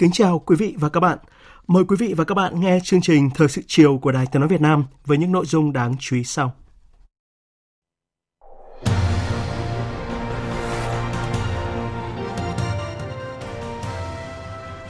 Kính 0.00 0.10
chào 0.12 0.38
quý 0.38 0.56
vị 0.56 0.74
và 0.78 0.88
các 0.88 1.00
bạn. 1.00 1.18
Mời 1.66 1.84
quý 1.84 1.96
vị 1.98 2.14
và 2.16 2.24
các 2.24 2.34
bạn 2.34 2.60
nghe 2.60 2.78
chương 2.84 3.00
trình 3.00 3.30
Thời 3.34 3.48
sự 3.48 3.62
chiều 3.66 3.98
của 3.98 4.12
Đài 4.12 4.26
Tiếng 4.26 4.40
Nói 4.40 4.48
Việt 4.48 4.60
Nam 4.60 4.84
với 5.06 5.18
những 5.18 5.32
nội 5.32 5.46
dung 5.46 5.72
đáng 5.72 5.94
chú 5.98 6.16
ý 6.16 6.24
sau. 6.24 6.52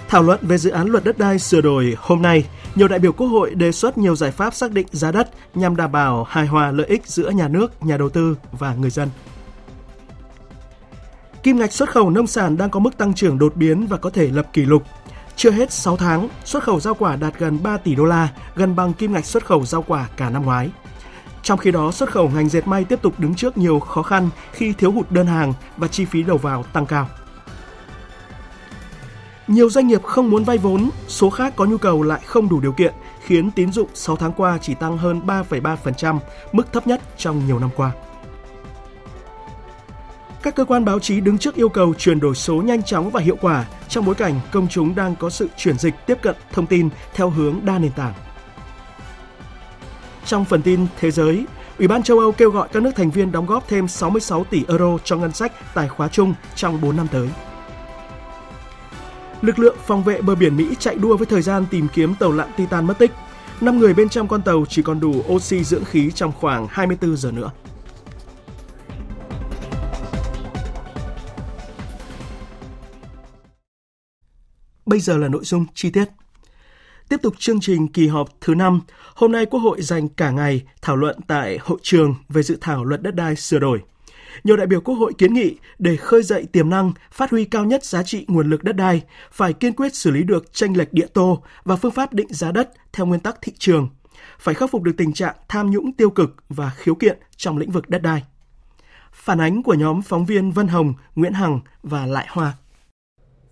Thảo 0.08 0.22
luận 0.22 0.40
về 0.42 0.58
dự 0.58 0.70
án 0.70 0.88
luật 0.88 1.04
đất 1.04 1.18
đai 1.18 1.38
sửa 1.38 1.60
đổi 1.60 1.96
hôm 1.98 2.22
nay, 2.22 2.44
nhiều 2.74 2.88
đại 2.88 2.98
biểu 2.98 3.12
Quốc 3.12 3.26
hội 3.26 3.54
đề 3.54 3.72
xuất 3.72 3.98
nhiều 3.98 4.16
giải 4.16 4.30
pháp 4.30 4.54
xác 4.54 4.72
định 4.72 4.86
giá 4.90 5.12
đất 5.12 5.30
nhằm 5.54 5.76
đảm 5.76 5.92
bảo 5.92 6.24
hài 6.24 6.46
hòa 6.46 6.70
lợi 6.70 6.86
ích 6.86 7.06
giữa 7.06 7.30
nhà 7.30 7.48
nước, 7.48 7.84
nhà 7.84 7.96
đầu 7.96 8.08
tư 8.08 8.36
và 8.52 8.74
người 8.74 8.90
dân. 8.90 9.08
Kim 11.42 11.58
ngạch 11.58 11.72
xuất 11.72 11.90
khẩu 11.90 12.10
nông 12.10 12.26
sản 12.26 12.56
đang 12.56 12.70
có 12.70 12.80
mức 12.80 12.96
tăng 12.98 13.14
trưởng 13.14 13.38
đột 13.38 13.56
biến 13.56 13.86
và 13.86 13.96
có 13.96 14.10
thể 14.10 14.28
lập 14.30 14.46
kỷ 14.52 14.62
lục. 14.64 14.82
Chưa 15.40 15.50
hết 15.50 15.72
6 15.72 15.96
tháng, 15.96 16.28
xuất 16.44 16.62
khẩu 16.62 16.80
rau 16.80 16.94
quả 16.94 17.16
đạt 17.16 17.38
gần 17.38 17.62
3 17.62 17.76
tỷ 17.76 17.94
đô 17.94 18.04
la, 18.04 18.28
gần 18.54 18.76
bằng 18.76 18.92
kim 18.92 19.12
ngạch 19.12 19.24
xuất 19.24 19.46
khẩu 19.46 19.64
rau 19.64 19.82
quả 19.82 20.08
cả 20.16 20.30
năm 20.30 20.44
ngoái. 20.44 20.70
Trong 21.42 21.58
khi 21.58 21.70
đó, 21.70 21.92
xuất 21.92 22.10
khẩu 22.10 22.28
ngành 22.28 22.48
dệt 22.48 22.66
may 22.66 22.84
tiếp 22.84 23.02
tục 23.02 23.20
đứng 23.20 23.34
trước 23.34 23.58
nhiều 23.58 23.80
khó 23.80 24.02
khăn 24.02 24.28
khi 24.52 24.72
thiếu 24.72 24.92
hụt 24.92 25.10
đơn 25.10 25.26
hàng 25.26 25.52
và 25.76 25.88
chi 25.88 26.04
phí 26.04 26.22
đầu 26.22 26.36
vào 26.36 26.62
tăng 26.62 26.86
cao. 26.86 27.08
Nhiều 29.46 29.70
doanh 29.70 29.86
nghiệp 29.86 30.02
không 30.02 30.30
muốn 30.30 30.44
vay 30.44 30.58
vốn, 30.58 30.90
số 31.08 31.30
khác 31.30 31.52
có 31.56 31.64
nhu 31.64 31.78
cầu 31.78 32.02
lại 32.02 32.20
không 32.26 32.48
đủ 32.48 32.60
điều 32.60 32.72
kiện, 32.72 32.94
khiến 33.24 33.50
tín 33.50 33.72
dụng 33.72 33.88
6 33.94 34.16
tháng 34.16 34.32
qua 34.32 34.58
chỉ 34.62 34.74
tăng 34.74 34.98
hơn 34.98 35.20
3,3%, 35.26 36.18
mức 36.52 36.72
thấp 36.72 36.86
nhất 36.86 37.00
trong 37.16 37.46
nhiều 37.46 37.58
năm 37.58 37.70
qua. 37.76 37.92
Các 40.42 40.54
cơ 40.54 40.64
quan 40.64 40.84
báo 40.84 40.98
chí 40.98 41.20
đứng 41.20 41.38
trước 41.38 41.54
yêu 41.54 41.68
cầu 41.68 41.94
chuyển 41.98 42.20
đổi 42.20 42.34
số 42.34 42.56
nhanh 42.56 42.82
chóng 42.82 43.10
và 43.10 43.20
hiệu 43.20 43.36
quả 43.40 43.66
trong 43.88 44.04
bối 44.04 44.14
cảnh 44.14 44.40
công 44.52 44.68
chúng 44.68 44.94
đang 44.94 45.16
có 45.16 45.30
sự 45.30 45.48
chuyển 45.56 45.78
dịch 45.78 45.94
tiếp 46.06 46.18
cận 46.22 46.36
thông 46.52 46.66
tin 46.66 46.88
theo 47.14 47.30
hướng 47.30 47.60
đa 47.64 47.78
nền 47.78 47.92
tảng. 47.92 48.14
Trong 50.24 50.44
phần 50.44 50.62
tin 50.62 50.86
thế 51.00 51.10
giới, 51.10 51.44
Ủy 51.78 51.88
ban 51.88 52.02
châu 52.02 52.18
Âu 52.18 52.32
kêu 52.32 52.50
gọi 52.50 52.68
các 52.72 52.82
nước 52.82 52.90
thành 52.96 53.10
viên 53.10 53.32
đóng 53.32 53.46
góp 53.46 53.68
thêm 53.68 53.88
66 53.88 54.44
tỷ 54.44 54.64
euro 54.68 54.98
cho 55.04 55.16
ngân 55.16 55.32
sách 55.32 55.52
tài 55.74 55.88
khóa 55.88 56.08
chung 56.08 56.34
trong 56.54 56.80
4 56.80 56.96
năm 56.96 57.06
tới. 57.12 57.28
Lực 59.42 59.58
lượng 59.58 59.76
phòng 59.86 60.04
vệ 60.04 60.22
bờ 60.22 60.34
biển 60.34 60.56
Mỹ 60.56 60.74
chạy 60.78 60.94
đua 60.94 61.16
với 61.16 61.26
thời 61.26 61.42
gian 61.42 61.66
tìm 61.70 61.88
kiếm 61.94 62.14
tàu 62.14 62.32
lặn 62.32 62.48
Titan 62.56 62.86
mất 62.86 62.98
tích. 62.98 63.10
5 63.60 63.78
người 63.78 63.94
bên 63.94 64.08
trong 64.08 64.28
con 64.28 64.42
tàu 64.42 64.64
chỉ 64.68 64.82
còn 64.82 65.00
đủ 65.00 65.22
oxy 65.28 65.64
dưỡng 65.64 65.84
khí 65.84 66.10
trong 66.14 66.32
khoảng 66.40 66.66
24 66.70 67.16
giờ 67.16 67.30
nữa. 67.30 67.50
Bây 74.90 75.00
giờ 75.00 75.16
là 75.16 75.28
nội 75.28 75.44
dung 75.44 75.66
chi 75.74 75.90
tiết. 75.90 76.04
Tiếp 77.08 77.16
tục 77.22 77.34
chương 77.38 77.60
trình 77.60 77.88
kỳ 77.88 78.08
họp 78.08 78.28
thứ 78.40 78.54
5, 78.54 78.80
hôm 79.14 79.32
nay 79.32 79.46
Quốc 79.46 79.60
hội 79.60 79.82
dành 79.82 80.08
cả 80.08 80.30
ngày 80.30 80.62
thảo 80.82 80.96
luận 80.96 81.16
tại 81.26 81.58
hội 81.62 81.78
trường 81.82 82.14
về 82.28 82.42
dự 82.42 82.58
thảo 82.60 82.84
luật 82.84 83.02
đất 83.02 83.14
đai 83.14 83.36
sửa 83.36 83.58
đổi. 83.58 83.82
Nhiều 84.44 84.56
đại 84.56 84.66
biểu 84.66 84.80
Quốc 84.80 84.94
hội 84.94 85.12
kiến 85.18 85.34
nghị 85.34 85.56
để 85.78 85.96
khơi 85.96 86.22
dậy 86.22 86.46
tiềm 86.52 86.70
năng, 86.70 86.92
phát 87.12 87.30
huy 87.30 87.44
cao 87.44 87.64
nhất 87.64 87.84
giá 87.84 88.02
trị 88.02 88.24
nguồn 88.28 88.50
lực 88.50 88.64
đất 88.64 88.76
đai, 88.76 89.02
phải 89.32 89.52
kiên 89.52 89.72
quyết 89.72 89.94
xử 89.94 90.10
lý 90.10 90.22
được 90.22 90.52
tranh 90.52 90.76
lệch 90.76 90.92
địa 90.92 91.06
tô 91.14 91.42
và 91.64 91.76
phương 91.76 91.92
pháp 91.92 92.12
định 92.12 92.28
giá 92.30 92.52
đất 92.52 92.70
theo 92.92 93.06
nguyên 93.06 93.20
tắc 93.20 93.36
thị 93.42 93.52
trường, 93.58 93.88
phải 94.38 94.54
khắc 94.54 94.70
phục 94.70 94.82
được 94.82 94.94
tình 94.96 95.12
trạng 95.12 95.36
tham 95.48 95.70
nhũng 95.70 95.92
tiêu 95.92 96.10
cực 96.10 96.36
và 96.48 96.70
khiếu 96.76 96.94
kiện 96.94 97.18
trong 97.36 97.58
lĩnh 97.58 97.70
vực 97.70 97.90
đất 97.90 98.02
đai. 98.02 98.22
Phản 99.12 99.40
ánh 99.40 99.62
của 99.62 99.74
nhóm 99.74 100.02
phóng 100.02 100.26
viên 100.26 100.50
Vân 100.50 100.68
Hồng, 100.68 100.94
Nguyễn 101.14 101.32
Hằng 101.32 101.60
và 101.82 102.06
Lại 102.06 102.26
Hoa. 102.30 102.54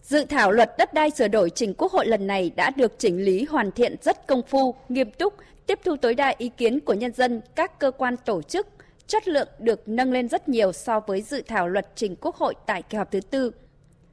Dự 0.09 0.25
thảo 0.25 0.53
luật 0.53 0.79
đất 0.79 0.95
đai 0.95 1.11
sửa 1.11 1.29
đổi 1.29 1.51
trình 1.51 1.75
Quốc 1.75 1.93
hội 1.93 2.07
lần 2.07 2.27
này 2.27 2.51
đã 2.57 2.71
được 2.77 2.99
chỉnh 2.99 3.25
lý 3.25 3.45
hoàn 3.45 3.73
thiện 3.73 3.97
rất 4.03 4.27
công 4.27 4.43
phu, 4.43 4.75
nghiêm 4.89 5.11
túc, 5.11 5.35
tiếp 5.67 5.79
thu 5.85 5.97
tối 5.97 6.15
đa 6.15 6.35
ý 6.39 6.49
kiến 6.49 6.81
của 6.81 6.95
nhân 6.95 7.13
dân, 7.13 7.41
các 7.55 7.79
cơ 7.79 7.91
quan 7.91 8.17
tổ 8.17 8.43
chức, 8.43 8.67
chất 9.07 9.29
lượng 9.29 9.49
được 9.59 9.89
nâng 9.89 10.13
lên 10.13 10.29
rất 10.29 10.49
nhiều 10.49 10.73
so 10.73 11.01
với 11.01 11.23
dự 11.23 11.43
thảo 11.43 11.69
luật 11.69 11.87
trình 11.95 12.17
Quốc 12.21 12.37
hội 12.37 12.55
tại 12.67 12.83
kỳ 12.83 12.99
họp 12.99 13.11
thứ 13.11 13.21
tư. 13.21 13.53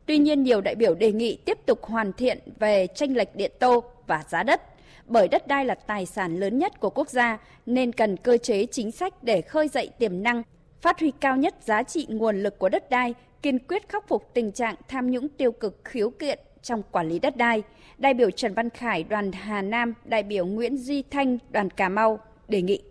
Tuy 0.06 0.18
nhiên, 0.18 0.44
nhiều 0.44 0.62
đại 0.62 0.76
biểu 0.76 0.96
đề 0.96 1.12
nghị 1.12 1.38
tiếp 1.46 1.58
tục 1.66 1.84
hoàn 1.84 2.14
thiện 2.14 2.40
về 2.60 2.88
tranh 2.96 3.16
lệch 3.16 3.36
điện 3.36 3.52
tô 3.60 3.84
và 4.08 4.24
giá 4.30 4.44
đất, 4.44 4.62
bởi 5.06 5.28
đất 5.28 5.48
đai 5.48 5.66
là 5.66 5.76
tài 5.76 6.06
sản 6.06 6.40
lớn 6.40 6.60
nhất 6.60 6.80
của 6.80 6.90
quốc 6.90 7.10
gia 7.10 7.38
nên 7.66 7.92
cần 7.92 8.18
cơ 8.18 8.38
chế 8.38 8.66
chính 8.66 8.92
sách 8.92 9.24
để 9.24 9.42
khơi 9.42 9.68
dậy 9.68 9.90
tiềm 10.00 10.24
năng, 10.24 10.44
phát 10.82 11.00
huy 11.00 11.12
cao 11.22 11.38
nhất 11.38 11.56
giá 11.66 11.84
trị 11.84 12.06
nguồn 12.10 12.44
lực 12.44 12.60
của 12.60 12.70
đất 12.70 12.90
đai 12.90 13.14
kiên 13.46 13.60
quyết 13.60 13.90
khắc 13.90 14.08
phục 14.08 14.34
tình 14.34 14.52
trạng 14.52 14.76
tham 14.88 15.12
nhũng 15.12 15.30
tiêu 15.30 15.52
cực 15.52 15.78
khiếu 15.84 16.10
kiện 16.10 16.40
trong 16.62 16.84
quản 16.92 17.10
lý 17.10 17.20
đất 17.20 17.38
đai. 17.38 17.64
Đại 17.98 18.14
biểu 18.14 18.32
Trần 18.32 18.54
Văn 18.54 18.70
Khải, 18.70 19.04
đoàn 19.04 19.32
Hà 19.32 19.62
Nam, 19.62 19.94
đại 20.06 20.24
biểu 20.24 20.46
Nguyễn 20.46 20.78
Duy 20.78 21.04
Thanh, 21.12 21.38
đoàn 21.50 21.70
Cà 21.70 21.90
Mau 21.90 22.20
đề 22.48 22.62
nghị. 22.62 22.84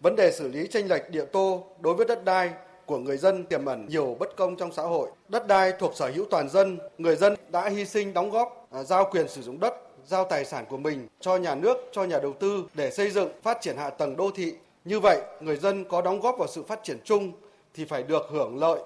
Vấn 0.00 0.16
đề 0.16 0.32
xử 0.32 0.48
lý 0.48 0.66
tranh 0.66 0.88
lệch 0.88 1.10
địa 1.10 1.24
tô 1.24 1.64
đối 1.80 1.94
với 1.94 2.06
đất 2.06 2.24
đai 2.24 2.50
của 2.86 2.98
người 2.98 3.16
dân 3.16 3.44
tiềm 3.44 3.64
ẩn 3.64 3.86
nhiều 3.88 4.16
bất 4.20 4.36
công 4.36 4.56
trong 4.56 4.72
xã 4.72 4.82
hội. 4.82 5.10
Đất 5.28 5.46
đai 5.46 5.72
thuộc 5.78 5.92
sở 5.94 6.10
hữu 6.14 6.24
toàn 6.30 6.48
dân, 6.48 6.78
người 6.98 7.16
dân 7.16 7.34
đã 7.48 7.68
hy 7.68 7.84
sinh 7.84 8.14
đóng 8.14 8.30
góp, 8.30 8.68
à, 8.72 8.82
giao 8.82 9.08
quyền 9.10 9.28
sử 9.28 9.42
dụng 9.42 9.60
đất, 9.60 9.74
giao 10.06 10.24
tài 10.24 10.44
sản 10.44 10.64
của 10.68 10.78
mình 10.78 11.08
cho 11.20 11.36
nhà 11.36 11.54
nước, 11.54 11.76
cho 11.92 12.04
nhà 12.04 12.18
đầu 12.18 12.32
tư 12.32 12.64
để 12.74 12.90
xây 12.90 13.10
dựng, 13.10 13.28
phát 13.42 13.58
triển 13.60 13.76
hạ 13.76 13.90
tầng 13.90 14.16
đô 14.16 14.30
thị. 14.30 14.54
Như 14.84 15.00
vậy, 15.00 15.20
người 15.40 15.56
dân 15.56 15.84
có 15.84 16.02
đóng 16.02 16.20
góp 16.20 16.38
vào 16.38 16.48
sự 16.48 16.62
phát 16.62 16.80
triển 16.82 16.98
chung 17.04 17.32
thì 17.74 17.84
phải 17.84 18.02
được 18.02 18.22
hưởng 18.30 18.58
lợi 18.58 18.80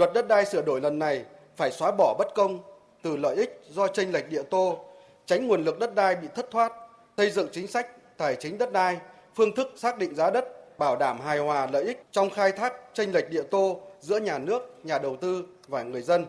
Luật 0.00 0.12
đất 0.12 0.28
đai 0.28 0.46
sửa 0.46 0.62
đổi 0.62 0.80
lần 0.80 0.98
này 0.98 1.24
phải 1.56 1.70
xóa 1.70 1.90
bỏ 1.98 2.14
bất 2.18 2.34
công 2.34 2.58
từ 3.02 3.16
lợi 3.16 3.36
ích 3.36 3.60
do 3.70 3.88
tranh 3.88 4.12
lệch 4.12 4.28
địa 4.28 4.42
tô, 4.42 4.78
tránh 5.26 5.48
nguồn 5.48 5.64
lực 5.64 5.78
đất 5.78 5.94
đai 5.94 6.16
bị 6.16 6.28
thất 6.34 6.50
thoát, 6.50 6.72
xây 7.16 7.30
dựng 7.30 7.48
chính 7.52 7.66
sách 7.66 7.86
tài 8.16 8.36
chính 8.36 8.58
đất 8.58 8.72
đai, 8.72 8.98
phương 9.34 9.54
thức 9.54 9.72
xác 9.76 9.98
định 9.98 10.14
giá 10.14 10.30
đất, 10.30 10.78
bảo 10.78 10.96
đảm 10.96 11.20
hài 11.20 11.38
hòa 11.38 11.68
lợi 11.72 11.84
ích 11.84 12.04
trong 12.10 12.30
khai 12.30 12.52
thác 12.52 12.72
tranh 12.94 13.12
lệch 13.12 13.30
địa 13.30 13.42
tô 13.42 13.80
giữa 14.00 14.18
nhà 14.18 14.38
nước, 14.38 14.80
nhà 14.82 14.98
đầu 14.98 15.16
tư 15.16 15.44
và 15.68 15.82
người 15.82 16.02
dân. 16.02 16.26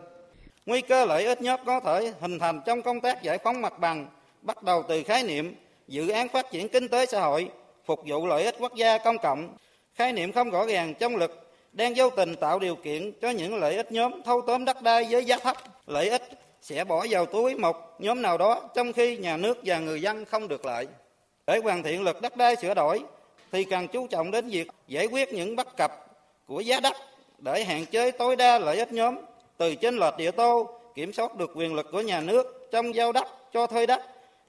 Nguy 0.66 0.80
cơ 0.80 1.04
lợi 1.04 1.24
ích 1.24 1.42
nhất 1.42 1.60
có 1.66 1.80
thể 1.80 2.12
hình 2.20 2.38
thành 2.38 2.60
trong 2.66 2.82
công 2.82 3.00
tác 3.00 3.22
giải 3.22 3.38
phóng 3.38 3.62
mặt 3.62 3.78
bằng, 3.78 4.06
bắt 4.42 4.62
đầu 4.62 4.82
từ 4.88 5.02
khái 5.02 5.22
niệm 5.22 5.54
dự 5.88 6.08
án 6.08 6.28
phát 6.28 6.50
triển 6.50 6.68
kinh 6.68 6.88
tế 6.88 7.06
xã 7.06 7.20
hội, 7.20 7.50
phục 7.86 8.00
vụ 8.06 8.26
lợi 8.26 8.44
ích 8.44 8.54
quốc 8.58 8.74
gia 8.74 8.98
công 8.98 9.18
cộng, 9.18 9.56
khái 9.94 10.12
niệm 10.12 10.32
không 10.32 10.50
rõ 10.50 10.66
ràng 10.66 10.94
trong 10.94 11.16
luật 11.16 11.30
đang 11.72 11.92
vô 11.96 12.10
tình 12.10 12.34
tạo 12.34 12.58
điều 12.58 12.74
kiện 12.74 13.12
cho 13.20 13.30
những 13.30 13.56
lợi 13.56 13.76
ích 13.76 13.92
nhóm 13.92 14.22
thâu 14.22 14.42
tóm 14.46 14.64
đất 14.64 14.82
đai 14.82 15.06
với 15.10 15.24
giá 15.24 15.38
thấp. 15.38 15.56
Lợi 15.86 16.08
ích 16.08 16.22
sẽ 16.62 16.84
bỏ 16.84 17.06
vào 17.10 17.26
túi 17.26 17.54
một 17.54 17.76
nhóm 17.98 18.22
nào 18.22 18.38
đó 18.38 18.62
trong 18.74 18.92
khi 18.92 19.16
nhà 19.16 19.36
nước 19.36 19.58
và 19.64 19.78
người 19.78 20.02
dân 20.02 20.24
không 20.24 20.48
được 20.48 20.66
lợi. 20.66 20.86
Để 21.46 21.60
hoàn 21.62 21.82
thiện 21.82 22.02
luật 22.02 22.16
đất 22.22 22.36
đai 22.36 22.56
sửa 22.56 22.74
đổi 22.74 23.00
thì 23.52 23.64
cần 23.64 23.88
chú 23.88 24.06
trọng 24.06 24.30
đến 24.30 24.48
việc 24.48 24.68
giải 24.88 25.06
quyết 25.06 25.32
những 25.32 25.56
bất 25.56 25.76
cập 25.76 26.06
của 26.46 26.60
giá 26.60 26.80
đất 26.80 26.96
để 27.38 27.64
hạn 27.64 27.86
chế 27.86 28.10
tối 28.10 28.36
đa 28.36 28.58
lợi 28.58 28.78
ích 28.78 28.92
nhóm 28.92 29.16
từ 29.56 29.74
trên 29.74 29.96
lệch 29.96 30.16
địa 30.16 30.30
tô 30.30 30.68
kiểm 30.94 31.12
soát 31.12 31.36
được 31.36 31.50
quyền 31.54 31.74
lực 31.74 31.86
của 31.92 32.00
nhà 32.00 32.20
nước 32.20 32.68
trong 32.72 32.94
giao 32.94 33.12
đất 33.12 33.28
cho 33.52 33.66
thuê 33.66 33.86
đất 33.86 34.02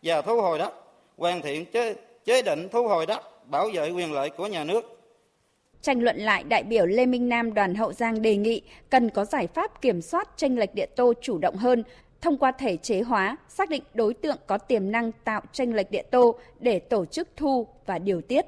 và 0.04 0.22
thu 0.22 0.42
hồi 0.42 0.60
đất 0.60 0.74
hoàn 1.18 1.42
thiện 1.42 1.66
chế, 1.66 1.96
chế 2.26 2.42
định 2.42 2.70
thu 2.72 2.88
hồi 2.88 3.06
đất 3.06 3.48
bảo 3.50 3.70
vệ 3.74 3.90
quyền 3.90 4.14
lợi 4.14 4.30
của 4.30 4.48
nhà 4.48 4.64
nước 4.64 5.03
Tranh 5.84 6.04
luận 6.04 6.18
lại, 6.18 6.44
đại 6.44 6.64
biểu 6.64 6.86
Lê 6.86 7.06
Minh 7.06 7.30
Nam 7.30 7.54
đoàn 7.54 7.76
Hậu 7.76 7.94
Giang 7.94 8.22
đề 8.22 8.36
nghị 8.36 8.62
cần 8.90 9.10
có 9.10 9.26
giải 9.26 9.48
pháp 9.48 9.82
kiểm 9.82 10.02
soát 10.02 10.30
tranh 10.38 10.58
lệch 10.58 10.76
địa 10.76 10.86
tô 10.96 11.14
chủ 11.22 11.38
động 11.38 11.56
hơn, 11.56 11.84
thông 12.22 12.38
qua 12.38 12.52
thể 12.52 12.78
chế 12.78 13.02
hóa, 13.02 13.38
xác 13.50 13.70
định 13.70 13.84
đối 13.94 14.14
tượng 14.14 14.38
có 14.48 14.58
tiềm 14.58 14.92
năng 14.92 15.12
tạo 15.12 15.42
tranh 15.52 15.74
lệch 15.74 15.92
địa 15.92 16.02
tô 16.12 16.36
để 16.60 16.80
tổ 16.80 17.06
chức 17.06 17.28
thu 17.36 17.68
và 17.86 18.00
điều 18.00 18.22
tiết. 18.22 18.46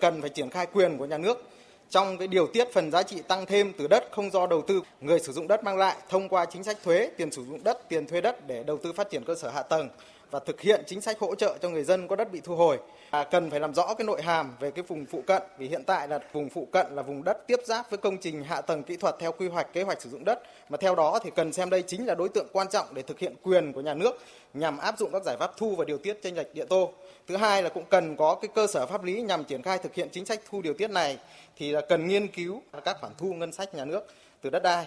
Cần 0.00 0.20
phải 0.20 0.30
triển 0.30 0.50
khai 0.50 0.66
quyền 0.72 0.98
của 0.98 1.06
nhà 1.06 1.18
nước. 1.18 1.42
Trong 1.90 2.18
cái 2.18 2.28
điều 2.28 2.46
tiết 2.46 2.68
phần 2.72 2.90
giá 2.90 3.02
trị 3.02 3.22
tăng 3.28 3.46
thêm 3.46 3.72
từ 3.78 3.86
đất 3.86 4.04
không 4.10 4.30
do 4.30 4.46
đầu 4.46 4.62
tư 4.62 4.82
người 5.00 5.20
sử 5.20 5.32
dụng 5.32 5.48
đất 5.48 5.64
mang 5.64 5.76
lại 5.76 5.96
thông 6.08 6.28
qua 6.28 6.44
chính 6.44 6.64
sách 6.64 6.78
thuế, 6.84 7.10
tiền 7.16 7.30
sử 7.30 7.44
dụng 7.44 7.64
đất, 7.64 7.88
tiền 7.88 8.06
thuê 8.06 8.20
đất 8.20 8.46
để 8.46 8.62
đầu 8.62 8.78
tư 8.78 8.92
phát 8.92 9.10
triển 9.10 9.24
cơ 9.24 9.34
sở 9.34 9.50
hạ 9.50 9.62
tầng 9.62 9.88
và 10.32 10.38
thực 10.38 10.60
hiện 10.60 10.82
chính 10.86 11.00
sách 11.00 11.18
hỗ 11.18 11.34
trợ 11.34 11.56
cho 11.62 11.68
người 11.68 11.84
dân 11.84 12.08
có 12.08 12.16
đất 12.16 12.32
bị 12.32 12.40
thu 12.44 12.56
hồi. 12.56 12.78
À, 13.10 13.24
cần 13.24 13.50
phải 13.50 13.60
làm 13.60 13.74
rõ 13.74 13.94
cái 13.94 14.04
nội 14.04 14.22
hàm 14.22 14.56
về 14.60 14.70
cái 14.70 14.84
vùng 14.88 15.06
phụ 15.06 15.22
cận 15.26 15.42
vì 15.58 15.68
hiện 15.68 15.84
tại 15.84 16.08
là 16.08 16.18
vùng 16.32 16.48
phụ 16.48 16.68
cận 16.72 16.86
là 16.94 17.02
vùng 17.02 17.24
đất 17.24 17.46
tiếp 17.46 17.60
giáp 17.64 17.90
với 17.90 17.98
công 17.98 18.18
trình 18.18 18.44
hạ 18.44 18.60
tầng 18.60 18.82
kỹ 18.82 18.96
thuật 18.96 19.16
theo 19.18 19.32
quy 19.32 19.48
hoạch 19.48 19.72
kế 19.72 19.82
hoạch 19.82 20.02
sử 20.02 20.10
dụng 20.10 20.24
đất 20.24 20.42
mà 20.68 20.76
theo 20.76 20.94
đó 20.94 21.18
thì 21.22 21.30
cần 21.36 21.52
xem 21.52 21.70
đây 21.70 21.82
chính 21.82 22.06
là 22.06 22.14
đối 22.14 22.28
tượng 22.28 22.46
quan 22.52 22.68
trọng 22.68 22.86
để 22.94 23.02
thực 23.02 23.18
hiện 23.18 23.34
quyền 23.42 23.72
của 23.72 23.80
nhà 23.80 23.94
nước 23.94 24.18
nhằm 24.54 24.78
áp 24.78 24.98
dụng 24.98 25.10
các 25.12 25.22
giải 25.24 25.36
pháp 25.40 25.56
thu 25.56 25.74
và 25.76 25.84
điều 25.84 25.98
tiết 25.98 26.18
chênh 26.22 26.36
lệch 26.36 26.54
địa 26.54 26.64
tô. 26.64 26.92
Thứ 27.26 27.36
hai 27.36 27.62
là 27.62 27.68
cũng 27.68 27.84
cần 27.90 28.16
có 28.16 28.34
cái 28.34 28.48
cơ 28.54 28.66
sở 28.66 28.86
pháp 28.86 29.04
lý 29.04 29.22
nhằm 29.22 29.44
triển 29.44 29.62
khai 29.62 29.78
thực 29.78 29.94
hiện 29.94 30.08
chính 30.12 30.26
sách 30.26 30.40
thu 30.50 30.62
điều 30.62 30.74
tiết 30.74 30.90
này 30.90 31.18
thì 31.56 31.72
là 31.72 31.80
cần 31.80 32.08
nghiên 32.08 32.28
cứu 32.28 32.62
các 32.84 32.96
khoản 33.00 33.12
thu 33.18 33.34
ngân 33.34 33.52
sách 33.52 33.74
nhà 33.74 33.84
nước 33.84 34.06
từ 34.42 34.50
đất 34.50 34.62
đai 34.62 34.86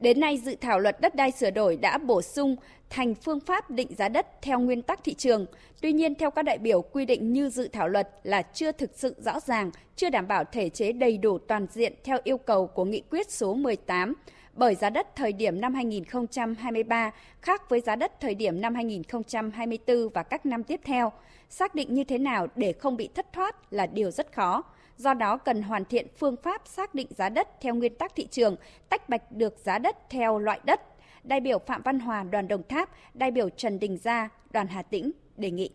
Đến 0.00 0.20
nay, 0.20 0.38
dự 0.38 0.56
thảo 0.60 0.80
luật 0.80 1.00
đất 1.00 1.14
đai 1.14 1.30
sửa 1.30 1.50
đổi 1.50 1.76
đã 1.76 1.98
bổ 1.98 2.22
sung 2.22 2.56
thành 2.90 3.14
phương 3.14 3.40
pháp 3.40 3.70
định 3.70 3.88
giá 3.98 4.08
đất 4.08 4.42
theo 4.42 4.58
nguyên 4.58 4.82
tắc 4.82 5.04
thị 5.04 5.14
trường. 5.14 5.46
Tuy 5.80 5.92
nhiên, 5.92 6.14
theo 6.14 6.30
các 6.30 6.42
đại 6.42 6.58
biểu, 6.58 6.82
quy 6.82 7.04
định 7.04 7.32
như 7.32 7.48
dự 7.48 7.68
thảo 7.68 7.88
luật 7.88 8.08
là 8.22 8.42
chưa 8.42 8.72
thực 8.72 8.90
sự 8.94 9.14
rõ 9.18 9.40
ràng, 9.40 9.70
chưa 9.96 10.10
đảm 10.10 10.28
bảo 10.28 10.44
thể 10.44 10.68
chế 10.68 10.92
đầy 10.92 11.18
đủ 11.18 11.38
toàn 11.38 11.66
diện 11.70 11.92
theo 12.04 12.18
yêu 12.24 12.38
cầu 12.38 12.66
của 12.66 12.84
nghị 12.84 13.02
quyết 13.10 13.30
số 13.30 13.54
18 13.54 14.14
bởi 14.54 14.74
giá 14.74 14.90
đất 14.90 15.16
thời 15.16 15.32
điểm 15.32 15.60
năm 15.60 15.74
2023 15.74 17.10
khác 17.40 17.70
với 17.70 17.80
giá 17.80 17.96
đất 17.96 18.20
thời 18.20 18.34
điểm 18.34 18.60
năm 18.60 18.74
2024 18.74 20.08
và 20.08 20.22
các 20.22 20.46
năm 20.46 20.64
tiếp 20.64 20.80
theo. 20.84 21.12
Xác 21.50 21.74
định 21.74 21.94
như 21.94 22.04
thế 22.04 22.18
nào 22.18 22.46
để 22.56 22.72
không 22.72 22.96
bị 22.96 23.08
thất 23.14 23.32
thoát 23.32 23.72
là 23.72 23.86
điều 23.86 24.10
rất 24.10 24.32
khó. 24.32 24.62
Do 25.00 25.14
đó 25.14 25.36
cần 25.36 25.62
hoàn 25.62 25.84
thiện 25.84 26.06
phương 26.18 26.36
pháp 26.42 26.62
xác 26.64 26.94
định 26.94 27.06
giá 27.10 27.28
đất 27.28 27.48
theo 27.60 27.74
nguyên 27.74 27.94
tắc 27.94 28.14
thị 28.16 28.26
trường, 28.30 28.56
tách 28.88 29.08
bạch 29.08 29.32
được 29.32 29.58
giá 29.58 29.78
đất 29.78 29.96
theo 30.10 30.38
loại 30.38 30.60
đất. 30.64 30.80
Đại 31.24 31.40
biểu 31.40 31.58
Phạm 31.58 31.82
Văn 31.82 31.98
Hòa, 31.98 32.22
đoàn 32.22 32.48
Đồng 32.48 32.62
Tháp, 32.68 32.90
đại 33.14 33.30
biểu 33.30 33.48
Trần 33.48 33.78
Đình 33.78 33.98
Gia, 33.98 34.28
đoàn 34.50 34.66
Hà 34.66 34.82
Tĩnh 34.82 35.12
đề 35.36 35.50
nghị. 35.50 35.70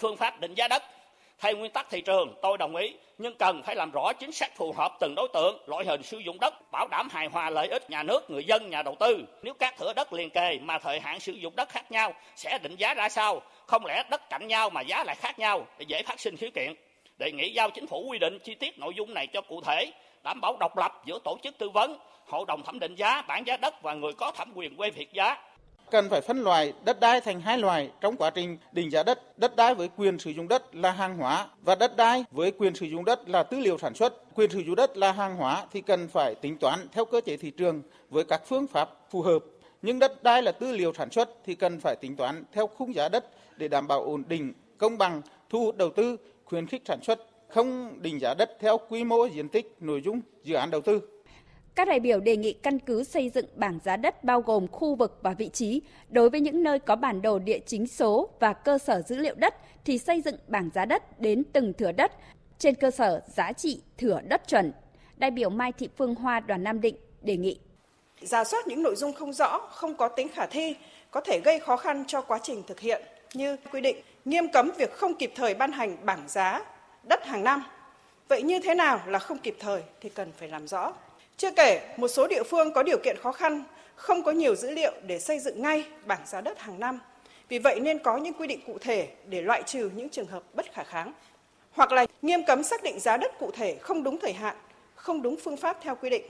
Phương 0.00 0.16
pháp 0.16 0.40
định 0.40 0.54
giá 0.54 0.68
đất 0.68 0.82
theo 1.38 1.56
nguyên 1.56 1.72
tắc 1.72 1.90
thị 1.90 2.00
trường 2.00 2.34
tôi 2.42 2.58
đồng 2.58 2.76
ý 2.76 2.94
nhưng 3.18 3.34
cần 3.38 3.62
phải 3.62 3.76
làm 3.76 3.90
rõ 3.90 4.12
chính 4.12 4.32
sách 4.32 4.56
phù 4.56 4.72
hợp 4.72 4.92
từng 5.00 5.14
đối 5.16 5.28
tượng 5.34 5.68
loại 5.68 5.84
hình 5.84 6.02
sử 6.02 6.18
dụng 6.18 6.40
đất 6.40 6.54
bảo 6.72 6.88
đảm 6.90 7.08
hài 7.10 7.26
hòa 7.26 7.50
lợi 7.50 7.68
ích 7.68 7.90
nhà 7.90 8.02
nước 8.02 8.30
người 8.30 8.44
dân 8.44 8.70
nhà 8.70 8.82
đầu 8.82 8.96
tư 9.00 9.24
nếu 9.42 9.54
các 9.54 9.74
thửa 9.78 9.92
đất 9.96 10.12
liền 10.12 10.30
kề 10.30 10.58
mà 10.58 10.78
thời 10.78 11.00
hạn 11.00 11.20
sử 11.20 11.32
dụng 11.32 11.56
đất 11.56 11.68
khác 11.68 11.92
nhau 11.92 12.12
sẽ 12.36 12.58
định 12.62 12.76
giá 12.76 12.94
ra 12.94 13.08
sao 13.08 13.42
không 13.66 13.86
lẽ 13.86 14.02
đất 14.10 14.30
cạnh 14.30 14.46
nhau 14.48 14.70
mà 14.70 14.80
giá 14.80 15.04
lại 15.04 15.16
khác 15.18 15.38
nhau 15.38 15.66
để 15.78 15.84
dễ 15.88 16.02
phát 16.02 16.20
sinh 16.20 16.36
khiếu 16.36 16.50
kiện 16.54 16.74
đề 17.18 17.32
nghị 17.32 17.52
giao 17.52 17.70
chính 17.70 17.86
phủ 17.86 18.04
quy 18.08 18.18
định 18.18 18.38
chi 18.44 18.54
tiết 18.54 18.78
nội 18.78 18.92
dung 18.96 19.14
này 19.14 19.26
cho 19.26 19.40
cụ 19.40 19.60
thể 19.60 19.92
đảm 20.24 20.40
bảo 20.40 20.56
độc 20.60 20.76
lập 20.76 21.02
giữa 21.06 21.18
tổ 21.24 21.38
chức 21.42 21.58
tư 21.58 21.70
vấn 21.70 21.98
hội 22.26 22.44
đồng 22.48 22.62
thẩm 22.62 22.78
định 22.78 22.94
giá 22.94 23.22
bản 23.22 23.46
giá 23.46 23.56
đất 23.56 23.82
và 23.82 23.94
người 23.94 24.12
có 24.12 24.32
thẩm 24.36 24.52
quyền 24.54 24.76
quê 24.76 24.90
việc 24.90 25.12
giá 25.12 25.36
cần 25.90 26.08
phải 26.08 26.20
phân 26.20 26.40
loại 26.42 26.72
đất 26.84 27.00
đai 27.00 27.20
thành 27.20 27.40
hai 27.40 27.58
loại 27.58 27.90
trong 28.00 28.16
quá 28.16 28.30
trình 28.30 28.58
định 28.72 28.92
giá 28.92 29.02
đất. 29.02 29.38
Đất 29.38 29.56
đai 29.56 29.74
với 29.74 29.88
quyền 29.96 30.18
sử 30.18 30.30
dụng 30.30 30.48
đất 30.48 30.74
là 30.74 30.90
hàng 30.90 31.16
hóa 31.16 31.48
và 31.62 31.74
đất 31.74 31.96
đai 31.96 32.24
với 32.30 32.52
quyền 32.58 32.74
sử 32.74 32.86
dụng 32.86 33.04
đất 33.04 33.28
là 33.28 33.42
tư 33.42 33.58
liệu 33.58 33.78
sản 33.78 33.94
xuất. 33.94 34.34
Quyền 34.34 34.50
sử 34.50 34.58
dụng 34.58 34.74
đất 34.74 34.96
là 34.96 35.12
hàng 35.12 35.36
hóa 35.36 35.66
thì 35.72 35.80
cần 35.80 36.08
phải 36.08 36.34
tính 36.34 36.58
toán 36.58 36.88
theo 36.92 37.04
cơ 37.04 37.20
chế 37.20 37.36
thị 37.36 37.50
trường 37.50 37.82
với 38.10 38.24
các 38.24 38.42
phương 38.46 38.66
pháp 38.66 38.90
phù 39.10 39.22
hợp. 39.22 39.38
Nhưng 39.82 39.98
đất 39.98 40.22
đai 40.22 40.42
là 40.42 40.52
tư 40.52 40.72
liệu 40.72 40.92
sản 40.92 41.10
xuất 41.10 41.28
thì 41.44 41.54
cần 41.54 41.80
phải 41.80 41.96
tính 42.00 42.16
toán 42.16 42.44
theo 42.52 42.66
khung 42.66 42.94
giá 42.94 43.08
đất 43.08 43.24
để 43.56 43.68
đảm 43.68 43.88
bảo 43.88 44.02
ổn 44.02 44.24
định, 44.28 44.52
công 44.78 44.98
bằng, 44.98 45.22
thu 45.50 45.64
hút 45.64 45.76
đầu 45.76 45.90
tư, 45.90 46.16
khuyến 46.48 46.66
khích 46.66 46.82
sản 46.84 47.02
xuất, 47.02 47.18
không 47.48 47.98
định 48.02 48.20
giá 48.20 48.34
đất 48.34 48.50
theo 48.60 48.78
quy 48.88 49.04
mô 49.04 49.28
diện 49.28 49.48
tích, 49.48 49.76
nội 49.80 50.02
dung 50.04 50.20
dự 50.44 50.54
án 50.54 50.70
đầu 50.70 50.80
tư. 50.80 51.00
Các 51.74 51.88
đại 51.88 52.00
biểu 52.00 52.20
đề 52.20 52.36
nghị 52.36 52.52
căn 52.52 52.78
cứ 52.78 53.04
xây 53.04 53.30
dựng 53.30 53.46
bảng 53.54 53.78
giá 53.84 53.96
đất 53.96 54.24
bao 54.24 54.40
gồm 54.40 54.68
khu 54.68 54.94
vực 54.94 55.18
và 55.22 55.34
vị 55.34 55.48
trí. 55.48 55.82
Đối 56.08 56.30
với 56.30 56.40
những 56.40 56.62
nơi 56.62 56.78
có 56.78 56.96
bản 56.96 57.22
đồ 57.22 57.38
địa 57.38 57.58
chính 57.66 57.86
số 57.86 58.28
và 58.40 58.52
cơ 58.52 58.78
sở 58.78 59.02
dữ 59.02 59.16
liệu 59.16 59.34
đất 59.34 59.54
thì 59.84 59.98
xây 59.98 60.20
dựng 60.20 60.36
bảng 60.48 60.70
giá 60.74 60.84
đất 60.84 61.20
đến 61.20 61.42
từng 61.52 61.72
thửa 61.72 61.92
đất 61.92 62.12
trên 62.58 62.74
cơ 62.74 62.90
sở 62.90 63.20
giá 63.26 63.52
trị 63.52 63.82
thửa 63.98 64.20
đất 64.28 64.48
chuẩn. 64.48 64.72
Đại 65.16 65.30
biểu 65.30 65.50
Mai 65.50 65.72
Thị 65.72 65.88
Phương 65.96 66.14
Hoa 66.14 66.40
đoàn 66.40 66.64
Nam 66.64 66.80
Định 66.80 66.96
đề 67.22 67.36
nghị. 67.36 67.58
Giả 68.20 68.44
soát 68.44 68.66
những 68.66 68.82
nội 68.82 68.96
dung 68.96 69.12
không 69.12 69.32
rõ, 69.32 69.58
không 69.58 69.94
có 69.94 70.08
tính 70.08 70.28
khả 70.34 70.46
thi, 70.46 70.74
có 71.10 71.20
thể 71.20 71.40
gây 71.44 71.60
khó 71.60 71.76
khăn 71.76 72.04
cho 72.06 72.20
quá 72.20 72.38
trình 72.42 72.62
thực 72.66 72.80
hiện 72.80 73.02
như 73.34 73.56
quy 73.72 73.80
định 73.80 73.96
nghiêm 74.28 74.48
cấm 74.48 74.70
việc 74.78 74.92
không 74.92 75.14
kịp 75.14 75.32
thời 75.34 75.54
ban 75.54 75.72
hành 75.72 75.96
bảng 76.02 76.28
giá 76.28 76.60
đất 77.02 77.24
hàng 77.24 77.44
năm. 77.44 77.64
Vậy 78.28 78.42
như 78.42 78.60
thế 78.60 78.74
nào 78.74 79.00
là 79.06 79.18
không 79.18 79.38
kịp 79.38 79.56
thời 79.58 79.82
thì 80.00 80.08
cần 80.08 80.32
phải 80.38 80.48
làm 80.48 80.68
rõ. 80.68 80.92
Chưa 81.36 81.50
kể, 81.50 81.94
một 81.96 82.08
số 82.08 82.26
địa 82.26 82.42
phương 82.42 82.72
có 82.72 82.82
điều 82.82 82.98
kiện 83.04 83.16
khó 83.22 83.32
khăn, 83.32 83.64
không 83.94 84.22
có 84.22 84.32
nhiều 84.32 84.54
dữ 84.54 84.70
liệu 84.70 84.92
để 85.06 85.18
xây 85.18 85.38
dựng 85.38 85.62
ngay 85.62 85.84
bảng 86.06 86.26
giá 86.26 86.40
đất 86.40 86.58
hàng 86.58 86.80
năm. 86.80 87.00
Vì 87.48 87.58
vậy 87.58 87.80
nên 87.80 87.98
có 87.98 88.16
những 88.16 88.34
quy 88.34 88.46
định 88.46 88.60
cụ 88.66 88.78
thể 88.80 89.08
để 89.26 89.42
loại 89.42 89.62
trừ 89.62 89.90
những 89.94 90.08
trường 90.08 90.26
hợp 90.26 90.42
bất 90.54 90.72
khả 90.72 90.84
kháng. 90.84 91.12
Hoặc 91.70 91.92
là 91.92 92.06
nghiêm 92.22 92.44
cấm 92.44 92.62
xác 92.62 92.82
định 92.82 93.00
giá 93.00 93.16
đất 93.16 93.38
cụ 93.38 93.50
thể 93.50 93.76
không 93.80 94.02
đúng 94.02 94.18
thời 94.18 94.32
hạn, 94.32 94.56
không 94.94 95.22
đúng 95.22 95.36
phương 95.44 95.56
pháp 95.56 95.78
theo 95.82 95.94
quy 95.94 96.10
định. 96.10 96.24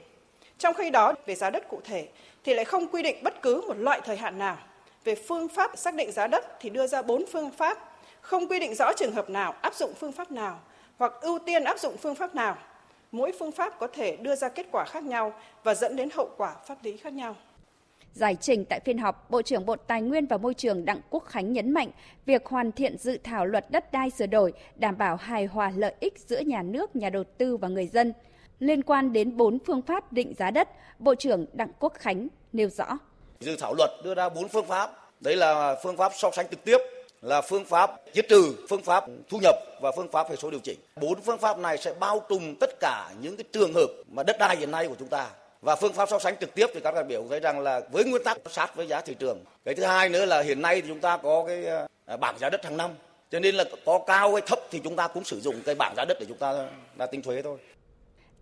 Trong 0.58 0.74
khi 0.74 0.90
đó, 0.90 1.14
về 1.26 1.34
giá 1.34 1.50
đất 1.50 1.68
cụ 1.68 1.80
thể 1.84 2.08
thì 2.44 2.54
lại 2.54 2.64
không 2.64 2.88
quy 2.88 3.02
định 3.02 3.16
bất 3.22 3.42
cứ 3.42 3.60
một 3.68 3.76
loại 3.78 4.00
thời 4.04 4.16
hạn 4.16 4.38
nào. 4.38 4.58
Về 5.04 5.14
phương 5.14 5.48
pháp 5.48 5.78
xác 5.78 5.94
định 5.94 6.12
giá 6.12 6.26
đất 6.26 6.44
thì 6.60 6.70
đưa 6.70 6.86
ra 6.86 7.02
bốn 7.02 7.24
phương 7.32 7.50
pháp, 7.50 7.78
không 8.20 8.48
quy 8.48 8.58
định 8.58 8.74
rõ 8.74 8.92
trường 8.96 9.12
hợp 9.12 9.30
nào 9.30 9.52
áp 9.52 9.74
dụng 9.74 9.94
phương 9.94 10.12
pháp 10.12 10.30
nào 10.30 10.60
hoặc 10.98 11.12
ưu 11.20 11.38
tiên 11.38 11.64
áp 11.64 11.78
dụng 11.78 11.96
phương 11.96 12.14
pháp 12.14 12.34
nào 12.34 12.56
mỗi 13.12 13.32
phương 13.38 13.52
pháp 13.52 13.78
có 13.78 13.86
thể 13.86 14.16
đưa 14.16 14.34
ra 14.34 14.48
kết 14.48 14.66
quả 14.72 14.84
khác 14.84 15.04
nhau 15.04 15.32
và 15.64 15.74
dẫn 15.74 15.96
đến 15.96 16.08
hậu 16.14 16.30
quả 16.36 16.56
pháp 16.66 16.84
lý 16.84 16.96
khác 16.96 17.12
nhau. 17.12 17.36
Giải 18.12 18.36
trình 18.40 18.64
tại 18.64 18.80
phiên 18.84 18.98
họp, 18.98 19.30
Bộ 19.30 19.42
trưởng 19.42 19.66
Bộ 19.66 19.76
Tài 19.76 20.02
nguyên 20.02 20.26
và 20.26 20.36
Môi 20.36 20.54
trường 20.54 20.84
Đặng 20.84 21.00
Quốc 21.10 21.24
Khánh 21.24 21.52
nhấn 21.52 21.70
mạnh 21.70 21.90
việc 22.26 22.46
hoàn 22.46 22.72
thiện 22.72 22.98
dự 22.98 23.18
thảo 23.24 23.46
luật 23.46 23.70
đất 23.70 23.92
đai 23.92 24.10
sửa 24.10 24.26
đổi 24.26 24.52
đảm 24.76 24.98
bảo 24.98 25.16
hài 25.16 25.46
hòa 25.46 25.72
lợi 25.76 25.94
ích 26.00 26.18
giữa 26.18 26.40
nhà 26.40 26.62
nước, 26.62 26.96
nhà 26.96 27.10
đầu 27.10 27.24
tư 27.24 27.56
và 27.56 27.68
người 27.68 27.86
dân. 27.86 28.12
Liên 28.58 28.82
quan 28.82 29.12
đến 29.12 29.36
bốn 29.36 29.58
phương 29.66 29.82
pháp 29.82 30.12
định 30.12 30.34
giá 30.34 30.50
đất, 30.50 30.68
Bộ 30.98 31.14
trưởng 31.14 31.46
Đặng 31.52 31.72
Quốc 31.80 31.92
Khánh 31.94 32.28
nêu 32.52 32.68
rõ. 32.68 32.98
Dự 33.40 33.56
thảo 33.56 33.74
luật 33.74 33.90
đưa 34.02 34.14
ra 34.14 34.28
bốn 34.28 34.48
phương 34.48 34.66
pháp, 34.66 34.90
đấy 35.20 35.36
là 35.36 35.76
phương 35.82 35.96
pháp 35.96 36.12
so 36.14 36.30
sánh 36.30 36.48
trực 36.48 36.64
tiếp, 36.64 36.78
là 37.22 37.40
phương 37.40 37.64
pháp 37.64 37.90
giết 38.12 38.28
trừ, 38.28 38.54
phương 38.68 38.82
pháp 38.82 39.04
thu 39.28 39.38
nhập 39.42 39.54
và 39.80 39.92
phương 39.96 40.08
pháp 40.08 40.30
hệ 40.30 40.36
số 40.36 40.50
điều 40.50 40.60
chỉnh. 40.60 40.78
Bốn 40.96 41.22
phương 41.22 41.38
pháp 41.38 41.58
này 41.58 41.78
sẽ 41.78 41.94
bao 42.00 42.24
trùm 42.28 42.54
tất 42.60 42.70
cả 42.80 43.10
những 43.20 43.36
cái 43.36 43.44
trường 43.52 43.74
hợp 43.74 43.86
mà 44.12 44.22
đất 44.22 44.36
đai 44.38 44.56
hiện 44.56 44.70
nay 44.70 44.88
của 44.88 44.94
chúng 44.98 45.08
ta. 45.08 45.30
Và 45.62 45.76
phương 45.76 45.92
pháp 45.92 46.08
so 46.08 46.18
sánh 46.18 46.36
trực 46.40 46.54
tiếp 46.54 46.66
thì 46.74 46.80
các 46.80 46.94
đại 46.94 47.04
biểu 47.04 47.24
thấy 47.30 47.40
rằng 47.40 47.60
là 47.60 47.80
với 47.92 48.04
nguyên 48.04 48.22
tắc 48.24 48.38
sát 48.50 48.76
với 48.76 48.86
giá 48.86 49.00
thị 49.00 49.14
trường. 49.18 49.44
Cái 49.64 49.74
thứ 49.74 49.84
hai 49.84 50.08
nữa 50.08 50.24
là 50.24 50.42
hiện 50.42 50.62
nay 50.62 50.80
thì 50.80 50.88
chúng 50.88 51.00
ta 51.00 51.16
có 51.16 51.44
cái 51.46 51.66
à, 52.06 52.16
bảng 52.16 52.38
giá 52.38 52.50
đất 52.50 52.64
hàng 52.64 52.76
năm. 52.76 52.90
Cho 53.30 53.40
nên 53.40 53.54
là 53.54 53.64
có 53.86 54.00
cao 54.06 54.32
hay 54.32 54.42
thấp 54.46 54.58
thì 54.70 54.80
chúng 54.84 54.96
ta 54.96 55.08
cũng 55.08 55.24
sử 55.24 55.40
dụng 55.40 55.62
cái 55.66 55.74
bảng 55.74 55.94
giá 55.96 56.04
đất 56.08 56.16
để 56.20 56.26
chúng 56.28 56.38
ta 56.38 56.66
là 56.96 57.06
tính 57.06 57.22
thuế 57.22 57.42
thôi. 57.42 57.58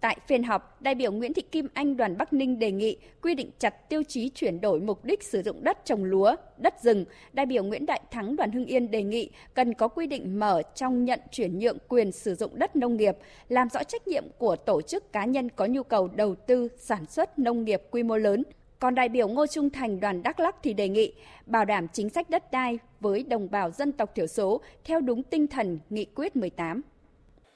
Tại 0.07 0.17
phiên 0.27 0.43
họp, 0.43 0.83
đại 0.83 0.95
biểu 0.95 1.13
Nguyễn 1.13 1.33
Thị 1.33 1.43
Kim 1.43 1.69
Anh 1.75 1.97
đoàn 1.97 2.19
Bắc 2.19 2.33
Ninh 2.33 2.59
đề 2.59 2.71
nghị 2.73 2.97
quy 3.23 3.35
định 3.35 3.51
chặt 3.59 3.89
tiêu 3.89 4.03
chí 4.09 4.29
chuyển 4.29 4.61
đổi 4.61 4.81
mục 4.81 5.05
đích 5.05 5.23
sử 5.23 5.43
dụng 5.43 5.65
đất 5.65 5.85
trồng 5.85 6.05
lúa, 6.05 6.37
đất 6.57 6.75
rừng. 6.83 7.05
Đại 7.33 7.47
biểu 7.47 7.65
Nguyễn 7.65 7.87
Đại 7.87 8.01
Thắng 8.11 8.37
đoàn 8.37 8.53
Hưng 8.53 8.67
Yên 8.67 8.91
đề 8.91 9.03
nghị 9.03 9.31
cần 9.55 9.75
có 9.75 9.89
quy 9.89 10.07
định 10.07 10.39
mở 10.39 10.63
trong 10.75 11.05
nhận 11.05 11.21
chuyển 11.31 11.59
nhượng 11.59 11.79
quyền 11.89 12.13
sử 12.13 12.35
dụng 12.35 12.59
đất 12.59 12.77
nông 12.77 12.97
nghiệp, 12.97 13.17
làm 13.49 13.69
rõ 13.69 13.83
trách 13.83 14.09
nhiệm 14.09 14.25
của 14.39 14.57
tổ 14.57 14.83
chức 14.83 15.13
cá 15.13 15.25
nhân 15.25 15.49
có 15.49 15.67
nhu 15.67 15.83
cầu 15.83 16.09
đầu 16.09 16.35
tư 16.35 16.69
sản 16.77 17.07
xuất 17.07 17.39
nông 17.39 17.65
nghiệp 17.65 17.83
quy 17.91 18.03
mô 18.03 18.17
lớn. 18.17 18.43
Còn 18.79 18.95
đại 18.95 19.09
biểu 19.09 19.29
Ngô 19.29 19.47
Trung 19.47 19.71
Thành 19.71 20.01
đoàn 20.01 20.23
Đắk 20.23 20.41
Lắk 20.41 20.57
thì 20.63 20.75
đề 20.75 20.89
nghị 20.89 21.13
bảo 21.47 21.65
đảm 21.65 21.89
chính 21.93 22.09
sách 22.09 22.31
đất 22.31 22.51
đai 22.53 22.79
với 23.01 23.23
đồng 23.23 23.51
bào 23.51 23.71
dân 23.71 23.93
tộc 23.93 24.15
thiểu 24.15 24.27
số 24.27 24.61
theo 24.85 25.01
đúng 25.01 25.23
tinh 25.23 25.47
thần 25.47 25.79
nghị 25.91 26.05
quyết 26.05 26.37
18. 26.37 26.83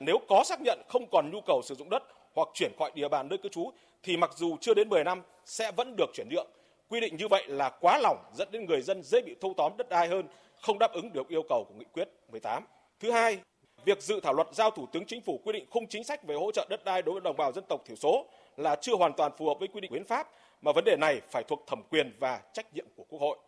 Nếu 0.00 0.16
có 0.28 0.44
xác 0.44 0.60
nhận 0.60 0.78
không 0.88 1.06
còn 1.12 1.30
nhu 1.30 1.40
cầu 1.46 1.60
sử 1.64 1.74
dụng 1.74 1.90
đất 1.90 2.02
hoặc 2.34 2.48
chuyển 2.54 2.72
khỏi 2.78 2.90
địa 2.94 3.08
bàn 3.08 3.28
nơi 3.28 3.38
cư 3.38 3.48
trú 3.48 3.70
thì 4.02 4.16
mặc 4.16 4.30
dù 4.36 4.56
chưa 4.60 4.74
đến 4.74 4.88
10 4.88 5.04
năm 5.04 5.22
sẽ 5.44 5.72
vẫn 5.76 5.94
được 5.96 6.10
chuyển 6.14 6.28
nhượng. 6.30 6.46
Quy 6.88 7.00
định 7.00 7.16
như 7.16 7.28
vậy 7.28 7.44
là 7.46 7.70
quá 7.80 7.98
lỏng 8.02 8.24
dẫn 8.34 8.48
đến 8.50 8.66
người 8.66 8.82
dân 8.82 9.02
dễ 9.02 9.20
bị 9.20 9.34
thâu 9.40 9.54
tóm 9.56 9.72
đất 9.76 9.88
đai 9.88 10.08
hơn, 10.08 10.28
không 10.60 10.78
đáp 10.78 10.92
ứng 10.92 11.12
được 11.12 11.28
yêu 11.28 11.42
cầu 11.48 11.64
của 11.68 11.74
nghị 11.78 11.84
quyết 11.92 12.08
18. 12.32 12.64
Thứ 13.00 13.10
hai, 13.10 13.38
việc 13.84 14.02
dự 14.02 14.20
thảo 14.20 14.32
luật 14.32 14.48
giao 14.52 14.70
Thủ 14.70 14.86
tướng 14.92 15.04
Chính 15.06 15.20
phủ 15.20 15.40
quy 15.44 15.52
định 15.52 15.66
khung 15.70 15.86
chính 15.86 16.04
sách 16.04 16.22
về 16.24 16.34
hỗ 16.34 16.52
trợ 16.52 16.66
đất 16.70 16.84
đai 16.84 17.02
đối 17.02 17.12
với 17.12 17.20
đồng 17.20 17.36
bào 17.36 17.52
dân 17.52 17.64
tộc 17.68 17.80
thiểu 17.86 17.96
số 17.96 18.26
là 18.56 18.76
chưa 18.76 18.94
hoàn 18.96 19.12
toàn 19.12 19.32
phù 19.38 19.48
hợp 19.48 19.54
với 19.58 19.68
quy 19.68 19.80
định 19.80 19.92
hiến 19.92 20.04
pháp 20.04 20.28
mà 20.62 20.72
vấn 20.72 20.84
đề 20.84 20.96
này 20.96 21.20
phải 21.30 21.42
thuộc 21.48 21.66
thẩm 21.66 21.82
quyền 21.90 22.16
và 22.20 22.40
trách 22.52 22.74
nhiệm 22.74 22.86
của 22.96 23.04
Quốc 23.08 23.18
hội. 23.18 23.38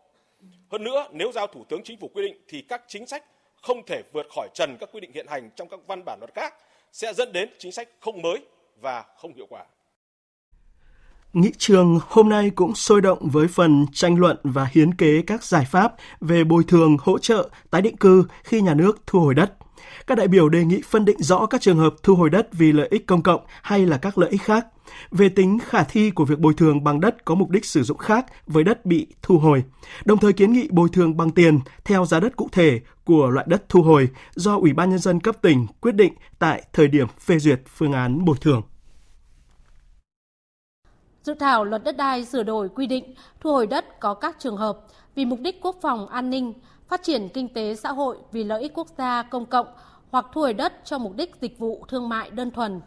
Hơn 0.71 0.85
nữa, 0.85 1.09
nếu 1.11 1.33
giao 1.33 1.47
Thủ 1.47 1.65
tướng 1.69 1.83
Chính 1.85 1.99
phủ 1.99 2.11
quy 2.15 2.23
định 2.23 2.37
thì 2.49 2.65
các 2.69 2.83
chính 2.89 3.07
sách 3.07 3.25
không 3.63 3.87
thể 3.87 4.03
vượt 4.13 4.27
khỏi 4.35 4.49
trần 4.55 4.77
các 4.81 4.89
quy 4.93 5.01
định 5.01 5.13
hiện 5.15 5.27
hành 5.27 5.51
trong 5.57 5.69
các 5.69 5.81
văn 5.87 6.03
bản 6.05 6.19
luật 6.21 6.35
khác 6.35 6.55
sẽ 6.93 7.13
dẫn 7.15 7.33
đến 7.33 7.49
chính 7.59 7.73
sách 7.73 7.89
không 8.01 8.23
mới 8.23 8.39
và 8.83 9.05
không 9.21 9.35
hiệu 9.35 9.47
quả. 9.49 9.65
Nghị 11.33 11.53
trường 11.59 12.01
hôm 12.09 12.29
nay 12.29 12.51
cũng 12.51 12.75
sôi 12.75 13.01
động 13.01 13.29
với 13.29 13.49
phần 13.49 13.87
tranh 13.93 14.19
luận 14.19 14.37
và 14.43 14.69
hiến 14.73 14.95
kế 14.95 15.23
các 15.23 15.45
giải 15.45 15.65
pháp 15.65 15.95
về 16.21 16.45
bồi 16.45 16.65
thường 16.69 16.97
hỗ 17.01 17.19
trợ 17.19 17.49
tái 17.71 17.83
định 17.83 17.97
cư 17.97 18.25
khi 18.45 18.61
nhà 18.61 18.75
nước 18.75 19.03
thu 19.07 19.21
hồi 19.21 19.35
đất. 19.35 19.53
Các 20.07 20.19
đại 20.19 20.29
biểu 20.29 20.49
đề 20.49 20.65
nghị 20.65 20.83
phân 20.91 21.05
định 21.05 21.23
rõ 21.23 21.47
các 21.47 21.61
trường 21.61 21.79
hợp 21.79 21.95
thu 22.03 22.15
hồi 22.15 22.31
đất 22.31 22.49
vì 22.53 22.73
lợi 22.73 22.89
ích 22.91 23.07
công 23.07 23.23
cộng 23.23 23.41
hay 23.63 23.87
là 23.87 23.99
các 23.99 24.19
lợi 24.19 24.31
ích 24.31 24.43
khác. 24.43 24.67
Về 25.11 25.29
tính 25.29 25.59
khả 25.59 25.85
thi 25.85 26.11
của 26.11 26.25
việc 26.25 26.39
bồi 26.39 26.55
thường 26.55 26.85
bằng 26.85 27.01
đất 27.01 27.25
có 27.25 27.35
mục 27.35 27.51
đích 27.51 27.65
sử 27.65 27.83
dụng 27.83 27.99
khác 27.99 28.27
với 28.47 28.65
đất 28.65 28.87
bị 28.87 29.07
thu 29.23 29.39
hồi, 29.39 29.65
đồng 30.05 30.19
thời 30.19 30.33
kiến 30.33 30.53
nghị 30.53 30.69
bồi 30.71 30.89
thường 30.93 31.17
bằng 31.17 31.31
tiền 31.31 31.59
theo 31.85 32.05
giá 32.05 32.21
đất 32.21 32.37
cụ 32.37 32.49
thể 32.53 32.81
của 33.05 33.31
loại 33.31 33.47
đất 33.49 33.69
thu 33.69 33.83
hồi 33.83 34.09
do 34.35 34.57
Ủy 34.57 34.73
ban 34.73 34.91
Nhân 34.91 34.99
dân 34.99 35.21
cấp 35.21 35.37
tỉnh 35.43 35.67
quyết 35.81 35.95
định 35.95 36.15
tại 36.39 36.63
thời 36.73 36.89
điểm 36.89 37.07
phê 37.21 37.39
duyệt 37.39 37.61
phương 37.77 37.93
án 37.93 38.25
bồi 38.25 38.37
thường. 38.41 38.63
Dự 41.23 41.35
thảo 41.35 41.65
luật 41.65 41.85
đất 41.85 41.97
đai 41.97 42.25
sửa 42.25 42.43
đổi 42.43 42.69
quy 42.69 42.87
định 42.87 43.15
thu 43.41 43.53
hồi 43.53 43.67
đất 43.67 44.01
có 44.01 44.15
các 44.15 44.37
trường 44.39 44.57
hợp 44.57 44.79
vì 45.15 45.25
mục 45.25 45.39
đích 45.41 45.63
quốc 45.63 45.77
phòng 45.81 46.09
an 46.09 46.31
ninh, 46.31 46.53
phát 46.89 47.03
triển 47.03 47.29
kinh 47.29 47.49
tế 47.49 47.75
xã 47.75 47.93
hội 47.93 48.19
vì 48.33 48.45
lợi 48.45 48.63
ích 48.63 48.73
quốc 48.75 48.89
gia 48.99 49.23
công 49.23 49.47
cộng 49.47 49.67
hoặc 50.11 50.27
thu 50.33 50.41
hồi 50.41 50.55
đất 50.55 50.73
cho 50.85 50.99
mục 50.99 51.13
đích 51.17 51.35
dịch 51.41 51.59
vụ 51.59 51.85
thương 51.89 52.09
mại 52.09 52.31
đơn 52.31 52.51
thuần. 52.51 52.81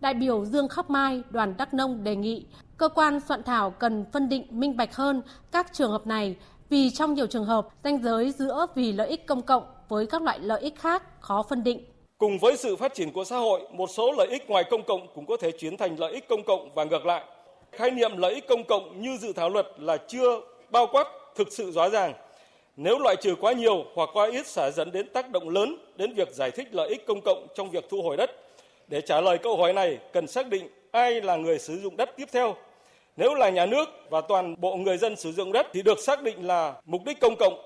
Đại 0.00 0.14
biểu 0.14 0.44
Dương 0.44 0.68
Khắc 0.68 0.90
Mai, 0.90 1.22
đoàn 1.30 1.54
Đắk 1.58 1.74
Nông 1.74 2.04
đề 2.04 2.16
nghị 2.16 2.46
cơ 2.76 2.88
quan 2.88 3.20
soạn 3.20 3.42
thảo 3.42 3.70
cần 3.70 4.04
phân 4.12 4.28
định 4.28 4.46
minh 4.50 4.76
bạch 4.76 4.96
hơn 4.96 5.22
các 5.52 5.72
trường 5.72 5.90
hợp 5.90 6.06
này 6.06 6.36
vì 6.68 6.90
trong 6.90 7.14
nhiều 7.14 7.26
trường 7.26 7.44
hợp 7.44 7.68
ranh 7.84 8.02
giới 8.02 8.30
giữa 8.30 8.66
vì 8.74 8.92
lợi 8.92 9.08
ích 9.08 9.26
công 9.26 9.42
cộng 9.42 9.64
với 9.88 10.06
các 10.06 10.22
loại 10.22 10.38
lợi 10.38 10.60
ích 10.60 10.80
khác 10.80 11.20
khó 11.20 11.42
phân 11.42 11.64
định. 11.64 11.84
Cùng 12.18 12.38
với 12.38 12.56
sự 12.56 12.76
phát 12.76 12.94
triển 12.94 13.12
của 13.12 13.24
xã 13.24 13.36
hội, 13.36 13.68
một 13.72 13.90
số 13.90 14.12
lợi 14.12 14.28
ích 14.28 14.50
ngoài 14.50 14.64
công 14.70 14.82
cộng 14.82 15.06
cũng 15.14 15.26
có 15.26 15.36
thể 15.40 15.50
chuyển 15.58 15.76
thành 15.76 16.00
lợi 16.00 16.12
ích 16.12 16.28
công 16.28 16.44
cộng 16.46 16.74
và 16.74 16.84
ngược 16.84 17.06
lại. 17.06 17.24
Khái 17.76 17.90
niệm 17.90 18.16
lợi 18.16 18.34
ích 18.34 18.46
công 18.46 18.64
cộng 18.64 19.02
như 19.02 19.16
dự 19.16 19.32
thảo 19.32 19.48
luật 19.48 19.66
là 19.78 19.96
chưa 19.96 20.40
bao 20.70 20.86
quát 20.86 21.08
thực 21.34 21.52
sự 21.52 21.70
rõ 21.70 21.88
ràng. 21.88 22.14
Nếu 22.76 22.98
loại 22.98 23.16
trừ 23.16 23.34
quá 23.40 23.52
nhiều 23.52 23.84
hoặc 23.94 24.10
quá 24.12 24.28
ít 24.32 24.46
sẽ 24.46 24.70
dẫn 24.70 24.92
đến 24.92 25.08
tác 25.08 25.30
động 25.30 25.48
lớn 25.48 25.76
đến 25.96 26.14
việc 26.14 26.28
giải 26.32 26.50
thích 26.50 26.68
lợi 26.72 26.88
ích 26.88 27.06
công 27.06 27.20
cộng 27.20 27.46
trong 27.54 27.70
việc 27.70 27.84
thu 27.88 28.02
hồi 28.02 28.16
đất. 28.16 28.30
Để 28.88 29.00
trả 29.00 29.20
lời 29.20 29.38
câu 29.38 29.56
hỏi 29.56 29.72
này, 29.72 29.98
cần 30.12 30.26
xác 30.26 30.48
định 30.48 30.68
ai 30.90 31.20
là 31.20 31.36
người 31.36 31.58
sử 31.58 31.78
dụng 31.78 31.96
đất 31.96 32.16
tiếp 32.16 32.28
theo. 32.32 32.56
Nếu 33.16 33.34
là 33.34 33.50
nhà 33.50 33.66
nước 33.66 33.88
và 34.10 34.20
toàn 34.20 34.54
bộ 34.58 34.76
người 34.76 34.98
dân 34.98 35.16
sử 35.16 35.32
dụng 35.32 35.52
đất 35.52 35.66
thì 35.72 35.82
được 35.82 35.98
xác 35.98 36.22
định 36.22 36.46
là 36.46 36.74
mục 36.84 37.00
đích 37.06 37.20
công 37.20 37.36
cộng. 37.38 37.62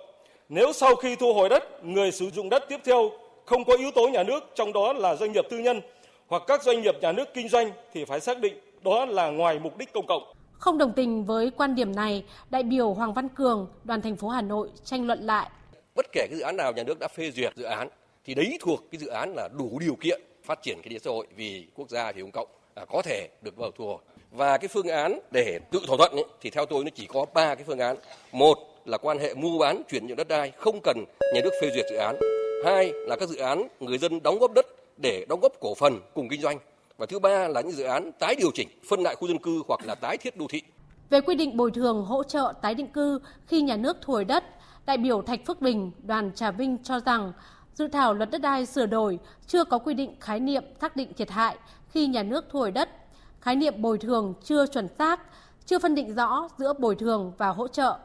Nếu 0.49 0.73
sau 0.73 0.97
khi 0.97 1.17
thu 1.17 1.35
hồi 1.35 1.49
đất, 1.49 1.85
người 1.85 2.13
sử 2.13 2.31
dụng 2.31 2.49
đất 2.49 2.65
tiếp 2.69 2.81
theo 2.85 3.11
không 3.45 3.65
có 3.65 3.77
yếu 3.77 3.91
tố 3.91 4.09
nhà 4.09 4.23
nước, 4.23 4.45
trong 4.55 4.73
đó 4.73 4.93
là 4.93 5.17
doanh 5.17 5.33
nghiệp 5.33 5.45
tư 5.51 5.59
nhân 5.59 5.81
hoặc 6.27 6.43
các 6.47 6.63
doanh 6.63 6.83
nghiệp 6.83 6.95
nhà 7.01 7.13
nước 7.13 7.35
kinh 7.35 7.49
doanh 7.49 7.71
thì 7.93 8.05
phải 8.05 8.21
xác 8.21 8.41
định 8.41 8.61
đó 8.85 9.05
là 9.05 9.31
ngoài 9.31 9.59
mục 9.59 9.79
đích 9.79 9.93
công 9.93 10.07
cộng. 10.07 10.23
Không 10.53 10.79
đồng 10.79 10.93
tình 10.93 11.25
với 11.25 11.51
quan 11.51 11.75
điểm 11.75 11.95
này, 11.95 12.25
đại 12.51 12.63
biểu 12.63 12.93
Hoàng 12.93 13.15
Văn 13.15 13.29
Cường, 13.29 13.69
đoàn 13.85 14.03
thành 14.03 14.17
phố 14.17 14.29
Hà 14.29 14.43
Nội 14.43 14.69
tranh 14.85 15.07
luận 15.07 15.21
lại. 15.23 15.51
Bất 15.95 16.07
kể 16.13 16.27
cái 16.31 16.39
dự 16.39 16.43
án 16.43 16.57
nào 16.57 16.73
nhà 16.73 16.83
nước 16.83 16.99
đã 16.99 17.09
phê 17.09 17.31
duyệt 17.31 17.53
dự 17.57 17.65
án 17.65 17.89
thì 18.25 18.35
đấy 18.35 18.59
thuộc 18.61 18.81
cái 18.93 18.99
dự 18.99 19.07
án 19.07 19.35
là 19.37 19.49
đủ 19.59 19.79
điều 19.79 19.97
kiện 20.01 20.21
phát 20.45 20.63
triển 20.63 20.79
kinh 20.83 20.93
tế 20.93 20.99
xã 20.99 21.11
hội 21.11 21.27
vì 21.37 21.67
quốc 21.75 21.91
gia 21.91 22.13
vì 22.13 22.23
công 22.23 22.31
cộng 22.31 22.49
à, 22.75 22.85
có 22.85 23.03
thể 23.03 23.29
được 23.43 23.57
vào 23.57 23.71
thu 23.71 23.87
hồi. 23.87 23.99
Và 24.31 24.59
cái 24.59 24.69
phương 24.69 24.89
án 24.89 25.19
để 25.31 25.61
tự 25.71 25.81
thỏa 25.87 25.97
thuận 25.97 26.13
ấy, 26.13 26.25
thì 26.41 26.51
theo 26.51 26.67
tôi 26.67 26.85
nó 26.85 26.91
chỉ 26.95 27.07
có 27.07 27.27
ba 27.35 27.55
cái 27.55 27.65
phương 27.67 27.79
án. 27.79 27.97
Một 28.33 28.59
là 28.85 28.99
quan 28.99 29.19
hệ 29.19 29.35
mua 29.35 29.59
bán 29.59 29.83
chuyển 29.91 30.07
nhượng 30.07 30.17
đất 30.17 30.29
đai 30.29 30.51
không 30.51 30.81
cần 30.83 31.05
nhà 31.35 31.41
nước 31.45 31.51
phê 31.61 31.71
duyệt 31.75 31.87
dự 31.91 31.97
án. 31.97 32.17
Hai 32.65 32.93
là 32.95 33.17
các 33.17 33.29
dự 33.29 33.37
án 33.37 33.69
người 33.81 33.99
dân 33.99 34.23
đóng 34.23 34.39
góp 34.39 34.53
đất 34.55 34.67
để 34.97 35.27
đóng 35.29 35.41
góp 35.41 35.53
cổ 35.61 35.75
phần 35.75 36.01
cùng 36.15 36.29
kinh 36.29 36.41
doanh 36.41 36.59
và 37.01 37.07
thứ 37.07 37.19
ba 37.19 37.49
là 37.49 37.61
những 37.61 37.73
dự 37.73 37.85
án 37.85 38.11
tái 38.19 38.35
điều 38.39 38.51
chỉnh, 38.55 38.69
phân 38.89 39.01
lại 39.01 39.17
khu 39.17 39.29
dân 39.29 39.39
cư 39.39 39.63
hoặc 39.69 39.81
là 39.87 39.95
tái 39.95 40.17
thiết 40.17 40.37
đô 40.37 40.47
thị. 40.51 40.63
Về 41.11 41.21
quy 41.21 41.35
định 41.35 41.57
bồi 41.57 41.71
thường 41.71 42.05
hỗ 42.05 42.23
trợ 42.23 42.53
tái 42.63 42.75
định 42.75 42.87
cư 42.87 43.19
khi 43.47 43.63
nhà 43.63 43.77
nước 43.77 43.97
thu 44.01 44.13
hồi 44.13 44.25
đất, 44.25 44.45
đại 44.87 44.99
biểu 44.99 45.23
Thạch 45.23 45.41
Phước 45.47 45.61
Bình, 45.61 45.91
đoàn 46.03 46.31
Trà 46.35 46.51
Vinh 46.51 46.79
cho 46.83 47.01
rằng 47.01 47.33
dự 47.75 47.89
thảo 47.89 48.15
luật 48.15 48.31
đất 48.31 48.41
đai 48.41 48.67
sửa 48.67 48.87
đổi 48.87 49.19
chưa 49.47 49.65
có 49.65 49.79
quy 49.79 49.95
định 49.95 50.15
khái 50.21 50.41
niệm 50.41 50.65
xác 50.81 50.97
định 50.97 51.13
thiệt 51.15 51.31
hại 51.31 51.57
khi 51.89 52.07
nhà 52.07 52.23
nước 52.23 52.45
thu 52.51 52.59
hồi 52.59 52.71
đất, 52.71 52.89
khái 53.41 53.57
niệm 53.57 53.83
bồi 53.83 53.99
thường 53.99 54.35
chưa 54.45 54.67
chuẩn 54.67 54.89
xác, 54.99 55.21
chưa 55.67 55.79
phân 55.79 55.95
định 55.95 56.15
rõ 56.15 56.49
giữa 56.59 56.73
bồi 56.73 56.95
thường 56.95 57.33
và 57.39 57.49
hỗ 57.49 57.69
trợ. 57.69 57.99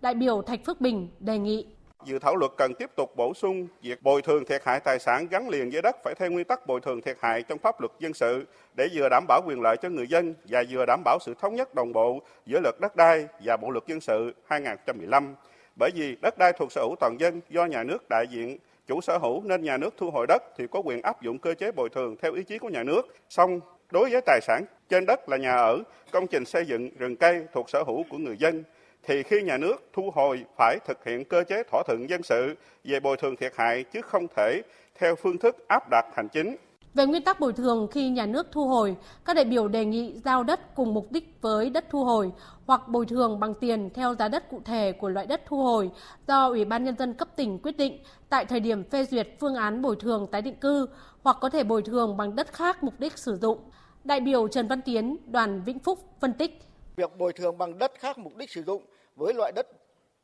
Đại 0.00 0.14
biểu 0.14 0.42
Thạch 0.42 0.64
Phước 0.64 0.80
Bình 0.80 1.08
đề 1.20 1.38
nghị 1.38 1.66
Dự 2.04 2.18
thảo 2.18 2.36
luật 2.36 2.52
cần 2.56 2.74
tiếp 2.74 2.90
tục 2.96 3.16
bổ 3.16 3.34
sung 3.34 3.68
việc 3.82 4.02
bồi 4.02 4.22
thường 4.22 4.44
thiệt 4.44 4.64
hại 4.64 4.80
tài 4.80 4.98
sản 4.98 5.26
gắn 5.30 5.48
liền 5.48 5.70
với 5.70 5.82
đất 5.82 5.96
phải 6.04 6.14
theo 6.14 6.30
nguyên 6.30 6.44
tắc 6.44 6.66
bồi 6.66 6.80
thường 6.80 7.00
thiệt 7.00 7.16
hại 7.20 7.42
trong 7.42 7.58
pháp 7.58 7.80
luật 7.80 7.92
dân 7.98 8.14
sự 8.14 8.44
để 8.76 8.88
vừa 8.94 9.08
đảm 9.08 9.24
bảo 9.28 9.42
quyền 9.46 9.60
lợi 9.60 9.76
cho 9.76 9.88
người 9.88 10.06
dân 10.06 10.34
và 10.44 10.64
vừa 10.70 10.84
đảm 10.86 11.02
bảo 11.04 11.18
sự 11.20 11.34
thống 11.40 11.54
nhất 11.54 11.74
đồng 11.74 11.92
bộ 11.92 12.20
giữa 12.46 12.60
luật 12.60 12.74
đất 12.80 12.96
đai 12.96 13.26
và 13.44 13.56
bộ 13.56 13.70
luật 13.70 13.86
dân 13.86 14.00
sự 14.00 14.34
2015. 14.46 15.34
Bởi 15.78 15.90
vì 15.94 16.16
đất 16.22 16.38
đai 16.38 16.52
thuộc 16.52 16.72
sở 16.72 16.80
hữu 16.80 16.96
toàn 17.00 17.16
dân 17.20 17.40
do 17.50 17.64
nhà 17.64 17.82
nước 17.82 18.08
đại 18.08 18.26
diện 18.30 18.58
chủ 18.86 19.00
sở 19.00 19.18
hữu 19.18 19.42
nên 19.44 19.62
nhà 19.62 19.76
nước 19.76 19.94
thu 19.96 20.10
hồi 20.10 20.26
đất 20.26 20.42
thì 20.56 20.66
có 20.66 20.80
quyền 20.84 21.02
áp 21.02 21.22
dụng 21.22 21.38
cơ 21.38 21.54
chế 21.54 21.72
bồi 21.72 21.88
thường 21.88 22.16
theo 22.22 22.34
ý 22.34 22.42
chí 22.42 22.58
của 22.58 22.68
nhà 22.68 22.82
nước. 22.82 23.02
Song 23.28 23.60
đối 23.90 24.10
với 24.10 24.20
tài 24.26 24.40
sản 24.42 24.64
trên 24.88 25.06
đất 25.06 25.28
là 25.28 25.36
nhà 25.36 25.56
ở, 25.56 25.78
công 26.12 26.26
trình 26.26 26.44
xây 26.44 26.66
dựng, 26.66 26.90
rừng 26.98 27.16
cây 27.16 27.46
thuộc 27.52 27.70
sở 27.70 27.82
hữu 27.82 28.04
của 28.10 28.18
người 28.18 28.36
dân 28.36 28.64
thì 29.08 29.22
khi 29.22 29.42
nhà 29.42 29.56
nước 29.56 29.76
thu 29.92 30.10
hồi 30.14 30.44
phải 30.56 30.78
thực 30.86 31.04
hiện 31.04 31.24
cơ 31.24 31.44
chế 31.48 31.62
thỏa 31.70 31.82
thuận 31.86 32.10
dân 32.10 32.22
sự 32.22 32.54
về 32.84 33.00
bồi 33.00 33.16
thường 33.16 33.36
thiệt 33.36 33.52
hại 33.56 33.84
chứ 33.84 34.00
không 34.02 34.26
thể 34.36 34.62
theo 34.98 35.16
phương 35.16 35.38
thức 35.38 35.68
áp 35.68 35.90
đặt 35.90 36.04
hành 36.14 36.28
chính. 36.28 36.56
Về 36.94 37.06
nguyên 37.06 37.22
tắc 37.22 37.40
bồi 37.40 37.52
thường 37.52 37.88
khi 37.90 38.08
nhà 38.08 38.26
nước 38.26 38.46
thu 38.52 38.68
hồi, 38.68 38.96
các 39.24 39.36
đại 39.36 39.44
biểu 39.44 39.68
đề 39.68 39.84
nghị 39.84 40.14
giao 40.24 40.42
đất 40.42 40.74
cùng 40.74 40.94
mục 40.94 41.12
đích 41.12 41.34
với 41.40 41.70
đất 41.70 41.84
thu 41.90 42.04
hồi 42.04 42.30
hoặc 42.66 42.88
bồi 42.88 43.06
thường 43.06 43.40
bằng 43.40 43.54
tiền 43.54 43.90
theo 43.94 44.14
giá 44.14 44.28
đất 44.28 44.50
cụ 44.50 44.60
thể 44.64 44.92
của 44.92 45.08
loại 45.08 45.26
đất 45.26 45.40
thu 45.46 45.62
hồi 45.62 45.90
do 46.26 46.48
Ủy 46.48 46.64
ban 46.64 46.84
Nhân 46.84 46.96
dân 46.96 47.14
cấp 47.14 47.28
tỉnh 47.36 47.58
quyết 47.62 47.76
định 47.76 47.98
tại 48.28 48.44
thời 48.44 48.60
điểm 48.60 48.84
phê 48.84 49.04
duyệt 49.04 49.28
phương 49.40 49.54
án 49.54 49.82
bồi 49.82 49.96
thường 50.00 50.26
tái 50.32 50.42
định 50.42 50.56
cư 50.56 50.86
hoặc 51.22 51.36
có 51.40 51.50
thể 51.50 51.64
bồi 51.64 51.82
thường 51.82 52.16
bằng 52.16 52.36
đất 52.36 52.52
khác 52.52 52.82
mục 52.82 52.94
đích 52.98 53.18
sử 53.18 53.36
dụng. 53.36 53.58
Đại 54.04 54.20
biểu 54.20 54.48
Trần 54.48 54.68
Văn 54.68 54.80
Tiến, 54.82 55.16
đoàn 55.26 55.62
Vĩnh 55.64 55.78
Phúc 55.78 55.98
phân 56.20 56.32
tích. 56.32 56.58
Việc 56.96 57.18
bồi 57.18 57.32
thường 57.32 57.58
bằng 57.58 57.78
đất 57.78 57.92
khác 57.98 58.18
mục 58.18 58.36
đích 58.36 58.50
sử 58.50 58.62
dụng 58.62 58.82
với 59.18 59.34
loại 59.34 59.52
đất 59.52 59.66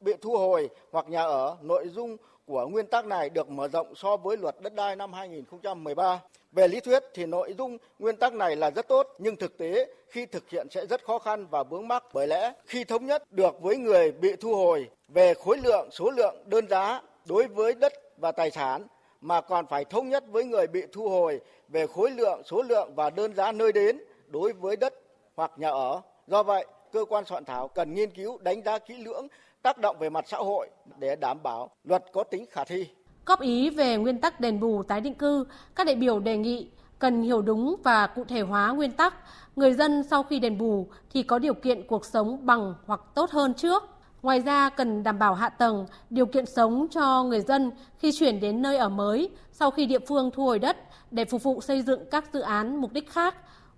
bị 0.00 0.12
thu 0.20 0.36
hồi 0.36 0.70
hoặc 0.92 1.08
nhà 1.08 1.22
ở, 1.22 1.56
nội 1.62 1.88
dung 1.88 2.16
của 2.46 2.66
nguyên 2.66 2.86
tắc 2.86 3.06
này 3.06 3.30
được 3.30 3.50
mở 3.50 3.68
rộng 3.68 3.94
so 3.94 4.16
với 4.16 4.36
luật 4.36 4.56
đất 4.60 4.74
đai 4.74 4.96
năm 4.96 5.12
2013. 5.12 6.20
Về 6.52 6.68
lý 6.68 6.80
thuyết 6.80 7.02
thì 7.14 7.26
nội 7.26 7.54
dung 7.58 7.78
nguyên 7.98 8.16
tắc 8.16 8.32
này 8.32 8.56
là 8.56 8.70
rất 8.70 8.88
tốt, 8.88 9.08
nhưng 9.18 9.36
thực 9.36 9.58
tế 9.58 9.86
khi 10.08 10.26
thực 10.26 10.50
hiện 10.50 10.66
sẽ 10.70 10.86
rất 10.86 11.04
khó 11.04 11.18
khăn 11.18 11.46
và 11.50 11.62
vướng 11.62 11.88
mắc 11.88 12.04
bởi 12.12 12.26
lẽ 12.26 12.52
khi 12.66 12.84
thống 12.84 13.06
nhất 13.06 13.32
được 13.32 13.60
với 13.60 13.76
người 13.76 14.12
bị 14.12 14.36
thu 14.36 14.54
hồi 14.56 14.88
về 15.08 15.34
khối 15.34 15.58
lượng, 15.58 15.88
số 15.92 16.10
lượng, 16.10 16.34
đơn 16.46 16.68
giá 16.68 17.02
đối 17.24 17.46
với 17.46 17.74
đất 17.74 17.92
và 18.18 18.32
tài 18.32 18.50
sản 18.50 18.86
mà 19.20 19.40
còn 19.40 19.66
phải 19.66 19.84
thống 19.84 20.08
nhất 20.08 20.24
với 20.28 20.44
người 20.44 20.66
bị 20.66 20.82
thu 20.92 21.08
hồi 21.08 21.40
về 21.68 21.86
khối 21.86 22.10
lượng, 22.10 22.42
số 22.44 22.62
lượng 22.62 22.92
và 22.94 23.10
đơn 23.10 23.34
giá 23.34 23.52
nơi 23.52 23.72
đến 23.72 23.98
đối 24.26 24.52
với 24.52 24.76
đất 24.76 24.94
hoặc 25.34 25.52
nhà 25.56 25.70
ở. 25.70 26.00
Do 26.26 26.42
vậy, 26.42 26.66
cơ 26.94 27.04
quan 27.08 27.24
soạn 27.24 27.44
thảo 27.44 27.68
cần 27.68 27.94
nghiên 27.94 28.10
cứu 28.10 28.38
đánh 28.42 28.62
giá 28.62 28.78
kỹ 28.78 28.94
lưỡng 28.96 29.26
tác 29.62 29.78
động 29.78 29.96
về 30.00 30.10
mặt 30.10 30.24
xã 30.28 30.36
hội 30.36 30.68
để 30.98 31.16
đảm 31.16 31.38
bảo 31.42 31.70
luật 31.84 32.04
có 32.12 32.24
tính 32.24 32.44
khả 32.50 32.64
thi. 32.64 32.86
Góp 33.26 33.40
ý 33.40 33.70
về 33.70 33.96
nguyên 33.96 34.20
tắc 34.20 34.40
đền 34.40 34.60
bù 34.60 34.82
tái 34.82 35.00
định 35.00 35.14
cư, 35.14 35.46
các 35.74 35.86
đại 35.86 35.96
biểu 35.96 36.20
đề 36.20 36.36
nghị 36.36 36.70
cần 36.98 37.22
hiểu 37.22 37.42
đúng 37.42 37.76
và 37.84 38.06
cụ 38.06 38.24
thể 38.24 38.40
hóa 38.40 38.72
nguyên 38.72 38.92
tắc, 38.92 39.14
người 39.56 39.72
dân 39.72 40.02
sau 40.10 40.22
khi 40.22 40.38
đền 40.38 40.58
bù 40.58 40.88
thì 41.12 41.22
có 41.22 41.38
điều 41.38 41.54
kiện 41.54 41.86
cuộc 41.86 42.04
sống 42.04 42.46
bằng 42.46 42.74
hoặc 42.86 43.00
tốt 43.14 43.30
hơn 43.30 43.54
trước. 43.54 43.82
Ngoài 44.22 44.40
ra 44.40 44.70
cần 44.70 45.02
đảm 45.02 45.18
bảo 45.18 45.34
hạ 45.34 45.48
tầng, 45.48 45.86
điều 46.10 46.26
kiện 46.26 46.46
sống 46.46 46.86
cho 46.90 47.22
người 47.22 47.40
dân 47.40 47.70
khi 47.98 48.12
chuyển 48.12 48.40
đến 48.40 48.62
nơi 48.62 48.76
ở 48.76 48.88
mới 48.88 49.30
sau 49.52 49.70
khi 49.70 49.86
địa 49.86 49.98
phương 50.08 50.30
thu 50.30 50.44
hồi 50.44 50.58
đất 50.58 50.76
để 51.10 51.24
phục 51.24 51.42
vụ 51.42 51.60
xây 51.60 51.82
dựng 51.82 52.00
các 52.10 52.24
dự 52.32 52.40
án 52.40 52.76
mục 52.76 52.92
đích 52.92 53.10
khác, 53.10 53.34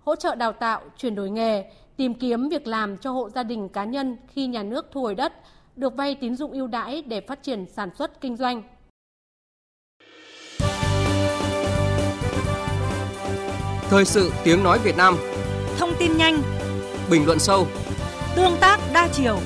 hỗ 0.06 0.16
trợ 0.16 0.34
đào 0.34 0.52
tạo, 0.52 0.80
chuyển 0.98 1.14
đổi 1.14 1.30
nghề, 1.30 1.64
tìm 1.96 2.14
kiếm 2.14 2.48
việc 2.48 2.66
làm 2.66 2.96
cho 2.96 3.10
hộ 3.10 3.30
gia 3.30 3.42
đình 3.42 3.68
cá 3.68 3.84
nhân 3.84 4.16
khi 4.28 4.46
nhà 4.46 4.62
nước 4.62 4.86
thu 4.92 5.02
hồi 5.02 5.14
đất, 5.14 5.32
được 5.76 5.96
vay 5.96 6.14
tín 6.14 6.36
dụng 6.36 6.52
ưu 6.52 6.66
đãi 6.66 7.02
để 7.02 7.20
phát 7.20 7.42
triển 7.42 7.66
sản 7.76 7.90
xuất 7.98 8.20
kinh 8.20 8.36
doanh. 8.36 8.62
Thời 13.90 14.04
sự 14.04 14.32
tiếng 14.44 14.62
nói 14.62 14.78
Việt 14.84 14.96
Nam. 14.96 15.16
Thông 15.78 15.90
tin 15.98 16.16
nhanh. 16.16 16.42
Bình 17.10 17.26
luận 17.26 17.38
sâu. 17.38 17.66
Tương 18.36 18.56
tác 18.60 18.80
đa 18.94 19.08
chiều 19.12 19.38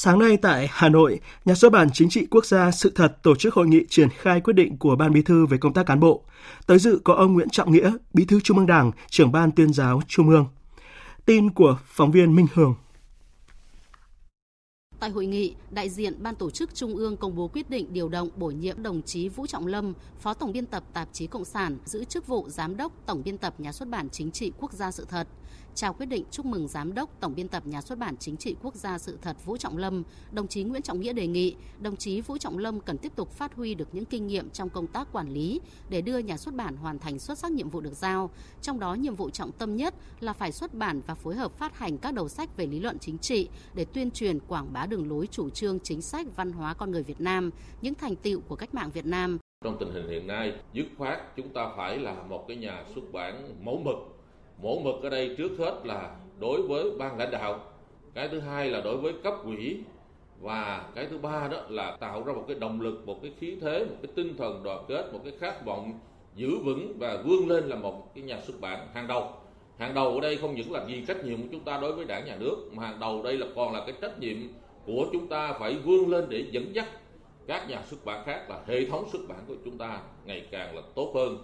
Sáng 0.00 0.18
nay 0.18 0.36
tại 0.36 0.68
Hà 0.70 0.88
Nội, 0.88 1.20
Nhà 1.44 1.54
xuất 1.54 1.72
bản 1.72 1.88
Chính 1.92 2.08
trị 2.08 2.26
Quốc 2.30 2.46
gia 2.46 2.70
Sự 2.70 2.92
thật 2.94 3.22
tổ 3.22 3.34
chức 3.36 3.54
hội 3.54 3.66
nghị 3.66 3.84
triển 3.88 4.08
khai 4.10 4.40
quyết 4.40 4.52
định 4.52 4.76
của 4.78 4.96
Ban 4.96 5.12
Bí 5.12 5.22
thư 5.22 5.46
về 5.46 5.58
công 5.58 5.72
tác 5.72 5.86
cán 5.86 6.00
bộ. 6.00 6.24
Tới 6.66 6.78
dự 6.78 7.00
có 7.04 7.14
ông 7.14 7.32
Nguyễn 7.34 7.48
Trọng 7.48 7.72
Nghĩa, 7.72 7.92
Bí 8.14 8.24
thư 8.24 8.40
Trung 8.40 8.56
ương 8.58 8.66
Đảng, 8.66 8.92
trưởng 9.10 9.32
ban 9.32 9.52
tuyên 9.52 9.72
giáo 9.72 10.00
Trung 10.08 10.28
ương. 10.28 10.46
Tin 11.26 11.50
của 11.50 11.78
phóng 11.86 12.10
viên 12.10 12.36
Minh 12.36 12.46
Hường. 12.54 12.74
Tại 15.00 15.10
hội 15.10 15.26
nghị, 15.26 15.54
đại 15.70 15.88
diện 15.88 16.22
Ban 16.22 16.34
tổ 16.34 16.50
chức 16.50 16.74
Trung 16.74 16.96
ương 16.96 17.16
công 17.16 17.36
bố 17.36 17.48
quyết 17.48 17.70
định 17.70 17.92
điều 17.92 18.08
động 18.08 18.28
bổ 18.36 18.46
nhiệm 18.46 18.82
đồng 18.82 19.02
chí 19.02 19.28
Vũ 19.28 19.46
Trọng 19.46 19.66
Lâm, 19.66 19.92
Phó 20.20 20.34
Tổng 20.34 20.52
biên 20.52 20.66
tập 20.66 20.82
Tạp 20.92 21.08
chí 21.12 21.26
Cộng 21.26 21.44
sản, 21.44 21.78
giữ 21.84 22.04
chức 22.04 22.26
vụ 22.26 22.48
Giám 22.48 22.76
đốc 22.76 22.92
Tổng 23.06 23.22
biên 23.24 23.38
tập 23.38 23.54
Nhà 23.58 23.72
xuất 23.72 23.88
bản 23.88 24.08
Chính 24.10 24.30
trị 24.30 24.52
Quốc 24.58 24.72
gia 24.72 24.90
sự 24.90 25.06
thật 25.08 25.28
trao 25.74 25.92
quyết 25.92 26.06
định 26.06 26.24
chúc 26.30 26.46
mừng 26.46 26.68
Giám 26.68 26.94
đốc 26.94 27.20
Tổng 27.20 27.34
biên 27.34 27.48
tập 27.48 27.66
Nhà 27.66 27.80
xuất 27.80 27.98
bản 27.98 28.16
Chính 28.16 28.36
trị 28.36 28.56
Quốc 28.62 28.74
gia 28.74 28.98
sự 28.98 29.18
thật 29.22 29.36
Vũ 29.44 29.56
Trọng 29.56 29.76
Lâm, 29.76 30.02
đồng 30.32 30.48
chí 30.48 30.62
Nguyễn 30.62 30.82
Trọng 30.82 31.00
Nghĩa 31.00 31.12
đề 31.12 31.26
nghị 31.26 31.54
đồng 31.80 31.96
chí 31.96 32.20
Vũ 32.20 32.38
Trọng 32.38 32.58
Lâm 32.58 32.80
cần 32.80 32.98
tiếp 32.98 33.12
tục 33.16 33.30
phát 33.30 33.54
huy 33.54 33.74
được 33.74 33.88
những 33.92 34.04
kinh 34.04 34.26
nghiệm 34.26 34.50
trong 34.50 34.70
công 34.70 34.86
tác 34.86 35.12
quản 35.12 35.28
lý 35.28 35.60
để 35.88 36.00
đưa 36.00 36.18
nhà 36.18 36.36
xuất 36.36 36.54
bản 36.54 36.76
hoàn 36.76 36.98
thành 36.98 37.18
xuất 37.18 37.38
sắc 37.38 37.52
nhiệm 37.52 37.68
vụ 37.68 37.80
được 37.80 37.94
giao. 37.94 38.30
Trong 38.62 38.80
đó 38.80 38.94
nhiệm 38.94 39.14
vụ 39.14 39.30
trọng 39.30 39.52
tâm 39.52 39.76
nhất 39.76 39.94
là 40.20 40.32
phải 40.32 40.52
xuất 40.52 40.74
bản 40.74 41.00
và 41.06 41.14
phối 41.14 41.34
hợp 41.34 41.52
phát 41.52 41.78
hành 41.78 41.98
các 41.98 42.14
đầu 42.14 42.28
sách 42.28 42.56
về 42.56 42.66
lý 42.66 42.80
luận 42.80 42.98
chính 42.98 43.18
trị 43.18 43.48
để 43.74 43.84
tuyên 43.84 44.10
truyền 44.10 44.38
quảng 44.40 44.72
bá 44.72 44.86
đường 44.86 45.08
lối 45.08 45.26
chủ 45.26 45.50
trương 45.50 45.80
chính 45.80 46.02
sách 46.02 46.26
văn 46.36 46.52
hóa 46.52 46.74
con 46.74 46.90
người 46.90 47.02
Việt 47.02 47.20
Nam, 47.20 47.50
những 47.82 47.94
thành 47.94 48.16
tựu 48.16 48.40
của 48.40 48.56
cách 48.56 48.74
mạng 48.74 48.90
Việt 48.90 49.06
Nam, 49.06 49.38
trong 49.64 49.76
tình 49.80 49.92
hình 49.92 50.08
hiện 50.08 50.26
nay 50.26 50.52
dứt 50.72 50.86
khoát 50.98 51.36
chúng 51.36 51.48
ta 51.48 51.72
phải 51.76 51.98
là 51.98 52.22
một 52.22 52.44
cái 52.48 52.56
nhà 52.56 52.84
xuất 52.94 53.12
bản 53.12 53.64
mẫu 53.64 53.82
mực 53.84 54.17
mổ 54.62 54.78
mực 54.78 55.02
ở 55.02 55.08
đây 55.08 55.34
trước 55.38 55.50
hết 55.58 55.80
là 55.84 56.16
đối 56.38 56.62
với 56.62 56.90
ban 56.98 57.18
lãnh 57.18 57.30
đạo. 57.30 57.60
Cái 58.14 58.28
thứ 58.28 58.40
hai 58.40 58.70
là 58.70 58.80
đối 58.80 58.96
với 58.96 59.12
cấp 59.24 59.34
quỹ. 59.44 59.76
Và 60.40 60.88
cái 60.94 61.06
thứ 61.10 61.18
ba 61.18 61.48
đó 61.48 61.58
là 61.68 61.96
tạo 62.00 62.22
ra 62.24 62.32
một 62.32 62.44
cái 62.48 62.56
động 62.60 62.80
lực, 62.80 63.06
một 63.06 63.22
cái 63.22 63.32
khí 63.40 63.56
thế, 63.60 63.84
một 63.84 63.96
cái 64.02 64.12
tinh 64.14 64.36
thần 64.36 64.62
đoàn 64.64 64.84
kết, 64.88 65.12
một 65.12 65.20
cái 65.24 65.32
khát 65.40 65.64
vọng 65.64 65.98
giữ 66.34 66.58
vững 66.64 66.98
và 66.98 67.22
vươn 67.24 67.48
lên 67.48 67.64
là 67.64 67.76
một 67.76 68.14
cái 68.14 68.24
nhà 68.24 68.40
xuất 68.46 68.60
bản 68.60 68.88
hàng 68.94 69.06
đầu. 69.06 69.30
Hàng 69.78 69.94
đầu 69.94 70.14
ở 70.14 70.20
đây 70.20 70.36
không 70.36 70.54
những 70.54 70.72
là 70.72 70.86
gì 70.86 71.04
trách 71.08 71.24
nhiệm 71.24 71.42
của 71.42 71.48
chúng 71.52 71.64
ta 71.64 71.78
đối 71.80 71.92
với 71.92 72.04
đảng 72.04 72.24
nhà 72.24 72.36
nước, 72.40 72.56
mà 72.72 72.86
hàng 72.86 73.00
đầu 73.00 73.22
đây 73.22 73.38
là 73.38 73.46
còn 73.56 73.74
là 73.74 73.80
cái 73.86 73.94
trách 74.00 74.18
nhiệm 74.18 74.36
của 74.86 75.06
chúng 75.12 75.26
ta 75.26 75.52
phải 75.52 75.74
vươn 75.74 76.10
lên 76.10 76.24
để 76.28 76.44
dẫn 76.50 76.74
dắt 76.74 76.88
các 77.46 77.68
nhà 77.68 77.82
xuất 77.86 78.04
bản 78.04 78.24
khác 78.26 78.50
là 78.50 78.60
hệ 78.66 78.86
thống 78.86 79.08
xuất 79.12 79.20
bản 79.28 79.38
của 79.48 79.54
chúng 79.64 79.78
ta 79.78 80.00
ngày 80.24 80.46
càng 80.50 80.76
là 80.76 80.82
tốt 80.94 81.12
hơn. 81.14 81.38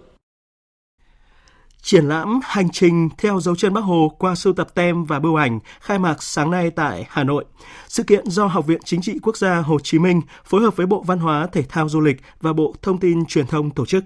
Triển 1.84 2.08
lãm 2.08 2.40
Hành 2.44 2.68
trình 2.72 3.08
theo 3.18 3.40
dấu 3.40 3.56
chân 3.56 3.74
Bác 3.74 3.80
Hồ 3.80 4.12
qua 4.18 4.34
sưu 4.34 4.52
tập 4.52 4.74
tem 4.74 5.04
và 5.04 5.18
bưu 5.18 5.36
ảnh 5.36 5.58
khai 5.80 5.98
mạc 5.98 6.22
sáng 6.22 6.50
nay 6.50 6.70
tại 6.70 7.06
Hà 7.08 7.24
Nội. 7.24 7.44
Sự 7.88 8.02
kiện 8.02 8.26
do 8.26 8.46
Học 8.46 8.66
viện 8.66 8.80
Chính 8.84 9.02
trị 9.02 9.18
Quốc 9.22 9.36
gia 9.36 9.54
Hồ 9.56 9.78
Chí 9.82 9.98
Minh 9.98 10.20
phối 10.44 10.60
hợp 10.60 10.76
với 10.76 10.86
Bộ 10.86 11.02
Văn 11.06 11.18
hóa, 11.18 11.46
Thể 11.52 11.62
thao 11.62 11.88
Du 11.88 12.00
lịch 12.00 12.16
và 12.40 12.52
Bộ 12.52 12.74
Thông 12.82 12.98
tin 12.98 13.26
Truyền 13.26 13.46
thông 13.46 13.70
tổ 13.70 13.86
chức. 13.86 14.04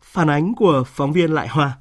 Phản 0.00 0.30
ánh 0.30 0.54
của 0.54 0.84
phóng 0.86 1.12
viên 1.12 1.34
Lại 1.34 1.48
Hoa. 1.48 1.72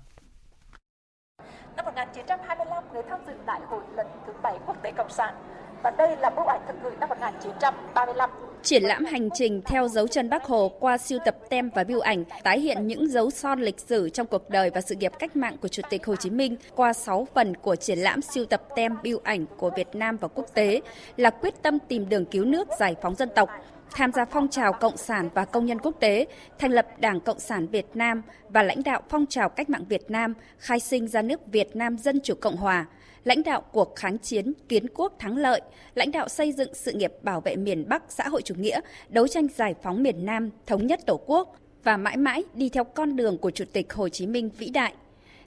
Năm 1.76 1.86
1925, 1.86 2.84
người 2.94 3.04
tham 3.10 3.20
dự 3.28 3.34
Đại 3.46 3.62
hội 3.70 3.84
lần 3.96 4.08
thứ 4.28 4.34
7 4.44 4.60
Quốc 4.66 4.78
tế 4.84 4.92
Cộng 4.92 5.10
sản 5.10 5.36
và 5.84 5.92
đây 5.92 6.18
là 6.18 6.30
bức 6.30 6.48
ảnh 6.48 6.62
thực 6.68 6.76
gửi 6.84 6.94
năm 7.00 7.10
1935. 7.10 8.30
Triển 8.64 8.84
lãm 8.84 9.06
hành 9.06 9.30
trình 9.34 9.62
theo 9.66 9.88
dấu 9.88 10.08
chân 10.08 10.30
Bác 10.30 10.44
Hồ 10.44 10.72
qua 10.80 10.98
siêu 10.98 11.20
tập 11.26 11.36
tem 11.50 11.70
và 11.76 11.84
biêu 11.84 12.00
ảnh 12.00 12.24
tái 12.44 12.60
hiện 12.60 12.88
những 12.88 13.08
dấu 13.08 13.32
son 13.32 13.62
lịch 13.62 13.80
sử 13.80 14.10
trong 14.10 14.28
cuộc 14.28 14.50
đời 14.50 14.70
và 14.70 14.82
sự 14.82 14.96
nghiệp 14.96 15.12
cách 15.20 15.36
mạng 15.36 15.58
của 15.62 15.68
Chủ 15.68 15.82
tịch 15.90 16.06
Hồ 16.06 16.16
Chí 16.16 16.30
Minh 16.30 16.56
qua 16.76 16.94
6 16.94 17.28
phần 17.34 17.56
của 17.56 17.76
triển 17.76 18.00
lãm 18.00 18.22
siêu 18.22 18.46
tập 18.46 18.64
tem 18.76 18.96
biêu 19.04 19.22
ảnh 19.24 19.46
của 19.58 19.72
Việt 19.78 19.88
Nam 19.94 20.18
và 20.18 20.28
quốc 20.28 20.46
tế 20.54 20.82
là 21.18 21.30
quyết 21.30 21.54
tâm 21.62 21.80
tìm 21.88 22.10
đường 22.10 22.26
cứu 22.26 22.46
nước 22.46 22.68
giải 22.80 22.96
phóng 23.02 23.16
dân 23.16 23.30
tộc, 23.36 23.50
tham 23.92 24.12
gia 24.12 24.26
phong 24.26 24.48
trào 24.48 24.74
Cộng 24.74 24.98
sản 24.98 25.30
và 25.34 25.46
công 25.46 25.66
nhân 25.66 25.80
quốc 25.80 25.96
tế, 26.00 26.26
thành 26.60 26.72
lập 26.72 26.88
Đảng 27.00 27.20
Cộng 27.20 27.40
sản 27.40 27.68
Việt 27.68 27.86
Nam 27.94 28.22
và 28.50 28.64
lãnh 28.64 28.84
đạo 28.84 29.02
phong 29.10 29.26
trào 29.26 29.50
cách 29.50 29.70
mạng 29.70 29.86
Việt 29.90 30.12
Nam, 30.12 30.34
khai 30.58 30.80
sinh 30.80 31.08
ra 31.08 31.22
nước 31.22 31.40
Việt 31.52 31.76
Nam 31.76 31.98
Dân 31.98 32.20
Chủ 32.24 32.34
Cộng 32.42 32.56
Hòa– 32.56 32.86
lãnh 33.24 33.44
đạo 33.44 33.62
cuộc 33.72 33.96
kháng 33.96 34.18
chiến 34.18 34.54
kiến 34.70 34.86
quốc 34.94 35.16
thắng 35.20 35.38
lợi, 35.38 35.62
lãnh 35.96 36.12
đạo 36.12 36.30
xây 36.30 36.52
dựng 36.52 36.74
sự 36.74 36.92
nghiệp 36.92 37.12
bảo 37.22 37.42
vệ 37.42 37.56
miền 37.56 37.90
Bắc 37.90 38.04
xã 38.10 38.28
hội 38.28 38.42
chủ 38.42 38.56
nghĩa, 38.56 38.80
đấu 39.10 39.28
tranh 39.28 39.48
giải 39.56 39.76
phóng 39.84 40.04
miền 40.04 40.26
Nam, 40.26 40.50
thống 40.66 40.88
nhất 40.88 41.00
Tổ 41.06 41.20
quốc 41.26 41.56
và 41.84 41.98
mãi 41.98 42.18
mãi 42.18 42.44
đi 42.54 42.70
theo 42.70 42.84
con 42.84 43.16
đường 43.16 43.38
của 43.38 43.52
Chủ 43.52 43.66
tịch 43.74 43.94
Hồ 43.94 44.10
Chí 44.10 44.28
Minh 44.28 44.50
vĩ 44.58 44.70
đại. 44.70 44.94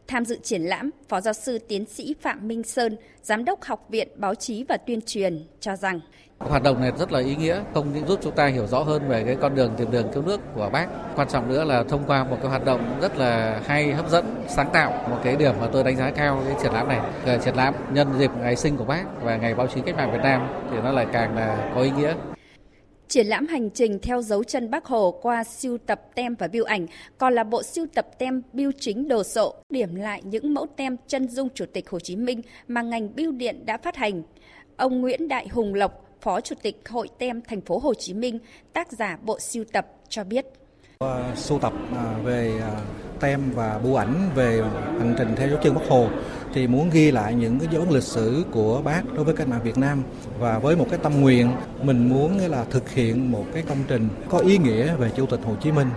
Tham 0.06 0.24
dự 0.24 0.38
triển 0.42 0.62
lãm, 0.62 0.90
Phó 1.08 1.20
giáo 1.20 1.34
sư 1.34 1.58
tiến 1.58 1.86
sĩ 1.86 2.14
Phạm 2.20 2.48
Minh 2.48 2.62
Sơn, 2.62 2.96
Giám 3.22 3.44
đốc 3.44 3.62
Học 3.62 3.86
viện 3.88 4.08
Báo 4.16 4.34
chí 4.34 4.64
và 4.64 4.76
Tuyên 4.76 5.00
truyền 5.00 5.46
cho 5.60 5.76
rằng 5.76 6.00
Hoạt 6.38 6.62
động 6.62 6.80
này 6.80 6.92
rất 6.98 7.12
là 7.12 7.20
ý 7.20 7.36
nghĩa, 7.36 7.60
không 7.74 7.92
những 7.94 8.06
giúp 8.06 8.18
chúng 8.22 8.34
ta 8.34 8.46
hiểu 8.46 8.66
rõ 8.66 8.82
hơn 8.82 9.08
về 9.08 9.24
cái 9.24 9.36
con 9.40 9.54
đường 9.54 9.72
tìm 9.76 9.90
đường 9.90 10.08
cứu 10.14 10.22
nước 10.22 10.40
của 10.54 10.70
bác. 10.72 10.86
Quan 11.16 11.28
trọng 11.28 11.48
nữa 11.48 11.64
là 11.64 11.82
thông 11.82 12.04
qua 12.06 12.24
một 12.24 12.36
cái 12.40 12.50
hoạt 12.50 12.64
động 12.64 12.98
rất 13.00 13.16
là 13.16 13.60
hay, 13.66 13.92
hấp 13.92 14.10
dẫn, 14.10 14.44
sáng 14.48 14.70
tạo. 14.72 15.08
Một 15.10 15.16
cái 15.24 15.36
điểm 15.36 15.54
mà 15.60 15.66
tôi 15.72 15.84
đánh 15.84 15.96
giá 15.96 16.10
cao 16.10 16.42
cái 16.46 16.56
triển 16.62 16.72
lãm 16.72 16.88
này. 16.88 17.00
Cái 17.26 17.38
triển 17.44 17.54
lãm 17.54 17.74
nhân 17.92 18.08
dịp 18.18 18.30
ngày 18.40 18.56
sinh 18.56 18.76
của 18.76 18.84
bác 18.84 19.04
và 19.22 19.36
ngày 19.36 19.54
báo 19.54 19.66
chí 19.66 19.80
cách 19.86 19.96
mạng 19.96 20.12
Việt 20.12 20.20
Nam 20.22 20.48
thì 20.70 20.76
nó 20.84 20.92
lại 20.92 21.06
càng 21.12 21.36
là 21.36 21.72
có 21.74 21.82
ý 21.82 21.90
nghĩa. 21.90 22.14
Triển 23.08 23.26
lãm 23.26 23.46
hành 23.46 23.70
trình 23.70 23.98
theo 24.02 24.22
dấu 24.22 24.44
chân 24.44 24.70
Bác 24.70 24.84
Hồ 24.84 25.18
qua 25.22 25.44
siêu 25.44 25.78
tập 25.86 26.00
tem 26.14 26.34
và 26.34 26.48
biêu 26.48 26.64
ảnh 26.64 26.86
còn 27.18 27.34
là 27.34 27.44
bộ 27.44 27.62
siêu 27.62 27.86
tập 27.94 28.06
tem 28.18 28.42
biêu 28.52 28.70
chính 28.80 29.08
đồ 29.08 29.22
sộ, 29.22 29.54
điểm 29.70 29.94
lại 29.94 30.22
những 30.24 30.54
mẫu 30.54 30.66
tem 30.76 30.96
chân 31.06 31.28
dung 31.28 31.48
Chủ 31.54 31.64
tịch 31.72 31.90
Hồ 31.90 32.00
Chí 32.00 32.16
Minh 32.16 32.42
mà 32.68 32.82
ngành 32.82 33.14
biêu 33.14 33.32
điện 33.32 33.66
đã 33.66 33.76
phát 33.76 33.96
hành. 33.96 34.22
Ông 34.76 35.00
Nguyễn 35.00 35.28
Đại 35.28 35.48
Hùng 35.48 35.74
Lộc, 35.74 36.05
Phó 36.20 36.40
Chủ 36.40 36.54
tịch 36.62 36.82
Hội 36.88 37.08
Tem 37.18 37.40
Thành 37.48 37.60
phố 37.60 37.78
Hồ 37.78 37.94
Chí 37.94 38.14
Minh, 38.14 38.38
tác 38.72 38.92
giả 38.92 39.18
bộ 39.22 39.38
siêu 39.40 39.64
tập 39.72 39.86
cho 40.08 40.24
biết. 40.24 40.46
Sưu 41.36 41.58
tập 41.58 41.72
à, 41.96 42.14
về 42.24 42.52
à, 42.60 42.80
tem 43.20 43.40
và 43.54 43.80
bưu 43.84 43.94
ảnh 43.94 44.30
về 44.34 44.62
hành 44.98 45.14
trình 45.18 45.28
theo 45.36 45.48
dấu 45.48 45.58
chân 45.62 45.74
Bắc 45.74 45.88
Hồ 45.88 46.08
thì 46.54 46.66
muốn 46.66 46.90
ghi 46.90 47.10
lại 47.10 47.34
những 47.34 47.58
cái 47.58 47.68
dấu 47.72 47.82
ấn 47.82 47.90
lịch 47.90 48.02
sử 48.02 48.44
của 48.52 48.82
bác 48.84 49.02
đối 49.14 49.24
với 49.24 49.34
cách 49.36 49.48
mạng 49.48 49.60
Việt 49.64 49.78
Nam 49.78 50.02
và 50.38 50.58
với 50.58 50.76
một 50.76 50.86
cái 50.90 50.98
tâm 51.02 51.20
nguyện 51.20 51.52
mình 51.82 52.08
muốn 52.08 52.38
là 52.38 52.64
thực 52.64 52.90
hiện 52.90 53.32
một 53.32 53.44
cái 53.54 53.62
công 53.68 53.78
trình 53.88 54.08
có 54.28 54.38
ý 54.38 54.58
nghĩa 54.58 54.96
về 54.96 55.10
Chủ 55.16 55.26
tịch 55.26 55.40
Hồ 55.44 55.54
Chí 55.62 55.72
Minh 55.72 55.88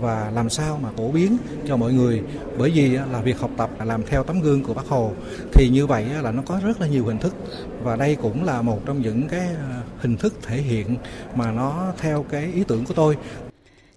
và 0.00 0.30
làm 0.34 0.50
sao 0.50 0.78
mà 0.82 0.88
phổ 0.96 1.10
biến 1.10 1.36
cho 1.66 1.76
mọi 1.76 1.92
người. 1.92 2.22
Bởi 2.58 2.70
vì 2.70 2.88
là 2.88 3.20
việc 3.20 3.38
học 3.38 3.50
tập 3.56 3.70
làm 3.84 4.02
theo 4.06 4.22
tấm 4.24 4.40
gương 4.40 4.62
của 4.62 4.74
bác 4.74 4.86
Hồ. 4.88 5.12
Thì 5.52 5.68
như 5.68 5.86
vậy 5.86 6.04
là 6.22 6.32
nó 6.32 6.42
có 6.46 6.60
rất 6.64 6.80
là 6.80 6.86
nhiều 6.86 7.04
hình 7.04 7.18
thức. 7.18 7.34
Và 7.82 7.96
đây 7.96 8.16
cũng 8.22 8.44
là 8.44 8.62
một 8.62 8.80
trong 8.86 9.02
những 9.02 9.28
cái 9.28 9.40
à, 9.40 9.82
hình 9.98 10.16
thức 10.16 10.34
thể 10.42 10.56
hiện 10.56 10.96
mà 11.34 11.52
nó 11.52 11.92
theo 11.98 12.24
cái 12.30 12.52
ý 12.54 12.64
tưởng 12.68 12.84
của 12.84 12.94
tôi. 12.94 13.16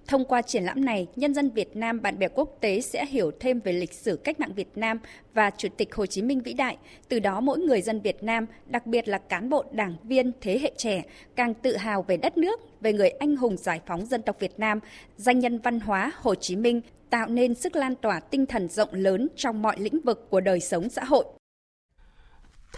Thông 0.08 0.26
qua 0.26 0.42
triển 0.42 0.64
lãm 0.64 0.86
này, 0.86 1.08
nhân 1.16 1.34
dân 1.34 1.50
Việt 1.50 1.76
Nam, 1.76 2.02
bạn 2.02 2.20
bè 2.20 2.28
quốc 2.28 2.58
tế 2.62 2.82
sẽ 2.82 3.06
hiểu 3.06 3.32
thêm 3.40 3.60
về 3.60 3.72
lịch 3.72 3.94
sử 3.94 4.16
cách 4.16 4.40
mạng 4.40 4.54
Việt 4.56 4.70
Nam 4.76 5.00
và 5.34 5.50
Chủ 5.58 5.68
tịch 5.78 5.96
Hồ 5.96 6.06
Chí 6.06 6.22
Minh 6.22 6.42
vĩ 6.42 6.54
đại. 6.54 6.78
Từ 7.10 7.20
đó 7.20 7.40
mỗi 7.42 7.60
người 7.60 7.82
dân 7.82 8.02
Việt 8.02 8.24
Nam, 8.24 8.46
đặc 8.66 8.86
biệt 8.86 9.08
là 9.08 9.18
cán 9.18 9.50
bộ 9.50 9.64
đảng 9.72 9.96
viên 10.04 10.32
thế 10.42 10.60
hệ 10.60 10.72
trẻ, 10.78 11.04
càng 11.36 11.54
tự 11.54 11.78
hào 11.78 12.02
về 12.02 12.18
đất 12.18 12.38
nước, 12.38 12.60
về 12.82 12.94
người 12.94 13.10
anh 13.10 13.36
hùng 13.36 13.58
giải 13.58 13.82
phóng 13.86 14.06
dân 14.06 14.22
tộc 14.22 14.40
Việt 14.40 14.60
Nam, 14.60 14.80
danh 15.18 15.40
nhân 15.40 15.60
văn 15.60 15.80
hóa 15.80 16.12
Hồ 16.16 16.36
Chí 16.36 16.56
Minh, 16.56 16.82
tạo 17.10 17.28
nên 17.28 17.56
sức 17.56 17.76
lan 17.76 17.96
tỏa 17.96 18.20
tinh 18.20 18.46
thần 18.46 18.68
rộng 18.68 18.94
lớn 18.94 19.28
trong 19.36 19.62
mọi 19.62 19.76
lĩnh 19.80 20.00
vực 20.00 20.28
của 20.30 20.42
đời 20.42 20.60
sống 20.60 20.90
xã 20.90 21.04
hội. 21.04 21.26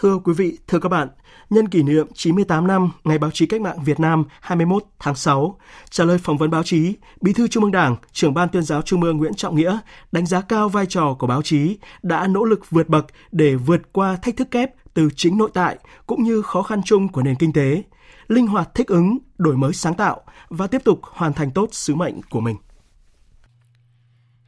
Thưa 0.02 0.18
quý 0.24 0.34
vị, 0.34 0.58
thưa 0.68 0.80
các 0.80 0.90
bạn, 0.90 1.08
nhân 1.50 1.68
kỷ 1.68 1.84
niệm 1.84 2.08
98 2.14 2.68
năm 2.68 2.92
Ngày 3.04 3.18
báo 3.18 3.32
chí 3.32 3.46
cách 3.46 3.62
mạng 3.62 3.84
Việt 3.86 4.00
Nam 4.00 4.24
21 4.42 4.84
tháng 5.00 5.16
6, 5.16 5.58
trả 5.90 6.04
lời 6.04 6.18
phỏng 6.18 6.38
vấn 6.38 6.50
báo 6.50 6.64
chí, 6.64 6.94
Bí 7.22 7.34
thư 7.34 7.48
Trung 7.48 7.64
ương 7.64 7.72
Đảng, 7.72 7.96
trưởng 8.12 8.34
ban 8.34 8.50
tuyên 8.50 8.64
giáo 8.64 8.82
Trung 8.82 9.04
ương 9.04 9.18
Nguyễn 9.18 9.34
Trọng 9.34 9.56
Nghĩa 9.56 9.80
đánh 10.12 10.26
giá 10.26 10.42
cao 10.42 10.70
vai 10.70 10.86
trò 10.86 11.16
của 11.20 11.28
báo 11.28 11.42
chí 11.42 11.78
đã 12.02 12.28
nỗ 12.28 12.44
lực 12.44 12.70
vượt 12.70 12.90
bậc 12.90 13.06
để 13.32 13.56
vượt 13.56 13.82
qua 13.94 14.16
thách 14.16 14.38
thức 14.38 14.52
kép 14.52 14.72
từ 14.94 15.10
chính 15.16 15.38
nội 15.38 15.50
tại 15.54 15.78
cũng 16.08 16.24
như 16.24 16.42
khó 16.42 16.62
khăn 16.62 16.82
chung 16.86 17.08
của 17.08 17.22
nền 17.22 17.36
kinh 17.36 17.54
tế, 17.54 17.84
linh 18.28 18.48
hoạt 18.48 18.76
thích 18.76 18.88
ứng, 18.88 19.18
đổi 19.38 19.58
mới 19.58 19.74
sáng 19.74 19.94
tạo 19.94 20.22
và 20.50 20.68
tiếp 20.68 20.82
tục 20.84 21.00
hoàn 21.04 21.34
thành 21.34 21.52
tốt 21.52 21.70
sứ 21.72 21.96
mệnh 21.96 22.22
của 22.30 22.40
mình. 22.40 22.56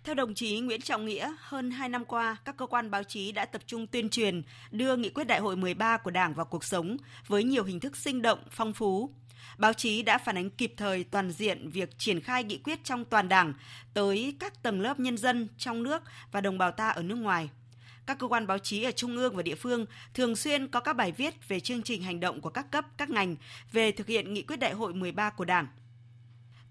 Theo 0.04 0.16
đồng 0.16 0.34
chí 0.34 0.60
Nguyễn 0.60 0.82
Trọng 0.82 1.06
Nghĩa, 1.06 1.34
hơn 1.40 1.72
2 1.72 1.90
năm 1.90 2.06
qua, 2.06 2.38
các 2.46 2.58
cơ 2.58 2.66
quan 2.66 2.92
báo 2.92 3.04
chí 3.04 3.32
đã 3.32 3.46
tập 3.46 3.62
trung 3.66 3.88
tuyên 3.88 4.10
truyền, 4.10 4.42
đưa 4.72 4.96
nghị 4.96 5.10
quyết 5.10 5.24
đại 5.24 5.40
hội 5.40 5.56
13 5.56 5.98
của 5.98 6.12
Đảng 6.12 6.34
vào 6.34 6.46
cuộc 6.46 6.64
sống 6.64 6.98
với 7.28 7.44
nhiều 7.44 7.64
hình 7.64 7.80
thức 7.80 7.96
sinh 7.98 8.22
động, 8.22 8.40
phong 8.50 8.74
phú. 8.74 9.10
Báo 9.58 9.74
chí 9.74 10.04
đã 10.04 10.18
phản 10.18 10.38
ánh 10.38 10.50
kịp 10.50 10.74
thời 10.78 11.04
toàn 11.04 11.32
diện 11.32 11.70
việc 11.70 11.98
triển 11.98 12.22
khai 12.22 12.44
nghị 12.44 12.58
quyết 12.58 12.84
trong 12.84 13.06
toàn 13.06 13.30
Đảng 13.30 13.54
tới 13.94 14.36
các 14.40 14.64
tầng 14.64 14.82
lớp 14.82 15.00
nhân 15.00 15.18
dân 15.18 15.48
trong 15.58 15.84
nước 15.84 16.04
và 16.32 16.42
đồng 16.42 16.58
bào 16.58 16.72
ta 16.72 16.90
ở 16.90 17.04
nước 17.04 17.16
ngoài. 17.16 17.50
Các 18.06 18.20
cơ 18.20 18.28
quan 18.28 18.48
báo 18.48 18.58
chí 18.58 18.84
ở 18.84 18.92
trung 18.92 19.18
ương 19.18 19.36
và 19.36 19.44
địa 19.44 19.56
phương 19.56 19.86
thường 20.14 20.36
xuyên 20.36 20.68
có 20.68 20.80
các 20.80 20.94
bài 20.94 21.12
viết 21.12 21.48
về 21.48 21.60
chương 21.60 21.84
trình 21.84 22.04
hành 22.04 22.20
động 22.20 22.42
của 22.42 22.50
các 22.50 22.72
cấp, 22.72 22.86
các 22.98 23.10
ngành 23.10 23.36
về 23.72 23.92
thực 23.92 24.08
hiện 24.08 24.34
nghị 24.34 24.42
quyết 24.42 24.58
đại 24.58 24.74
hội 24.74 24.94
13 24.94 25.30
của 25.30 25.46
Đảng– 25.46 25.68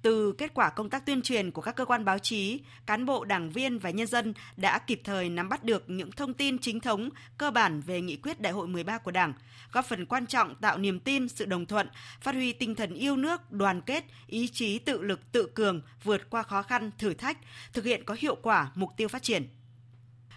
từ 0.02 0.32
kết 0.32 0.54
quả 0.54 0.70
công 0.70 0.90
tác 0.90 1.06
tuyên 1.06 1.22
truyền 1.22 1.50
của 1.50 1.62
các 1.62 1.76
cơ 1.76 1.84
quan 1.84 2.04
báo 2.04 2.18
chí, 2.18 2.60
cán 2.86 3.06
bộ, 3.06 3.24
đảng 3.24 3.50
viên 3.50 3.78
và 3.78 3.90
nhân 3.90 4.06
dân 4.06 4.34
đã 4.56 4.78
kịp 4.78 5.00
thời 5.04 5.28
nắm 5.28 5.48
bắt 5.48 5.64
được 5.64 5.84
những 5.86 6.12
thông 6.12 6.34
tin 6.34 6.58
chính 6.58 6.80
thống, 6.80 7.08
cơ 7.38 7.50
bản 7.50 7.80
về 7.80 8.00
nghị 8.00 8.16
quyết 8.16 8.40
đại 8.40 8.52
hội 8.52 8.68
13 8.68 8.98
của 8.98 9.10
Đảng, 9.10 9.32
góp 9.72 9.84
phần 9.84 10.06
quan 10.06 10.26
trọng 10.26 10.54
tạo 10.54 10.78
niềm 10.78 11.00
tin, 11.00 11.28
sự 11.28 11.44
đồng 11.44 11.66
thuận, 11.66 11.88
phát 12.20 12.34
huy 12.34 12.52
tinh 12.52 12.74
thần 12.74 12.94
yêu 12.94 13.16
nước, 13.16 13.52
đoàn 13.52 13.80
kết, 13.80 14.04
ý 14.26 14.48
chí 14.48 14.78
tự 14.78 15.02
lực 15.02 15.32
tự 15.32 15.46
cường, 15.54 15.82
vượt 16.04 16.30
qua 16.30 16.42
khó 16.42 16.62
khăn, 16.62 16.90
thử 16.98 17.14
thách, 17.14 17.38
thực 17.72 17.84
hiện 17.84 18.04
có 18.04 18.16
hiệu 18.18 18.34
quả 18.42 18.70
mục 18.74 18.90
tiêu 18.96 19.08
phát 19.08 19.22
triển. 19.22 19.48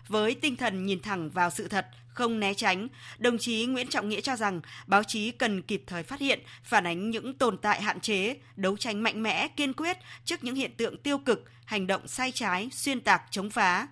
Với 0.08 0.36
tinh 0.36 0.56
thần 0.56 0.86
nhìn 0.86 1.02
thẳng 1.02 1.30
vào 1.30 1.50
sự 1.50 1.68
thật, 1.68 1.88
không 2.08 2.40
né 2.40 2.54
tránh, 2.54 2.88
đồng 3.18 3.38
chí 3.38 3.66
Nguyễn 3.66 3.88
Trọng 3.88 4.10
Nghĩa 4.10 4.22
cho 4.22 4.36
rằng 4.36 4.62
báo 4.88 5.04
chí 5.04 5.32
cần 5.32 5.62
kịp 5.62 5.84
thời 5.88 6.04
phát 6.04 6.20
hiện, 6.20 6.40
phản 6.64 6.88
ánh 6.88 7.10
những 7.10 7.34
tồn 7.34 7.58
tại 7.58 7.82
hạn 7.82 8.00
chế, 8.00 8.36
đấu 8.56 8.78
tranh 8.78 9.04
mạnh 9.04 9.24
mẽ, 9.24 9.48
kiên 9.48 9.74
quyết 9.74 9.98
trước 10.26 10.44
những 10.44 10.56
hiện 10.56 10.72
tượng 10.78 10.98
tiêu 10.98 11.18
cực, 11.18 11.44
hành 11.66 11.88
động 11.88 12.08
sai 12.08 12.32
trái, 12.32 12.70
xuyên 12.72 13.02
tạc, 13.02 13.22
chống 13.32 13.50
phá 13.50 13.88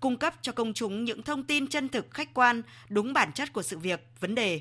cung 0.00 0.16
cấp 0.16 0.34
cho 0.42 0.52
công 0.52 0.72
chúng 0.72 1.04
những 1.04 1.22
thông 1.22 1.42
tin 1.42 1.66
chân 1.66 1.88
thực 1.88 2.10
khách 2.10 2.34
quan, 2.34 2.62
đúng 2.88 3.12
bản 3.12 3.32
chất 3.32 3.52
của 3.52 3.62
sự 3.62 3.78
việc, 3.78 4.00
vấn 4.20 4.34
đề 4.34 4.60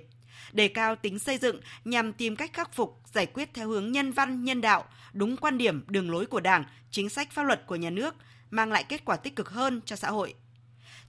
đề 0.52 0.68
cao 0.68 0.96
tính 0.96 1.20
xây 1.20 1.38
dựng 1.38 1.60
nhằm 1.86 2.14
tìm 2.14 2.36
cách 2.36 2.54
khắc 2.54 2.74
phục, 2.74 3.02
giải 3.14 3.26
quyết 3.26 3.50
theo 3.54 3.68
hướng 3.68 3.92
nhân 3.92 4.12
văn, 4.12 4.44
nhân 4.44 4.62
đạo, 4.62 4.86
đúng 5.14 5.38
quan 5.38 5.58
điểm, 5.58 5.84
đường 5.88 6.12
lối 6.12 6.26
của 6.26 6.40
Đảng, 6.40 6.64
chính 6.92 7.10
sách 7.10 7.32
pháp 7.32 7.44
luật 7.44 7.64
của 7.68 7.76
nhà 7.76 7.90
nước, 7.90 8.16
mang 8.52 8.72
lại 8.72 8.84
kết 8.84 9.06
quả 9.06 9.16
tích 9.16 9.36
cực 9.36 9.50
hơn 9.50 9.82
cho 9.86 9.96
xã 9.96 10.10
hội. 10.10 10.34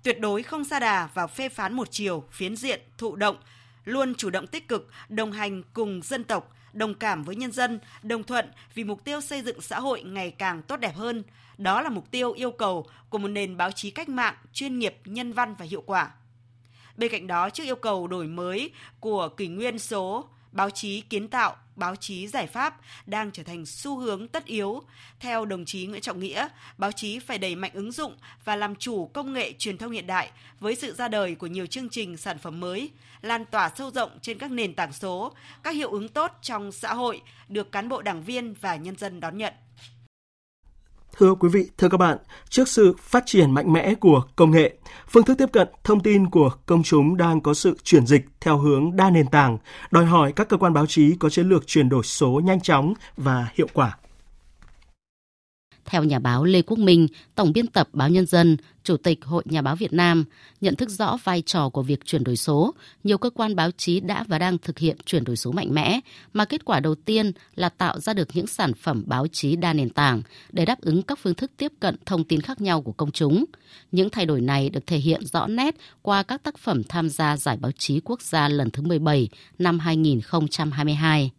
Tuyệt 0.02 0.20
đối 0.20 0.42
không 0.42 0.64
xa 0.64 0.80
đà 0.80 1.08
vào 1.14 1.26
phê 1.26 1.48
phán 1.48 1.74
một 1.74 1.88
chiều, 1.90 2.24
phiến 2.30 2.56
diện, 2.56 2.80
thụ 2.98 3.16
động, 3.16 3.36
luôn 3.84 4.14
chủ 4.14 4.30
động 4.30 4.46
tích 4.46 4.68
cực, 4.68 4.90
đồng 5.08 5.32
hành 5.32 5.62
cùng 5.72 6.00
dân 6.02 6.24
tộc, 6.24 6.52
đồng 6.72 6.94
cảm 6.94 7.22
với 7.22 7.36
nhân 7.36 7.52
dân, 7.52 7.80
đồng 8.02 8.24
thuận 8.24 8.48
vì 8.74 8.84
mục 8.84 9.04
tiêu 9.04 9.20
xây 9.20 9.42
dựng 9.42 9.60
xã 9.60 9.80
hội 9.80 10.02
ngày 10.02 10.30
càng 10.30 10.62
tốt 10.62 10.76
đẹp 10.76 10.94
hơn. 10.94 11.22
Đó 11.58 11.82
là 11.82 11.88
mục 11.88 12.10
tiêu 12.10 12.32
yêu 12.32 12.50
cầu 12.50 12.86
của 13.10 13.18
một 13.18 13.28
nền 13.28 13.56
báo 13.56 13.70
chí 13.70 13.90
cách 13.90 14.08
mạng, 14.08 14.34
chuyên 14.52 14.78
nghiệp, 14.78 14.96
nhân 15.04 15.32
văn 15.32 15.54
và 15.58 15.64
hiệu 15.64 15.82
quả. 15.86 16.10
Bên 16.96 17.10
cạnh 17.10 17.26
đó, 17.26 17.50
trước 17.50 17.64
yêu 17.64 17.76
cầu 17.76 18.06
đổi 18.06 18.26
mới 18.26 18.70
của 19.00 19.28
kỷ 19.28 19.48
nguyên 19.48 19.78
số, 19.78 20.28
báo 20.58 20.70
chí 20.70 21.00
kiến 21.00 21.28
tạo, 21.28 21.56
báo 21.76 21.96
chí 21.96 22.28
giải 22.28 22.46
pháp 22.46 22.80
đang 23.06 23.30
trở 23.30 23.42
thành 23.42 23.66
xu 23.66 23.98
hướng 23.98 24.28
tất 24.28 24.44
yếu. 24.44 24.82
Theo 25.20 25.44
đồng 25.44 25.64
chí 25.64 25.86
Nguyễn 25.86 26.00
Trọng 26.00 26.20
Nghĩa, 26.20 26.48
báo 26.78 26.92
chí 26.92 27.18
phải 27.18 27.38
đẩy 27.38 27.56
mạnh 27.56 27.70
ứng 27.74 27.92
dụng 27.92 28.16
và 28.44 28.56
làm 28.56 28.76
chủ 28.76 29.06
công 29.06 29.32
nghệ 29.32 29.52
truyền 29.58 29.78
thông 29.78 29.90
hiện 29.92 30.06
đại 30.06 30.30
với 30.60 30.74
sự 30.74 30.94
ra 30.94 31.08
đời 31.08 31.34
của 31.34 31.46
nhiều 31.46 31.66
chương 31.66 31.88
trình 31.88 32.16
sản 32.16 32.38
phẩm 32.38 32.60
mới, 32.60 32.90
lan 33.20 33.44
tỏa 33.44 33.70
sâu 33.76 33.90
rộng 33.90 34.10
trên 34.22 34.38
các 34.38 34.50
nền 34.50 34.74
tảng 34.74 34.92
số, 34.92 35.32
các 35.62 35.74
hiệu 35.74 35.90
ứng 35.90 36.08
tốt 36.08 36.32
trong 36.42 36.72
xã 36.72 36.94
hội 36.94 37.20
được 37.48 37.72
cán 37.72 37.88
bộ 37.88 38.02
đảng 38.02 38.22
viên 38.22 38.54
và 38.60 38.76
nhân 38.76 38.96
dân 38.96 39.20
đón 39.20 39.38
nhận. 39.38 39.54
Thưa 41.18 41.34
quý 41.34 41.48
vị, 41.48 41.70
thưa 41.78 41.88
các 41.88 41.96
bạn, 41.96 42.18
trước 42.48 42.68
sự 42.68 42.94
phát 43.00 43.22
triển 43.26 43.50
mạnh 43.50 43.72
mẽ 43.72 43.94
của 43.94 44.22
công 44.36 44.50
nghệ, 44.50 44.74
phương 45.08 45.24
thức 45.24 45.38
tiếp 45.38 45.48
cận 45.52 45.68
thông 45.84 46.00
tin 46.00 46.30
của 46.30 46.50
công 46.66 46.82
chúng 46.82 47.16
đang 47.16 47.40
có 47.40 47.54
sự 47.54 47.76
chuyển 47.82 48.06
dịch 48.06 48.26
theo 48.40 48.58
hướng 48.58 48.96
đa 48.96 49.10
nền 49.10 49.26
tảng, 49.26 49.58
đòi 49.90 50.04
hỏi 50.04 50.32
các 50.32 50.48
cơ 50.48 50.56
quan 50.56 50.72
báo 50.72 50.86
chí 50.86 51.14
có 51.20 51.30
chiến 51.30 51.48
lược 51.48 51.66
chuyển 51.66 51.88
đổi 51.88 52.02
số 52.04 52.40
nhanh 52.44 52.60
chóng 52.60 52.94
và 53.16 53.46
hiệu 53.54 53.66
quả. 53.72 53.96
Theo 55.88 56.04
nhà 56.04 56.18
báo 56.18 56.44
Lê 56.44 56.62
Quốc 56.62 56.78
Minh, 56.78 57.08
Tổng 57.34 57.52
biên 57.52 57.66
tập 57.66 57.88
Báo 57.92 58.08
Nhân 58.08 58.26
dân, 58.26 58.56
Chủ 58.82 58.96
tịch 58.96 59.24
Hội 59.24 59.42
Nhà 59.46 59.62
báo 59.62 59.76
Việt 59.76 59.92
Nam, 59.92 60.24
nhận 60.60 60.76
thức 60.76 60.90
rõ 60.90 61.16
vai 61.24 61.42
trò 61.42 61.68
của 61.68 61.82
việc 61.82 62.04
chuyển 62.04 62.24
đổi 62.24 62.36
số, 62.36 62.74
nhiều 63.04 63.18
cơ 63.18 63.30
quan 63.30 63.56
báo 63.56 63.70
chí 63.76 64.00
đã 64.00 64.24
và 64.28 64.38
đang 64.38 64.58
thực 64.58 64.78
hiện 64.78 64.96
chuyển 65.04 65.24
đổi 65.24 65.36
số 65.36 65.52
mạnh 65.52 65.74
mẽ, 65.74 66.00
mà 66.32 66.44
kết 66.44 66.64
quả 66.64 66.80
đầu 66.80 66.94
tiên 66.94 67.32
là 67.54 67.68
tạo 67.68 68.00
ra 68.00 68.14
được 68.14 68.28
những 68.34 68.46
sản 68.46 68.74
phẩm 68.74 69.02
báo 69.06 69.26
chí 69.26 69.56
đa 69.56 69.72
nền 69.72 69.90
tảng 69.90 70.22
để 70.52 70.64
đáp 70.64 70.80
ứng 70.80 71.02
các 71.02 71.18
phương 71.22 71.34
thức 71.34 71.50
tiếp 71.56 71.72
cận 71.80 71.96
thông 72.06 72.24
tin 72.24 72.40
khác 72.40 72.60
nhau 72.60 72.82
của 72.82 72.92
công 72.92 73.10
chúng. 73.10 73.44
Những 73.92 74.10
thay 74.10 74.26
đổi 74.26 74.40
này 74.40 74.70
được 74.70 74.86
thể 74.86 74.96
hiện 74.96 75.26
rõ 75.26 75.46
nét 75.46 75.74
qua 76.02 76.22
các 76.22 76.42
tác 76.42 76.58
phẩm 76.58 76.82
tham 76.88 77.08
gia 77.08 77.36
Giải 77.36 77.56
báo 77.60 77.72
chí 77.72 78.00
quốc 78.04 78.22
gia 78.22 78.48
lần 78.48 78.70
thứ 78.70 78.82
17 78.82 79.28
năm 79.58 79.78
2022. 79.78 81.30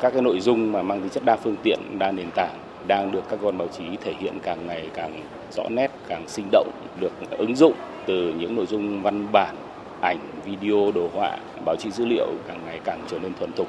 Các 0.00 0.10
cái 0.12 0.22
nội 0.22 0.40
dung 0.40 0.72
mà 0.72 0.82
mang 0.82 1.00
tính 1.00 1.10
chất 1.10 1.24
đa 1.24 1.36
phương 1.36 1.56
tiện, 1.62 1.98
đa 1.98 2.12
nền 2.12 2.30
tảng 2.36 2.69
đang 2.86 3.12
được 3.12 3.22
các 3.30 3.38
con 3.42 3.58
báo 3.58 3.68
chí 3.68 3.84
thể 4.00 4.12
hiện 4.18 4.38
càng 4.42 4.66
ngày 4.66 4.88
càng 4.94 5.20
rõ 5.52 5.62
nét, 5.68 5.90
càng 6.08 6.28
sinh 6.28 6.48
động, 6.52 6.70
được 7.00 7.12
ứng 7.30 7.56
dụng 7.56 7.74
từ 8.06 8.34
những 8.38 8.56
nội 8.56 8.66
dung 8.66 9.02
văn 9.02 9.26
bản, 9.32 9.54
ảnh, 10.00 10.18
video, 10.44 10.92
đồ 10.94 11.08
họa, 11.14 11.38
báo 11.64 11.76
chí 11.76 11.90
dữ 11.90 12.06
liệu 12.06 12.26
càng 12.48 12.60
ngày 12.66 12.80
càng 12.84 13.00
trở 13.08 13.18
nên 13.18 13.34
thuần 13.34 13.52
thục. 13.52 13.68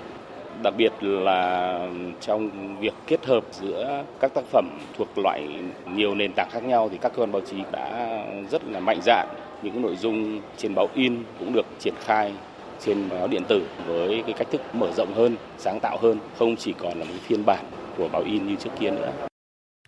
Đặc 0.63 0.73
biệt 0.77 0.91
là 1.01 1.79
trong 2.21 2.49
việc 2.79 2.93
kết 3.07 3.25
hợp 3.25 3.43
giữa 3.51 4.03
các 4.19 4.33
tác 4.33 4.45
phẩm 4.51 4.65
thuộc 4.97 5.07
loại 5.17 5.47
nhiều 5.95 6.15
nền 6.15 6.31
tảng 6.35 6.49
khác 6.51 6.63
nhau 6.63 6.89
thì 6.91 6.97
các 7.01 7.11
cơ 7.15 7.23
quan 7.23 7.31
báo 7.31 7.41
chí 7.51 7.57
đã 7.71 8.17
rất 8.51 8.61
là 8.67 8.79
mạnh 8.79 8.99
dạn 9.01 9.27
những 9.61 9.81
nội 9.81 9.95
dung 9.95 10.41
trên 10.57 10.75
báo 10.75 10.87
in 10.95 11.17
cũng 11.39 11.53
được 11.53 11.65
triển 11.79 11.93
khai 12.05 12.33
trên 12.85 13.09
báo 13.09 13.27
điện 13.27 13.43
tử 13.47 13.63
với 13.87 14.23
cái 14.25 14.33
cách 14.33 14.47
thức 14.51 14.61
mở 14.73 14.91
rộng 14.91 15.13
hơn, 15.13 15.35
sáng 15.57 15.79
tạo 15.79 15.97
hơn, 16.01 16.17
không 16.39 16.55
chỉ 16.55 16.73
còn 16.79 16.99
là 16.99 17.05
một 17.05 17.15
phiên 17.21 17.45
bản 17.45 17.65
của 17.97 18.09
báo 18.13 18.23
in 18.23 18.47
như 18.47 18.55
trước 18.55 18.69
kia 18.79 18.91
nữa. 18.91 19.27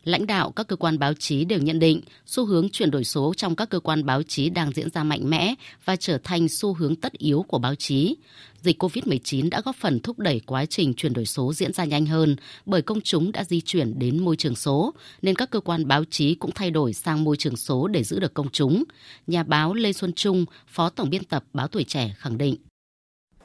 Lãnh 0.04 0.28
đạo 0.28 0.52
các 0.52 0.68
cơ 0.68 0.76
quan 0.76 1.00
báo 1.00 1.14
chí 1.14 1.46
đều 1.46 1.60
nhận 1.60 1.80
định 1.80 2.02
xu 2.26 2.46
hướng 2.46 2.70
chuyển 2.70 2.92
đổi 2.92 3.04
số 3.04 3.34
trong 3.38 3.56
các 3.56 3.70
cơ 3.70 3.80
quan 3.80 4.06
báo 4.06 4.24
chí 4.24 4.50
đang 4.50 4.72
diễn 4.72 4.90
ra 4.90 5.04
mạnh 5.04 5.30
mẽ 5.30 5.56
và 5.86 5.96
trở 5.96 6.18
thành 6.24 6.50
xu 6.50 6.74
hướng 6.74 6.96
tất 6.96 7.14
yếu 7.14 7.46
của 7.48 7.60
báo 7.60 7.76
chí. 7.76 8.16
Dịch 8.62 8.84
COVID-19 8.84 9.50
đã 9.50 9.62
góp 9.66 9.76
phần 9.76 10.00
thúc 10.00 10.20
đẩy 10.20 10.42
quá 10.46 10.66
trình 10.66 10.94
chuyển 10.94 11.14
đổi 11.14 11.26
số 11.26 11.54
diễn 11.54 11.74
ra 11.74 11.86
nhanh 11.86 12.06
hơn 12.06 12.36
bởi 12.66 12.82
công 12.82 13.02
chúng 13.02 13.32
đã 13.32 13.44
di 13.44 13.62
chuyển 13.62 14.00
đến 14.00 14.24
môi 14.24 14.36
trường 14.36 14.56
số, 14.56 14.94
nên 15.22 15.36
các 15.36 15.50
cơ 15.50 15.60
quan 15.60 15.88
báo 15.88 16.04
chí 16.10 16.36
cũng 16.36 16.52
thay 16.52 16.72
đổi 16.72 16.94
sang 16.94 17.24
môi 17.24 17.38
trường 17.38 17.56
số 17.56 17.88
để 17.88 18.04
giữ 18.04 18.20
được 18.20 18.34
công 18.34 18.50
chúng. 18.50 18.84
Nhà 19.28 19.44
báo 19.44 19.74
Lê 19.74 19.94
Xuân 19.94 20.14
Trung, 20.14 20.46
Phó 20.68 20.90
Tổng 20.90 21.10
biên 21.10 21.24
tập 21.24 21.44
Báo 21.54 21.68
Tuổi 21.68 21.84
Trẻ 21.84 22.16
khẳng 22.18 22.38
định. 22.38 22.56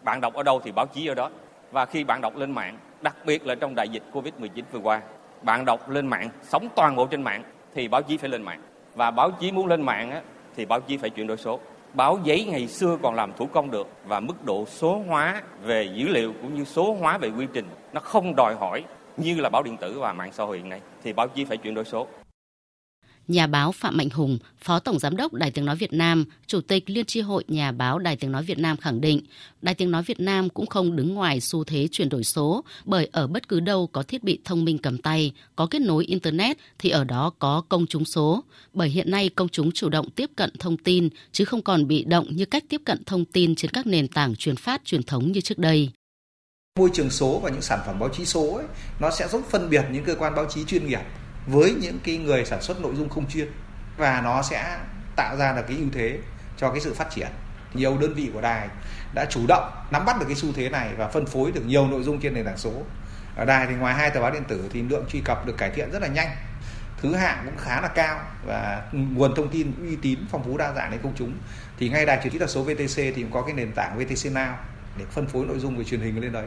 Bạn 0.05 0.21
đọc 0.21 0.35
ở 0.35 0.43
đâu 0.43 0.61
thì 0.65 0.73
báo 0.73 0.87
chí 0.95 1.07
ở 1.07 1.15
đó. 1.15 1.31
Và 1.73 1.87
khi 1.87 2.05
bạn 2.05 2.21
đọc 2.21 2.37
lên 2.37 2.53
mạng, 2.53 2.79
đặc 3.03 3.17
biệt 3.25 3.47
là 3.47 3.55
trong 3.55 3.75
đại 3.75 3.89
dịch 3.89 4.03
Covid-19 4.13 4.63
vừa 4.73 4.81
qua, 4.81 5.01
bạn 5.43 5.65
đọc 5.65 5.91
lên 5.91 6.07
mạng, 6.07 6.31
sống 6.43 6.69
toàn 6.77 6.97
bộ 6.97 7.07
trên 7.07 7.23
mạng 7.23 7.43
thì 7.75 7.89
báo 7.89 8.03
chí 8.03 8.17
phải 8.17 8.31
lên 8.31 8.43
mạng. 8.43 8.63
Và 8.95 9.11
báo 9.11 9.31
chí 9.31 9.53
muốn 9.53 9.67
lên 9.67 9.83
mạng 9.83 10.11
á, 10.11 10.23
thì 10.57 10.65
báo 10.65 10.81
chí 10.81 10.97
phải 10.97 11.11
chuyển 11.11 11.27
đổi 11.27 11.37
số. 11.37 11.61
Báo 11.95 12.19
giấy 12.25 12.45
ngày 12.45 12.69
xưa 12.69 12.99
còn 13.03 13.15
làm 13.15 13.33
thủ 13.33 13.47
công 13.47 13.71
được 13.71 13.89
và 14.05 14.21
mức 14.21 14.45
độ 14.45 14.65
số 14.67 15.03
hóa 15.09 15.43
về 15.63 15.91
dữ 15.95 16.09
liệu 16.09 16.33
cũng 16.43 16.55
như 16.55 16.65
số 16.65 16.97
hóa 17.01 17.19
về 17.19 17.31
quy 17.39 17.47
trình 17.53 17.65
nó 17.93 18.01
không 18.01 18.37
đòi 18.37 18.55
hỏi 18.55 18.85
như 19.17 19.41
là 19.41 19.49
báo 19.49 19.63
điện 19.63 19.77
tử 19.77 19.99
và 20.01 20.13
mạng 20.13 20.33
xã 20.33 20.45
hội 20.45 20.57
hiện 20.57 20.69
nay 20.69 20.81
thì 21.05 21.13
báo 21.13 21.29
chí 21.29 21.45
phải 21.45 21.57
chuyển 21.57 21.75
đổi 21.75 21.85
số. 21.85 22.07
Nhà 23.29 23.47
báo 23.47 23.73
Phạm 23.73 23.97
Mạnh 23.97 24.11
Hùng, 24.11 24.39
Phó 24.63 24.79
Tổng 24.79 24.99
Giám 24.99 25.17
đốc 25.17 25.33
Đài 25.33 25.51
Tiếng 25.51 25.65
Nói 25.65 25.77
Việt 25.77 25.93
Nam, 25.93 26.25
Chủ 26.47 26.61
tịch 26.61 26.91
Liên 26.91 27.05
tri 27.05 27.21
hội 27.21 27.45
Nhà 27.49 27.73
báo 27.73 27.99
Đài 27.99 28.17
Tiếng 28.17 28.33
Nói 28.33 28.43
Việt 28.43 28.59
Nam 28.59 28.77
khẳng 28.77 29.01
định, 29.01 29.21
Đài 29.63 29.75
Tiếng 29.75 29.91
Nói 29.91 30.03
Việt 30.03 30.21
Nam 30.21 30.49
cũng 30.49 30.67
không 30.67 30.97
đứng 30.97 31.15
ngoài 31.15 31.41
xu 31.41 31.65
thế 31.65 31.89
chuyển 31.93 32.09
đổi 32.09 32.25
số, 32.25 32.65
bởi 32.85 33.09
ở 33.13 33.27
bất 33.27 33.49
cứ 33.49 33.61
đâu 33.61 33.87
có 33.87 34.03
thiết 34.03 34.25
bị 34.25 34.39
thông 34.45 34.65
minh 34.65 34.79
cầm 34.79 34.99
tay, 34.99 35.33
có 35.57 35.67
kết 35.67 35.83
nối 35.83 36.05
Internet 36.05 36.57
thì 36.79 36.91
ở 36.91 37.05
đó 37.05 37.33
có 37.39 37.63
công 37.69 37.87
chúng 37.87 38.05
số. 38.05 38.45
Bởi 38.73 38.89
hiện 38.89 39.11
nay 39.11 39.29
công 39.29 39.49
chúng 39.49 39.73
chủ 39.73 39.89
động 39.89 40.11
tiếp 40.11 40.31
cận 40.37 40.51
thông 40.59 40.77
tin, 40.77 41.09
chứ 41.33 41.45
không 41.45 41.63
còn 41.63 41.89
bị 41.89 42.05
động 42.05 42.27
như 42.37 42.45
cách 42.45 42.65
tiếp 42.69 42.81
cận 42.85 43.05
thông 43.05 43.25
tin 43.25 43.55
trên 43.55 43.71
các 43.71 43.87
nền 43.87 44.09
tảng 44.09 44.37
truyền 44.37 44.57
phát 44.57 44.85
truyền 44.85 45.03
thống 45.03 45.33
như 45.33 45.41
trước 45.41 45.59
đây 45.59 45.91
môi 46.79 46.91
trường 46.93 47.11
số 47.11 47.41
và 47.43 47.51
những 47.51 47.63
sản 47.63 47.81
phẩm 47.87 47.99
báo 47.99 48.09
chí 48.09 48.25
số 48.25 48.55
ấy, 48.55 48.65
nó 49.01 49.11
sẽ 49.11 49.29
giúp 49.29 49.43
phân 49.51 49.71
biệt 49.71 49.85
những 49.93 50.05
cơ 50.05 50.15
quan 50.15 50.35
báo 50.35 50.47
chí 50.51 50.65
chuyên 50.65 50.87
nghiệp 50.87 51.01
với 51.49 51.75
những 51.81 51.99
cái 52.05 52.17
người 52.17 52.45
sản 52.45 52.63
xuất 52.63 52.81
nội 52.81 52.95
dung 52.97 53.09
không 53.09 53.29
chuyên. 53.29 53.49
Và 53.97 54.21
nó 54.25 54.43
sẽ 54.43 54.79
tạo 55.17 55.37
ra 55.37 55.53
được 55.53 55.63
cái 55.69 55.77
ưu 55.77 55.89
thế 55.93 56.19
cho 56.57 56.71
cái 56.71 56.81
sự 56.81 56.95
phát 56.95 57.11
triển. 57.11 57.29
Nhiều 57.75 57.99
đơn 57.99 58.15
vị 58.15 58.31
của 58.35 58.41
đài 58.41 58.69
đã 59.15 59.25
chủ 59.31 59.41
động 59.49 59.71
nắm 59.91 60.05
bắt 60.05 60.19
được 60.21 60.27
cái 60.29 60.37
xu 60.37 60.53
thế 60.53 60.69
này 60.69 60.89
và 60.97 61.09
phân 61.09 61.27
phối 61.27 61.53
được 61.53 61.67
nhiều 61.67 61.89
nội 61.89 62.03
dung 62.03 62.21
trên 62.21 62.35
nền 62.35 62.45
tảng 62.45 62.59
số. 62.59 62.73
Ở 63.37 63.45
đài 63.45 63.67
thì 63.67 63.75
ngoài 63.75 63.95
hai 63.95 64.11
tờ 64.11 64.21
báo 64.21 64.31
điện 64.31 64.45
tử 64.49 64.69
thì 64.73 64.83
lượng 64.83 65.05
truy 65.09 65.21
cập 65.21 65.47
được 65.47 65.57
cải 65.59 65.71
thiện 65.71 65.91
rất 65.91 66.03
là 66.03 66.09
nhanh. 66.09 66.29
Thứ 67.03 67.15
hạng 67.15 67.43
cũng 67.45 67.57
khá 67.57 67.81
là 67.81 67.89
cao 67.89 68.21
và 68.47 68.83
nguồn 68.93 69.35
thông 69.35 69.49
tin 69.49 69.73
uy 69.83 69.97
tín 70.03 70.19
phong 70.31 70.45
phú 70.45 70.57
đa 70.57 70.73
dạng 70.73 70.91
đến 70.91 71.01
công 71.03 71.13
chúng. 71.17 71.33
Thì 71.79 71.89
ngay 71.89 72.07
đài 72.07 72.19
truyền 72.23 72.33
kỹ 72.33 72.39
thuật 72.39 72.51
số 72.51 72.63
VTC 72.63 72.97
thì 72.97 73.13
cũng 73.23 73.33
có 73.33 73.43
cái 73.43 73.55
nền 73.55 73.73
tảng 73.73 73.99
VTC 73.99 74.33
Now 74.33 74.53
để 74.99 75.05
phân 75.11 75.27
phối 75.27 75.47
nội 75.47 75.59
dung 75.59 75.77
về 75.77 75.85
truyền 75.85 76.01
hình 76.01 76.21
lên 76.21 76.33
đấy. 76.33 76.47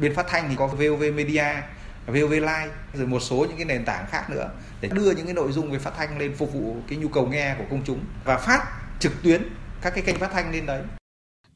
Bên 0.00 0.14
phát 0.14 0.26
thanh 0.28 0.48
thì 0.48 0.56
có 0.56 0.66
VOV 0.66 1.02
Media 1.14 1.44
VOV 2.08 2.30
Live 2.32 2.70
rồi 2.94 3.06
một 3.06 3.20
số 3.20 3.36
những 3.36 3.56
cái 3.56 3.64
nền 3.64 3.84
tảng 3.84 4.06
khác 4.10 4.30
nữa 4.30 4.50
để 4.80 4.88
đưa 4.88 5.10
những 5.10 5.24
cái 5.24 5.34
nội 5.34 5.52
dung 5.52 5.70
về 5.70 5.78
phát 5.78 5.92
thanh 5.96 6.18
lên 6.18 6.36
phục 6.36 6.52
vụ 6.52 6.76
cái 6.88 6.98
nhu 6.98 7.08
cầu 7.08 7.26
nghe 7.26 7.54
của 7.58 7.64
công 7.70 7.82
chúng 7.86 8.00
và 8.24 8.38
phát 8.38 8.64
trực 9.00 9.12
tuyến 9.22 9.42
các 9.82 9.90
cái 9.94 10.04
kênh 10.04 10.16
phát 10.18 10.30
thanh 10.32 10.52
lên 10.52 10.66
đấy. 10.66 10.82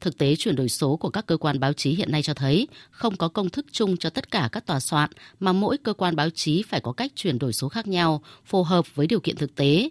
Thực 0.01 0.17
tế 0.17 0.35
chuyển 0.35 0.55
đổi 0.55 0.69
số 0.69 0.95
của 0.95 1.09
các 1.09 1.25
cơ 1.25 1.37
quan 1.37 1.59
báo 1.59 1.73
chí 1.73 1.91
hiện 1.95 2.11
nay 2.11 2.23
cho 2.23 2.33
thấy 2.33 2.67
không 2.91 3.17
có 3.17 3.27
công 3.27 3.49
thức 3.49 3.65
chung 3.71 3.97
cho 3.97 4.09
tất 4.09 4.31
cả 4.31 4.49
các 4.51 4.65
tòa 4.65 4.79
soạn 4.79 5.09
mà 5.39 5.53
mỗi 5.53 5.77
cơ 5.77 5.93
quan 5.93 6.15
báo 6.15 6.29
chí 6.29 6.63
phải 6.69 6.81
có 6.81 6.91
cách 6.91 7.11
chuyển 7.15 7.39
đổi 7.39 7.53
số 7.53 7.69
khác 7.69 7.87
nhau, 7.87 8.21
phù 8.45 8.63
hợp 8.63 8.95
với 8.95 9.07
điều 9.07 9.19
kiện 9.19 9.35
thực 9.35 9.55
tế. 9.55 9.89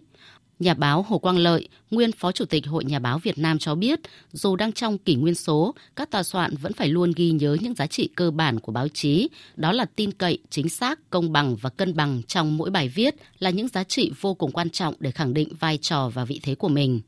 Nhà 0.62 0.74
báo 0.74 1.02
Hồ 1.08 1.18
Quang 1.18 1.38
Lợi, 1.38 1.68
nguyên 1.90 2.12
Phó 2.12 2.32
Chủ 2.32 2.44
tịch 2.44 2.66
Hội 2.66 2.84
Nhà 2.84 2.98
báo 2.98 3.18
Việt 3.18 3.38
Nam 3.38 3.58
cho 3.58 3.74
biết, 3.74 4.00
dù 4.32 4.56
đang 4.56 4.72
trong 4.72 4.98
kỷ 4.98 5.14
nguyên 5.14 5.34
số, 5.34 5.74
các 5.96 6.10
tòa 6.10 6.22
soạn 6.22 6.56
vẫn 6.56 6.72
phải 6.72 6.88
luôn 6.88 7.12
ghi 7.16 7.30
nhớ 7.30 7.56
những 7.60 7.74
giá 7.74 7.86
trị 7.86 8.08
cơ 8.16 8.30
bản 8.30 8.60
của 8.60 8.72
báo 8.72 8.88
chí, 8.88 9.28
đó 9.56 9.72
là 9.72 9.84
tin 9.96 10.12
cậy, 10.12 10.38
chính 10.50 10.68
xác, 10.68 11.10
công 11.10 11.32
bằng 11.32 11.56
và 11.56 11.70
cân 11.70 11.96
bằng 11.96 12.22
trong 12.26 12.56
mỗi 12.56 12.70
bài 12.70 12.88
viết 12.88 13.14
là 13.38 13.50
những 13.50 13.68
giá 13.68 13.84
trị 13.84 14.12
vô 14.20 14.34
cùng 14.34 14.52
quan 14.52 14.70
trọng 14.70 14.94
để 14.98 15.10
khẳng 15.10 15.34
định 15.34 15.48
vai 15.60 15.78
trò 15.78 16.08
và 16.14 16.24
vị 16.24 16.40
thế 16.42 16.54
của 16.54 16.68
mình. 16.68 17.00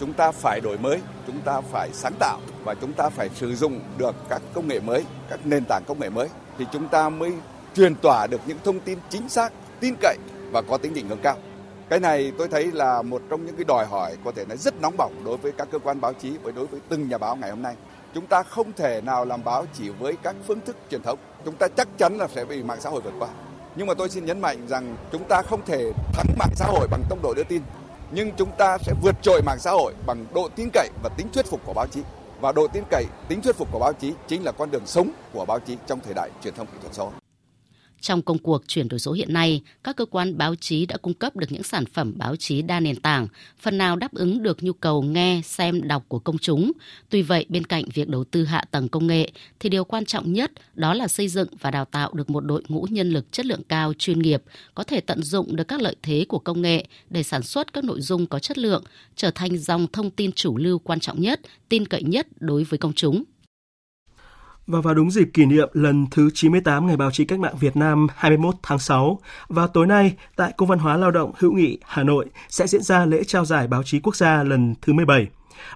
Chúng 0.00 0.12
ta 0.12 0.32
phải 0.32 0.60
đổi 0.60 0.78
mới, 0.78 0.98
chúng 1.26 1.40
ta 1.44 1.60
phải 1.60 1.90
sáng 1.92 2.14
tạo 2.18 2.40
và 2.64 2.74
chúng 2.74 2.92
ta 2.92 3.08
phải 3.08 3.28
sử 3.34 3.54
dụng 3.54 3.80
được 3.98 4.14
các 4.28 4.42
công 4.54 4.68
nghệ 4.68 4.80
mới, 4.80 5.04
các 5.30 5.46
nền 5.46 5.64
tảng 5.68 5.82
công 5.86 6.00
nghệ 6.00 6.10
mới 6.10 6.28
thì 6.58 6.64
chúng 6.72 6.88
ta 6.88 7.08
mới 7.08 7.32
truyền 7.76 7.94
tỏa 7.94 8.26
được 8.26 8.40
những 8.46 8.58
thông 8.64 8.80
tin 8.80 8.98
chính 9.10 9.28
xác, 9.28 9.52
tin 9.80 9.94
cậy 10.00 10.16
và 10.52 10.62
có 10.62 10.78
tính 10.78 10.94
định 10.94 11.08
hướng 11.08 11.20
cao 11.22 11.38
cái 11.92 12.00
này 12.00 12.32
tôi 12.38 12.48
thấy 12.48 12.72
là 12.72 13.02
một 13.02 13.22
trong 13.30 13.46
những 13.46 13.56
cái 13.56 13.64
đòi 13.64 13.86
hỏi 13.86 14.16
có 14.24 14.32
thể 14.32 14.44
nói 14.44 14.56
rất 14.56 14.80
nóng 14.80 14.96
bỏng 14.96 15.12
đối 15.24 15.36
với 15.36 15.52
các 15.52 15.68
cơ 15.72 15.78
quan 15.78 16.00
báo 16.00 16.12
chí 16.12 16.30
và 16.42 16.50
đối 16.50 16.66
với 16.66 16.80
từng 16.88 17.08
nhà 17.08 17.18
báo 17.18 17.36
ngày 17.36 17.50
hôm 17.50 17.62
nay. 17.62 17.74
Chúng 18.14 18.26
ta 18.26 18.42
không 18.42 18.72
thể 18.72 19.00
nào 19.00 19.24
làm 19.24 19.44
báo 19.44 19.66
chỉ 19.78 19.88
với 19.88 20.16
các 20.22 20.36
phương 20.46 20.60
thức 20.60 20.76
truyền 20.90 21.02
thống. 21.02 21.18
Chúng 21.44 21.54
ta 21.54 21.68
chắc 21.68 21.88
chắn 21.98 22.16
là 22.16 22.28
sẽ 22.28 22.44
bị 22.44 22.62
mạng 22.62 22.80
xã 22.80 22.90
hội 22.90 23.00
vượt 23.00 23.12
qua. 23.18 23.28
Nhưng 23.76 23.86
mà 23.86 23.94
tôi 23.94 24.08
xin 24.08 24.24
nhấn 24.24 24.40
mạnh 24.40 24.66
rằng 24.68 24.96
chúng 25.12 25.24
ta 25.24 25.42
không 25.42 25.60
thể 25.66 25.92
thắng 26.12 26.26
mạng 26.38 26.52
xã 26.56 26.66
hội 26.66 26.88
bằng 26.90 27.02
tốc 27.08 27.18
độ 27.22 27.34
đưa 27.34 27.44
tin. 27.44 27.62
Nhưng 28.10 28.32
chúng 28.36 28.50
ta 28.58 28.78
sẽ 28.78 28.92
vượt 29.02 29.14
trội 29.22 29.42
mạng 29.42 29.58
xã 29.58 29.70
hội 29.70 29.94
bằng 30.06 30.26
độ 30.34 30.48
tin 30.56 30.68
cậy 30.72 30.88
và 31.02 31.10
tính 31.16 31.26
thuyết 31.32 31.46
phục 31.46 31.60
của 31.64 31.72
báo 31.72 31.86
chí. 31.86 32.02
Và 32.40 32.52
độ 32.52 32.66
tin 32.72 32.84
cậy, 32.90 33.04
tính 33.28 33.42
thuyết 33.42 33.56
phục 33.56 33.68
của 33.72 33.78
báo 33.78 33.92
chí 33.92 34.14
chính 34.28 34.44
là 34.44 34.52
con 34.52 34.70
đường 34.70 34.86
sống 34.86 35.10
của 35.32 35.44
báo 35.44 35.58
chí 35.58 35.76
trong 35.86 36.00
thời 36.00 36.14
đại 36.14 36.30
truyền 36.42 36.54
thông 36.54 36.66
kỹ 36.66 36.78
thuật 36.82 36.94
số. 36.94 37.12
Trong 38.02 38.22
công 38.22 38.38
cuộc 38.38 38.68
chuyển 38.68 38.88
đổi 38.88 39.00
số 39.00 39.12
hiện 39.12 39.32
nay, 39.32 39.62
các 39.84 39.96
cơ 39.96 40.04
quan 40.04 40.38
báo 40.38 40.54
chí 40.54 40.86
đã 40.86 40.96
cung 40.96 41.14
cấp 41.14 41.36
được 41.36 41.52
những 41.52 41.62
sản 41.62 41.84
phẩm 41.86 42.12
báo 42.16 42.36
chí 42.36 42.62
đa 42.62 42.80
nền 42.80 42.96
tảng, 42.96 43.28
phần 43.58 43.78
nào 43.78 43.96
đáp 43.96 44.14
ứng 44.14 44.42
được 44.42 44.62
nhu 44.62 44.72
cầu 44.72 45.02
nghe, 45.02 45.40
xem, 45.44 45.88
đọc 45.88 46.04
của 46.08 46.18
công 46.18 46.38
chúng. 46.38 46.72
Tuy 47.10 47.22
vậy, 47.22 47.46
bên 47.48 47.64
cạnh 47.64 47.84
việc 47.94 48.08
đầu 48.08 48.24
tư 48.24 48.44
hạ 48.44 48.64
tầng 48.70 48.88
công 48.88 49.06
nghệ, 49.06 49.30
thì 49.60 49.68
điều 49.68 49.84
quan 49.84 50.04
trọng 50.04 50.32
nhất 50.32 50.52
đó 50.74 50.94
là 50.94 51.08
xây 51.08 51.28
dựng 51.28 51.48
và 51.60 51.70
đào 51.70 51.84
tạo 51.84 52.12
được 52.14 52.30
một 52.30 52.40
đội 52.40 52.62
ngũ 52.68 52.86
nhân 52.90 53.10
lực 53.10 53.32
chất 53.32 53.46
lượng 53.46 53.62
cao, 53.68 53.92
chuyên 53.98 54.18
nghiệp, 54.18 54.42
có 54.74 54.84
thể 54.84 55.00
tận 55.00 55.22
dụng 55.22 55.56
được 55.56 55.68
các 55.68 55.80
lợi 55.80 55.96
thế 56.02 56.24
của 56.28 56.38
công 56.38 56.62
nghệ 56.62 56.84
để 57.10 57.22
sản 57.22 57.42
xuất 57.42 57.72
các 57.72 57.84
nội 57.84 58.00
dung 58.00 58.26
có 58.26 58.38
chất 58.38 58.58
lượng, 58.58 58.84
trở 59.16 59.30
thành 59.30 59.58
dòng 59.58 59.86
thông 59.92 60.10
tin 60.10 60.32
chủ 60.32 60.56
lưu 60.56 60.78
quan 60.78 61.00
trọng 61.00 61.20
nhất, 61.20 61.40
tin 61.68 61.86
cậy 61.86 62.02
nhất 62.02 62.26
đối 62.40 62.64
với 62.64 62.78
công 62.78 62.92
chúng. 62.92 63.24
Và 64.72 64.80
vào 64.80 64.94
đúng 64.94 65.10
dịp 65.10 65.30
kỷ 65.34 65.46
niệm 65.46 65.68
lần 65.72 66.06
thứ 66.10 66.30
98 66.34 66.86
Ngày 66.86 66.96
Báo 66.96 67.10
chí 67.10 67.24
Cách 67.24 67.38
mạng 67.38 67.54
Việt 67.60 67.76
Nam 67.76 68.06
21 68.16 68.54
tháng 68.62 68.78
6, 68.78 69.18
và 69.48 69.66
tối 69.66 69.86
nay 69.86 70.14
tại 70.36 70.52
Cung 70.56 70.68
văn 70.68 70.78
hóa 70.78 70.96
lao 70.96 71.10
động 71.10 71.32
hữu 71.38 71.52
nghị 71.52 71.78
Hà 71.86 72.02
Nội 72.02 72.26
sẽ 72.48 72.66
diễn 72.66 72.82
ra 72.82 73.04
lễ 73.04 73.24
trao 73.24 73.44
giải 73.44 73.66
báo 73.66 73.82
chí 73.82 74.00
quốc 74.00 74.16
gia 74.16 74.42
lần 74.42 74.74
thứ 74.82 74.92
17. 74.92 75.26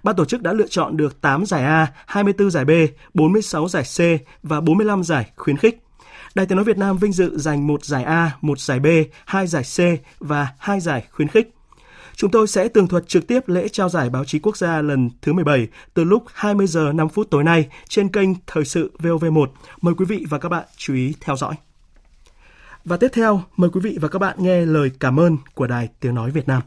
Ban 0.02 0.16
tổ 0.16 0.24
chức 0.24 0.42
đã 0.42 0.52
lựa 0.52 0.66
chọn 0.66 0.96
được 0.96 1.20
8 1.20 1.46
giải 1.46 1.64
A, 1.64 1.92
24 2.06 2.50
giải 2.50 2.64
B, 2.64 2.70
46 3.14 3.68
giải 3.68 3.82
C 3.82 4.00
và 4.42 4.60
45 4.60 5.04
giải 5.04 5.30
khuyến 5.36 5.56
khích. 5.56 5.82
Đài 6.34 6.46
Tiếng 6.46 6.56
Nói 6.56 6.64
Việt 6.64 6.78
Nam 6.78 6.98
vinh 6.98 7.12
dự 7.12 7.38
giành 7.38 7.66
một 7.66 7.84
giải 7.84 8.04
A, 8.04 8.30
một 8.40 8.60
giải 8.60 8.80
B, 8.80 8.86
hai 9.24 9.46
giải 9.46 9.62
C 9.62 9.80
và 10.18 10.48
hai 10.58 10.80
giải 10.80 11.04
khuyến 11.10 11.28
khích. 11.28 11.55
Chúng 12.16 12.30
tôi 12.30 12.46
sẽ 12.46 12.68
tường 12.68 12.88
thuật 12.88 13.08
trực 13.08 13.26
tiếp 13.26 13.48
lễ 13.48 13.68
trao 13.68 13.88
giải 13.88 14.10
báo 14.10 14.24
chí 14.24 14.38
quốc 14.38 14.56
gia 14.56 14.82
lần 14.82 15.10
thứ 15.22 15.32
17 15.32 15.68
từ 15.94 16.04
lúc 16.04 16.24
20 16.34 16.66
giờ 16.66 16.92
5 16.94 17.08
phút 17.08 17.30
tối 17.30 17.44
nay 17.44 17.68
trên 17.88 18.08
kênh 18.08 18.28
Thời 18.46 18.64
sự 18.64 18.92
VOV1. 18.98 19.46
Mời 19.80 19.94
quý 19.94 20.04
vị 20.04 20.24
và 20.30 20.38
các 20.38 20.48
bạn 20.48 20.64
chú 20.76 20.94
ý 20.94 21.14
theo 21.20 21.36
dõi. 21.36 21.54
Và 22.84 22.96
tiếp 22.96 23.08
theo, 23.12 23.42
mời 23.56 23.70
quý 23.70 23.80
vị 23.80 23.98
và 24.00 24.08
các 24.08 24.18
bạn 24.18 24.36
nghe 24.38 24.66
lời 24.66 24.90
cảm 25.00 25.20
ơn 25.20 25.36
của 25.54 25.66
Đài 25.66 25.88
Tiếng 26.00 26.14
Nói 26.14 26.30
Việt 26.30 26.48
Nam. 26.48 26.62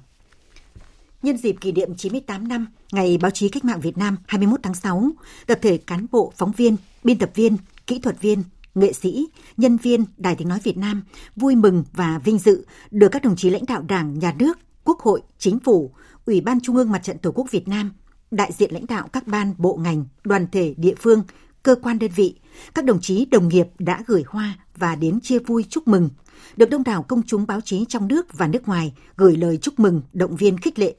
Nhân 1.24 1.38
dịp 1.38 1.56
kỷ 1.62 1.72
niệm 1.72 1.96
98 1.96 2.48
năm 2.48 2.68
Ngày 2.92 3.18
Báo 3.22 3.32
chí 3.32 3.50
Cách 3.50 3.66
mạng 3.66 3.82
Việt 3.82 3.98
Nam 3.98 4.18
21 4.28 4.60
tháng 4.64 4.74
6, 4.74 5.10
tập 5.48 5.60
thể 5.62 5.78
cán 5.78 6.06
bộ, 6.12 6.34
phóng 6.38 6.52
viên, 6.52 6.76
biên 7.04 7.18
tập 7.18 7.32
viên, 7.36 7.58
kỹ 7.88 8.00
thuật 8.00 8.22
viên, 8.22 8.44
nghệ 8.76 8.94
sĩ, 8.94 9.28
nhân 9.58 9.78
viên 9.78 10.06
Đài 10.18 10.36
Tiếng 10.36 10.48
Nói 10.48 10.60
Việt 10.64 10.78
Nam 10.78 11.04
vui 11.36 11.56
mừng 11.56 11.84
và 11.94 12.20
vinh 12.24 12.38
dự 12.38 12.66
được 12.92 13.10
các 13.12 13.24
đồng 13.24 13.36
chí 13.36 13.50
lãnh 13.50 13.66
đạo 13.68 13.82
Đảng, 13.88 14.20
Nhà 14.20 14.34
nước, 14.40 14.60
Quốc 14.90 15.00
hội, 15.00 15.22
Chính 15.38 15.60
phủ, 15.60 15.92
Ủy 16.26 16.42
ban 16.42 16.60
Trung 16.62 16.76
ương 16.76 16.92
Mặt 16.92 17.04
trận 17.04 17.18
Tổ 17.18 17.32
quốc 17.32 17.52
Việt 17.52 17.68
Nam, 17.68 17.92
đại 18.32 18.52
diện 18.52 18.74
lãnh 18.74 18.86
đạo 18.86 19.08
các 19.14 19.28
ban, 19.28 19.54
bộ 19.58 19.76
ngành, 19.76 20.06
đoàn 20.24 20.48
thể, 20.52 20.74
địa 20.78 20.94
phương, 21.00 21.24
cơ 21.64 21.76
quan 21.76 22.00
đơn 22.00 22.12
vị, 22.16 22.36
các 22.76 22.86
đồng 22.86 23.02
chí 23.02 23.26
đồng 23.26 23.48
nghiệp 23.48 23.68
đã 23.80 24.04
gửi 24.08 24.24
hoa 24.28 24.58
và 24.76 24.96
đến 24.96 25.20
chia 25.22 25.40
vui 25.40 25.66
chúc 25.70 25.88
mừng, 25.88 26.10
được 26.56 26.70
đông 26.70 26.84
đảo 26.84 27.04
công 27.04 27.22
chúng 27.28 27.48
báo 27.48 27.62
chí 27.62 27.86
trong 27.90 28.08
nước 28.08 28.38
và 28.38 28.48
nước 28.48 28.68
ngoài 28.68 28.94
gửi 29.18 29.38
lời 29.38 29.58
chúc 29.58 29.80
mừng, 29.80 30.02
động 30.14 30.36
viên 30.36 30.58
khích 30.58 30.80
lệ 30.80 30.96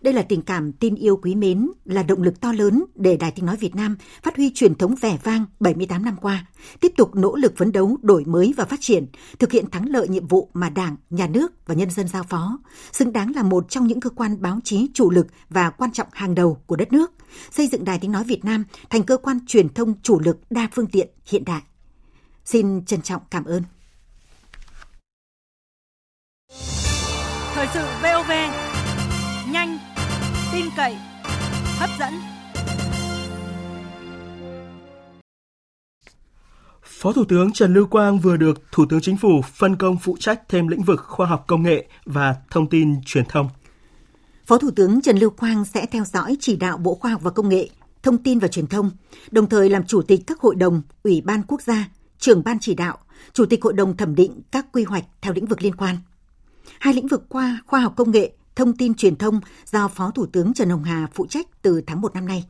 đây 0.00 0.14
là 0.14 0.22
tình 0.22 0.42
cảm 0.42 0.72
tin 0.72 0.94
yêu 0.94 1.16
quý 1.16 1.34
mến, 1.34 1.70
là 1.84 2.02
động 2.02 2.22
lực 2.22 2.40
to 2.40 2.52
lớn 2.52 2.84
để 2.94 3.16
Đài 3.16 3.30
Tiếng 3.30 3.46
Nói 3.46 3.56
Việt 3.56 3.74
Nam 3.74 3.96
phát 4.22 4.36
huy 4.36 4.50
truyền 4.54 4.74
thống 4.74 4.94
vẻ 5.00 5.18
vang 5.22 5.44
78 5.60 6.04
năm 6.04 6.16
qua, 6.20 6.46
tiếp 6.80 6.92
tục 6.96 7.14
nỗ 7.14 7.36
lực 7.36 7.56
phấn 7.56 7.72
đấu, 7.72 7.96
đổi 8.02 8.24
mới 8.24 8.54
và 8.56 8.64
phát 8.64 8.80
triển, 8.80 9.06
thực 9.38 9.52
hiện 9.52 9.70
thắng 9.70 9.88
lợi 9.88 10.08
nhiệm 10.08 10.26
vụ 10.26 10.50
mà 10.54 10.70
Đảng, 10.70 10.96
Nhà 11.10 11.26
nước 11.26 11.52
và 11.66 11.74
nhân 11.74 11.90
dân 11.90 12.08
giao 12.08 12.22
phó, 12.22 12.58
xứng 12.92 13.12
đáng 13.12 13.32
là 13.34 13.42
một 13.42 13.66
trong 13.68 13.86
những 13.86 14.00
cơ 14.00 14.10
quan 14.10 14.42
báo 14.42 14.58
chí 14.64 14.88
chủ 14.94 15.10
lực 15.10 15.26
và 15.48 15.70
quan 15.70 15.92
trọng 15.92 16.08
hàng 16.12 16.34
đầu 16.34 16.62
của 16.66 16.76
đất 16.76 16.92
nước, 16.92 17.12
xây 17.50 17.66
dựng 17.66 17.84
Đài 17.84 17.98
Tiếng 17.98 18.12
Nói 18.12 18.24
Việt 18.24 18.44
Nam 18.44 18.64
thành 18.90 19.02
cơ 19.02 19.16
quan 19.16 19.38
truyền 19.46 19.68
thông 19.68 19.94
chủ 20.02 20.20
lực 20.20 20.38
đa 20.50 20.68
phương 20.72 20.86
tiện 20.86 21.08
hiện 21.26 21.44
đại. 21.44 21.60
Xin 22.44 22.84
trân 22.84 23.02
trọng 23.02 23.22
cảm 23.30 23.44
ơn. 23.44 23.62
Thời 27.54 27.66
sự 27.74 27.80
VOV 28.02 28.30
cậy, 30.80 30.96
hấp 31.78 31.90
dẫn. 31.98 32.12
Phó 36.82 37.12
Thủ 37.12 37.24
tướng 37.24 37.52
Trần 37.52 37.74
Lưu 37.74 37.86
Quang 37.86 38.18
vừa 38.18 38.36
được 38.36 38.72
Thủ 38.72 38.86
tướng 38.90 39.00
Chính 39.00 39.16
phủ 39.16 39.42
phân 39.54 39.76
công 39.76 39.98
phụ 39.98 40.16
trách 40.20 40.48
thêm 40.48 40.68
lĩnh 40.68 40.82
vực 40.82 41.00
khoa 41.00 41.26
học 41.26 41.44
công 41.46 41.62
nghệ 41.62 41.88
và 42.04 42.36
thông 42.50 42.68
tin 42.68 43.00
truyền 43.06 43.24
thông. 43.24 43.48
Phó 44.46 44.58
Thủ 44.58 44.70
tướng 44.76 45.00
Trần 45.00 45.18
Lưu 45.18 45.30
Quang 45.30 45.64
sẽ 45.64 45.86
theo 45.86 46.04
dõi 46.04 46.36
chỉ 46.40 46.56
đạo 46.56 46.78
Bộ 46.78 46.94
Khoa 46.94 47.10
học 47.10 47.22
và 47.22 47.30
Công 47.30 47.48
nghệ, 47.48 47.68
Thông 48.02 48.18
tin 48.18 48.38
và 48.38 48.48
Truyền 48.48 48.66
thông, 48.66 48.90
đồng 49.30 49.48
thời 49.48 49.70
làm 49.70 49.84
chủ 49.86 50.02
tịch 50.02 50.20
các 50.26 50.40
hội 50.40 50.54
đồng, 50.54 50.82
ủy 51.02 51.20
ban 51.20 51.42
quốc 51.42 51.62
gia, 51.62 51.88
trưởng 52.18 52.44
ban 52.44 52.58
chỉ 52.60 52.74
đạo, 52.74 52.98
chủ 53.32 53.46
tịch 53.46 53.62
hội 53.62 53.72
đồng 53.72 53.96
thẩm 53.96 54.14
định 54.14 54.40
các 54.50 54.66
quy 54.72 54.84
hoạch 54.84 55.04
theo 55.20 55.32
lĩnh 55.32 55.46
vực 55.46 55.62
liên 55.62 55.74
quan. 55.76 55.96
Hai 56.78 56.94
lĩnh 56.94 57.08
vực 57.08 57.28
qua 57.28 57.58
khoa 57.66 57.80
học 57.80 57.92
công 57.96 58.10
nghệ 58.10 58.32
thông 58.60 58.76
tin 58.76 58.94
truyền 58.94 59.16
thông 59.16 59.40
do 59.66 59.88
Phó 59.88 60.10
Thủ 60.10 60.26
tướng 60.26 60.54
Trần 60.54 60.70
Hồng 60.70 60.84
Hà 60.84 61.06
phụ 61.14 61.26
trách 61.26 61.46
từ 61.62 61.80
tháng 61.86 62.00
1 62.00 62.14
năm 62.14 62.26
nay. 62.26 62.44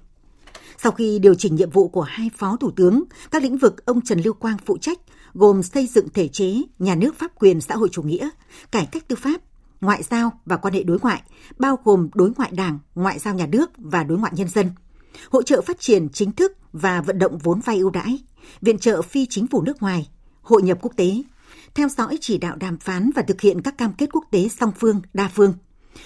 Sau 0.79 0.93
khi 0.93 1.19
điều 1.19 1.35
chỉnh 1.35 1.57
nhiệm 1.57 1.71
vụ 1.71 1.89
của 1.89 2.03
hai 2.03 2.31
phó 2.37 2.57
thủ 2.57 2.71
tướng, 2.71 3.05
các 3.31 3.43
lĩnh 3.43 3.59
vực 3.59 3.87
ông 3.87 4.01
Trần 4.01 4.21
Lưu 4.21 4.35
Quang 4.35 4.57
phụ 4.67 4.79
trách 4.79 4.99
gồm 5.35 5.63
xây 5.63 5.87
dựng 5.87 6.09
thể 6.15 6.29
chế, 6.29 6.63
nhà 6.79 6.95
nước 6.95 7.19
pháp 7.19 7.33
quyền 7.39 7.61
xã 7.61 7.75
hội 7.75 7.89
chủ 7.93 8.03
nghĩa, 8.03 8.29
cải 8.71 8.87
cách 8.93 9.09
tư 9.09 9.17
pháp, 9.17 9.41
ngoại 9.81 10.03
giao 10.03 10.41
và 10.47 10.57
quan 10.57 10.75
hệ 10.75 10.83
đối 10.83 10.99
ngoại, 11.03 11.23
bao 11.59 11.79
gồm 11.85 12.09
đối 12.15 12.33
ngoại 12.37 12.51
đảng, 12.55 12.79
ngoại 12.95 13.19
giao 13.19 13.35
nhà 13.35 13.47
nước 13.47 13.71
và 13.77 14.05
đối 14.05 14.19
ngoại 14.19 14.33
nhân 14.37 14.49
dân, 14.49 14.71
hỗ 15.31 15.43
trợ 15.43 15.61
phát 15.61 15.81
triển 15.81 16.09
chính 16.09 16.33
thức 16.33 16.53
và 16.73 17.01
vận 17.01 17.19
động 17.19 17.39
vốn 17.39 17.61
vay 17.61 17.79
ưu 17.79 17.91
đãi, 17.91 18.19
viện 18.61 18.79
trợ 18.79 19.03
phi 19.03 19.27
chính 19.27 19.47
phủ 19.47 19.63
nước 19.63 19.83
ngoài, 19.83 20.09
hội 20.43 20.63
nhập 20.63 20.79
quốc 20.83 20.93
tế, 20.97 21.23
theo 21.75 21.89
dõi 21.89 22.19
chỉ 22.21 22.39
đạo 22.39 22.57
đàm 22.57 22.79
phán 22.79 23.11
và 23.15 23.23
thực 23.23 23.41
hiện 23.41 23.63
các 23.63 23.79
cam 23.79 23.93
kết 23.93 24.09
quốc 24.13 24.25
tế 24.31 24.49
song 24.49 24.73
phương, 24.79 25.01
đa 25.15 25.31
phương– 25.35 25.55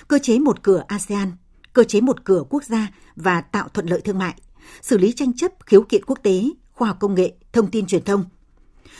cơ 0.09 0.19
chế 0.19 0.39
một 0.39 0.63
cửa 0.63 0.85
ASEAN, 0.89 1.33
cơ 1.73 1.85
chế 1.85 2.01
một 2.01 2.25
cửa 2.25 2.45
quốc 2.51 2.65
gia 2.65 2.89
và 3.17 3.41
tạo 3.41 3.69
thuận 3.69 3.87
lợi 3.87 4.01
thương 4.01 4.19
mại, 4.19 4.35
xử 4.83 4.99
lý 4.99 5.13
tranh 5.13 5.37
chấp 5.37 5.53
khiếu 5.67 5.83
kiện 5.83 6.05
quốc 6.05 6.19
tế, 6.23 6.45
khoa 6.73 6.89
học 6.89 6.97
công 7.01 7.15
nghệ, 7.15 7.33
thông 7.53 7.71
tin 7.71 7.87
truyền 7.87 8.05
thông. 8.05 8.25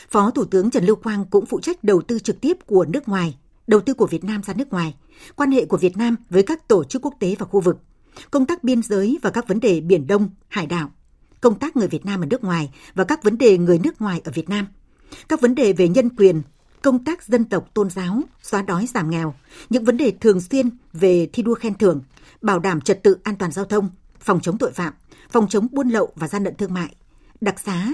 Phó 0.09 0.31
Thủ 0.31 0.45
tướng 0.45 0.71
Trần 0.71 0.85
Lưu 0.85 0.95
Quang 0.95 1.25
cũng 1.25 1.45
phụ 1.45 1.59
trách 1.59 1.83
đầu 1.83 2.01
tư 2.01 2.19
trực 2.19 2.41
tiếp 2.41 2.57
của 2.65 2.85
nước 2.85 3.09
ngoài, 3.09 3.37
đầu 3.67 3.79
tư 3.81 3.93
của 3.93 4.07
Việt 4.07 4.23
Nam 4.23 4.41
ra 4.43 4.53
nước 4.53 4.69
ngoài, 4.69 4.95
quan 5.35 5.51
hệ 5.51 5.65
của 5.65 5.77
Việt 5.77 5.97
Nam 5.97 6.15
với 6.29 6.43
các 6.43 6.67
tổ 6.67 6.83
chức 6.83 7.01
quốc 7.01 7.13
tế 7.19 7.35
và 7.39 7.45
khu 7.45 7.59
vực, 7.61 7.77
công 8.31 8.45
tác 8.45 8.63
biên 8.63 8.81
giới 8.81 9.17
và 9.21 9.29
các 9.29 9.47
vấn 9.47 9.59
đề 9.59 9.81
Biển 9.81 10.07
Đông, 10.07 10.29
hải 10.47 10.65
đảo, 10.65 10.91
công 11.41 11.59
tác 11.59 11.75
người 11.75 11.87
Việt 11.87 12.05
Nam 12.05 12.21
ở 12.21 12.25
nước 12.25 12.43
ngoài 12.43 12.69
và 12.95 13.03
các 13.03 13.23
vấn 13.23 13.37
đề 13.37 13.57
người 13.57 13.79
nước 13.79 14.01
ngoài 14.01 14.21
ở 14.23 14.31
Việt 14.31 14.49
Nam, 14.49 14.67
các 15.29 15.41
vấn 15.41 15.55
đề 15.55 15.73
về 15.73 15.87
nhân 15.87 16.09
quyền, 16.17 16.41
công 16.85 17.03
tác 17.03 17.23
dân 17.23 17.45
tộc 17.45 17.73
tôn 17.73 17.89
giáo, 17.89 18.21
xóa 18.41 18.61
đói 18.61 18.87
giảm 18.93 19.09
nghèo, 19.09 19.33
những 19.69 19.83
vấn 19.83 19.97
đề 19.97 20.11
thường 20.21 20.41
xuyên 20.41 20.69
về 20.93 21.29
thi 21.33 21.43
đua 21.43 21.55
khen 21.55 21.73
thưởng, 21.73 22.01
bảo 22.41 22.59
đảm 22.59 22.81
trật 22.81 23.03
tự 23.03 23.17
an 23.23 23.35
toàn 23.35 23.51
giao 23.51 23.65
thông, 23.65 23.89
phòng 24.19 24.39
chống 24.41 24.57
tội 24.57 24.71
phạm, 24.71 24.93
phòng 25.29 25.47
chống 25.49 25.67
buôn 25.71 25.89
lậu 25.89 26.13
và 26.15 26.27
gian 26.27 26.43
lận 26.43 26.55
thương 26.55 26.73
mại, 26.73 26.95
đặc 27.41 27.59
xá, 27.59 27.87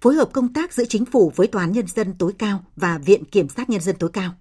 phối 0.00 0.14
hợp 0.14 0.28
công 0.32 0.52
tác 0.52 0.72
giữa 0.72 0.84
chính 0.84 1.04
phủ 1.04 1.32
với 1.36 1.46
Tòa 1.46 1.62
án 1.62 1.72
Nhân 1.72 1.86
dân 1.86 2.14
tối 2.18 2.32
cao 2.38 2.64
và 2.76 2.98
Viện 2.98 3.24
Kiểm 3.24 3.48
sát 3.48 3.70
Nhân 3.70 3.80
dân 3.80 3.96
tối 3.98 4.10
cao. 4.12 4.34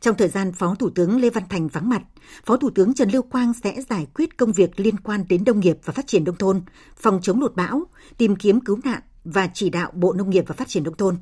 Trong 0.00 0.16
thời 0.16 0.28
gian 0.28 0.52
Phó 0.52 0.74
Thủ 0.74 0.90
tướng 0.90 1.20
Lê 1.20 1.30
Văn 1.30 1.44
Thành 1.48 1.68
vắng 1.68 1.88
mặt, 1.88 2.02
Phó 2.46 2.56
Thủ 2.56 2.70
tướng 2.70 2.94
Trần 2.94 3.10
Lưu 3.10 3.22
Quang 3.22 3.52
sẽ 3.64 3.82
giải 3.90 4.06
quyết 4.14 4.36
công 4.36 4.52
việc 4.52 4.80
liên 4.80 4.96
quan 5.00 5.24
đến 5.28 5.44
nông 5.46 5.60
nghiệp 5.60 5.78
và 5.84 5.92
phát 5.92 6.06
triển 6.06 6.24
nông 6.24 6.36
thôn, 6.36 6.62
phòng 6.96 7.20
chống 7.22 7.40
lụt 7.40 7.54
bão, 7.54 7.84
tìm 8.18 8.36
kiếm 8.36 8.60
cứu 8.60 8.78
nạn 8.84 9.00
và 9.24 9.48
chỉ 9.54 9.70
đạo 9.70 9.90
Bộ 9.94 10.12
Nông 10.12 10.30
nghiệp 10.30 10.44
và 10.46 10.54
Phát 10.54 10.68
triển 10.68 10.84
nông 10.84 10.96
thôn. 10.96 11.16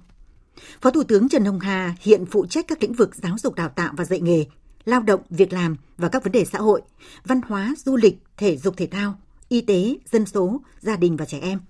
Phó 0.81 0.91
Thủ 0.91 1.03
tướng 1.03 1.29
Trần 1.29 1.45
Hồng 1.45 1.61
Hà 1.61 1.95
hiện 2.01 2.27
phụ 2.27 2.47
trách 2.47 2.69
các 2.69 2.83
lĩnh 2.83 2.93
vực 2.93 3.15
giáo 3.15 3.37
dục 3.39 3.55
đào 3.55 3.69
tạo 3.69 3.93
và 3.97 4.05
dạy 4.05 4.21
nghề, 4.21 4.45
lao 4.85 5.01
động, 5.01 5.21
việc 5.31 5.53
làm 5.53 5.77
và 5.97 6.09
các 6.09 6.25
vấn 6.25 6.33
đề 6.33 6.45
xã 6.45 6.59
hội, 6.59 6.83
văn 7.25 7.41
hóa, 7.49 7.75
du 7.85 7.97
lịch, 7.97 8.19
thể 8.37 8.57
dục 8.57 8.75
thể 8.77 8.87
thao, 8.87 9.19
y 9.49 9.61
tế, 9.61 9.97
dân 10.13 10.27
số, 10.27 10.61
gia 10.81 10.97
đình 10.97 11.17
và 11.17 11.25
trẻ 11.25 11.39
em. 11.43 11.61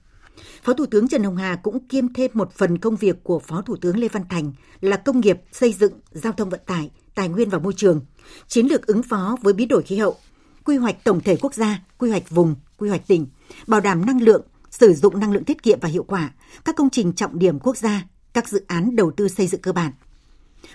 Phó 0.62 0.72
Thủ 0.72 0.86
tướng 0.86 1.08
Trần 1.08 1.24
Hồng 1.24 1.36
Hà 1.36 1.56
cũng 1.56 1.88
kiêm 1.88 2.12
thêm 2.12 2.30
một 2.34 2.52
phần 2.52 2.78
công 2.78 2.96
việc 2.96 3.24
của 3.24 3.38
Phó 3.38 3.62
Thủ 3.62 3.76
tướng 3.76 3.98
Lê 3.98 4.08
Văn 4.08 4.22
Thành 4.30 4.52
là 4.80 4.96
công 4.96 5.20
nghiệp, 5.20 5.40
xây 5.52 5.72
dựng, 5.72 5.92
giao 6.10 6.32
thông 6.32 6.50
vận 6.50 6.60
tải, 6.66 6.90
tài 7.14 7.28
nguyên 7.28 7.50
và 7.50 7.58
môi 7.58 7.72
trường, 7.76 8.00
chiến 8.48 8.66
lược 8.66 8.86
ứng 8.86 9.02
phó 9.02 9.36
với 9.42 9.52
biến 9.52 9.68
đổi 9.68 9.82
khí 9.82 9.96
hậu, 9.96 10.16
quy 10.64 10.76
hoạch 10.76 11.04
tổng 11.04 11.20
thể 11.20 11.36
quốc 11.36 11.54
gia, 11.54 11.82
quy 11.98 12.10
hoạch 12.10 12.30
vùng, 12.30 12.54
quy 12.78 12.88
hoạch 12.88 13.06
tỉnh, 13.06 13.26
bảo 13.66 13.80
đảm 13.80 14.06
năng 14.06 14.22
lượng, 14.22 14.42
sử 14.70 14.94
dụng 14.94 15.20
năng 15.20 15.32
lượng 15.32 15.44
tiết 15.44 15.62
kiệm 15.62 15.78
và 15.80 15.88
hiệu 15.88 16.02
quả, 16.02 16.30
các 16.64 16.76
công 16.76 16.90
trình 16.90 17.12
trọng 17.12 17.38
điểm 17.38 17.58
quốc 17.58 17.76
gia, 17.76 18.02
các 18.34 18.48
dự 18.48 18.64
án 18.66 18.96
đầu 18.96 19.10
tư 19.10 19.28
xây 19.28 19.46
dựng 19.46 19.60
cơ 19.60 19.72
bản. 19.72 19.92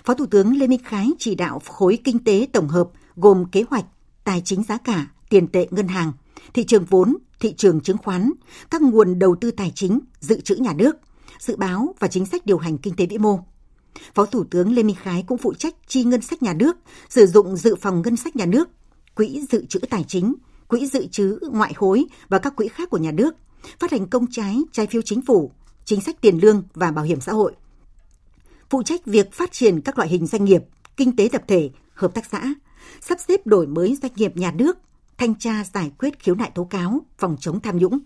Phó 0.04 0.14
Thủ 0.14 0.26
tướng 0.26 0.56
Lê 0.56 0.66
Minh 0.66 0.80
Khái 0.84 1.10
chỉ 1.18 1.34
đạo 1.34 1.62
khối 1.66 1.98
kinh 2.04 2.24
tế 2.24 2.46
tổng 2.52 2.68
hợp 2.68 2.88
gồm 3.16 3.44
kế 3.52 3.64
hoạch, 3.70 3.84
tài 4.24 4.42
chính 4.44 4.62
giá 4.62 4.78
cả, 4.78 5.06
tiền 5.28 5.48
tệ 5.48 5.66
ngân 5.70 5.88
hàng, 5.88 6.12
thị 6.54 6.64
trường 6.64 6.84
vốn, 6.84 7.16
thị 7.40 7.54
trường 7.56 7.80
chứng 7.80 7.98
khoán, 7.98 8.30
các 8.70 8.82
nguồn 8.82 9.18
đầu 9.18 9.36
tư 9.40 9.50
tài 9.50 9.72
chính, 9.74 10.00
dự 10.20 10.40
trữ 10.40 10.54
nhà 10.56 10.72
nước, 10.72 10.96
dự 11.38 11.56
báo 11.56 11.94
và 11.98 12.08
chính 12.08 12.26
sách 12.26 12.46
điều 12.46 12.58
hành 12.58 12.78
kinh 12.78 12.96
tế 12.96 13.06
vĩ 13.06 13.18
mô. 13.18 13.38
Phó 14.14 14.26
Thủ 14.26 14.44
tướng 14.44 14.74
Lê 14.74 14.82
Minh 14.82 14.96
Khái 15.02 15.24
cũng 15.26 15.38
phụ 15.38 15.54
trách 15.54 15.74
chi 15.86 16.04
ngân 16.04 16.20
sách 16.20 16.42
nhà 16.42 16.54
nước, 16.54 16.76
sử 17.08 17.26
dụng 17.26 17.56
dự 17.56 17.76
phòng 17.76 18.02
ngân 18.02 18.16
sách 18.16 18.36
nhà 18.36 18.46
nước, 18.46 18.68
quỹ 19.14 19.42
dự 19.50 19.64
trữ 19.68 19.78
tài 19.78 20.04
chính, 20.08 20.34
quỹ 20.68 20.86
dự 20.86 21.06
trữ 21.06 21.38
ngoại 21.52 21.72
hối 21.76 22.04
và 22.28 22.38
các 22.38 22.56
quỹ 22.56 22.68
khác 22.68 22.90
của 22.90 22.98
nhà 22.98 23.10
nước, 23.10 23.34
phát 23.78 23.90
hành 23.90 24.06
công 24.06 24.26
trái, 24.30 24.58
trái 24.72 24.86
phiếu 24.86 25.02
chính 25.02 25.22
phủ, 25.22 25.52
chính 25.84 26.00
sách 26.00 26.20
tiền 26.20 26.38
lương 26.38 26.62
và 26.74 26.90
bảo 26.90 27.04
hiểm 27.04 27.20
xã 27.20 27.32
hội. 27.32 27.52
Phụ 28.70 28.82
trách 28.82 29.06
việc 29.06 29.32
phát 29.32 29.52
triển 29.52 29.80
các 29.80 29.98
loại 29.98 30.08
hình 30.08 30.26
doanh 30.26 30.44
nghiệp, 30.44 30.62
kinh 30.96 31.16
tế 31.16 31.28
tập 31.32 31.42
thể, 31.48 31.70
hợp 31.94 32.14
tác 32.14 32.26
xã, 32.26 32.54
sắp 33.00 33.18
xếp 33.28 33.46
đổi 33.46 33.66
mới 33.66 33.98
doanh 34.02 34.12
nghiệp 34.16 34.36
nhà 34.36 34.52
nước, 34.52 34.78
thanh 35.18 35.34
tra 35.34 35.64
giải 35.74 35.92
quyết 35.98 36.18
khiếu 36.18 36.34
nại 36.34 36.50
tố 36.54 36.64
cáo, 36.64 37.00
phòng 37.18 37.36
chống 37.40 37.60
tham 37.60 37.78
nhũng. 37.78 37.98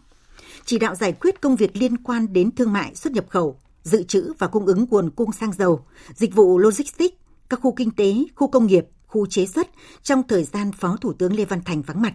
Chỉ 0.65 0.79
đạo 0.79 0.95
giải 0.95 1.13
quyết 1.13 1.41
công 1.41 1.57
việc 1.57 1.77
liên 1.77 1.97
quan 1.97 2.33
đến 2.33 2.51
thương 2.51 2.73
mại 2.73 2.95
xuất 2.95 3.13
nhập 3.13 3.25
khẩu, 3.29 3.59
dự 3.83 4.03
trữ 4.03 4.33
và 4.39 4.47
cung 4.47 4.67
ứng 4.67 4.87
nguồn 4.91 5.11
cung 5.11 5.33
xăng 5.33 5.53
dầu, 5.53 5.85
dịch 6.15 6.35
vụ 6.35 6.59
logistics, 6.59 7.17
các 7.49 7.61
khu 7.63 7.73
kinh 7.73 7.91
tế, 7.91 8.15
khu 8.35 8.49
công 8.49 8.67
nghiệp, 8.67 8.87
khu 9.07 9.27
chế 9.27 9.47
xuất 9.47 9.69
trong 10.03 10.23
thời 10.29 10.45
gian 10.45 10.73
Phó 10.73 10.97
Thủ 11.01 11.13
tướng 11.13 11.37
Lê 11.37 11.45
Văn 11.45 11.61
Thành 11.65 11.83
vắng 11.83 12.03
mặt. 12.03 12.15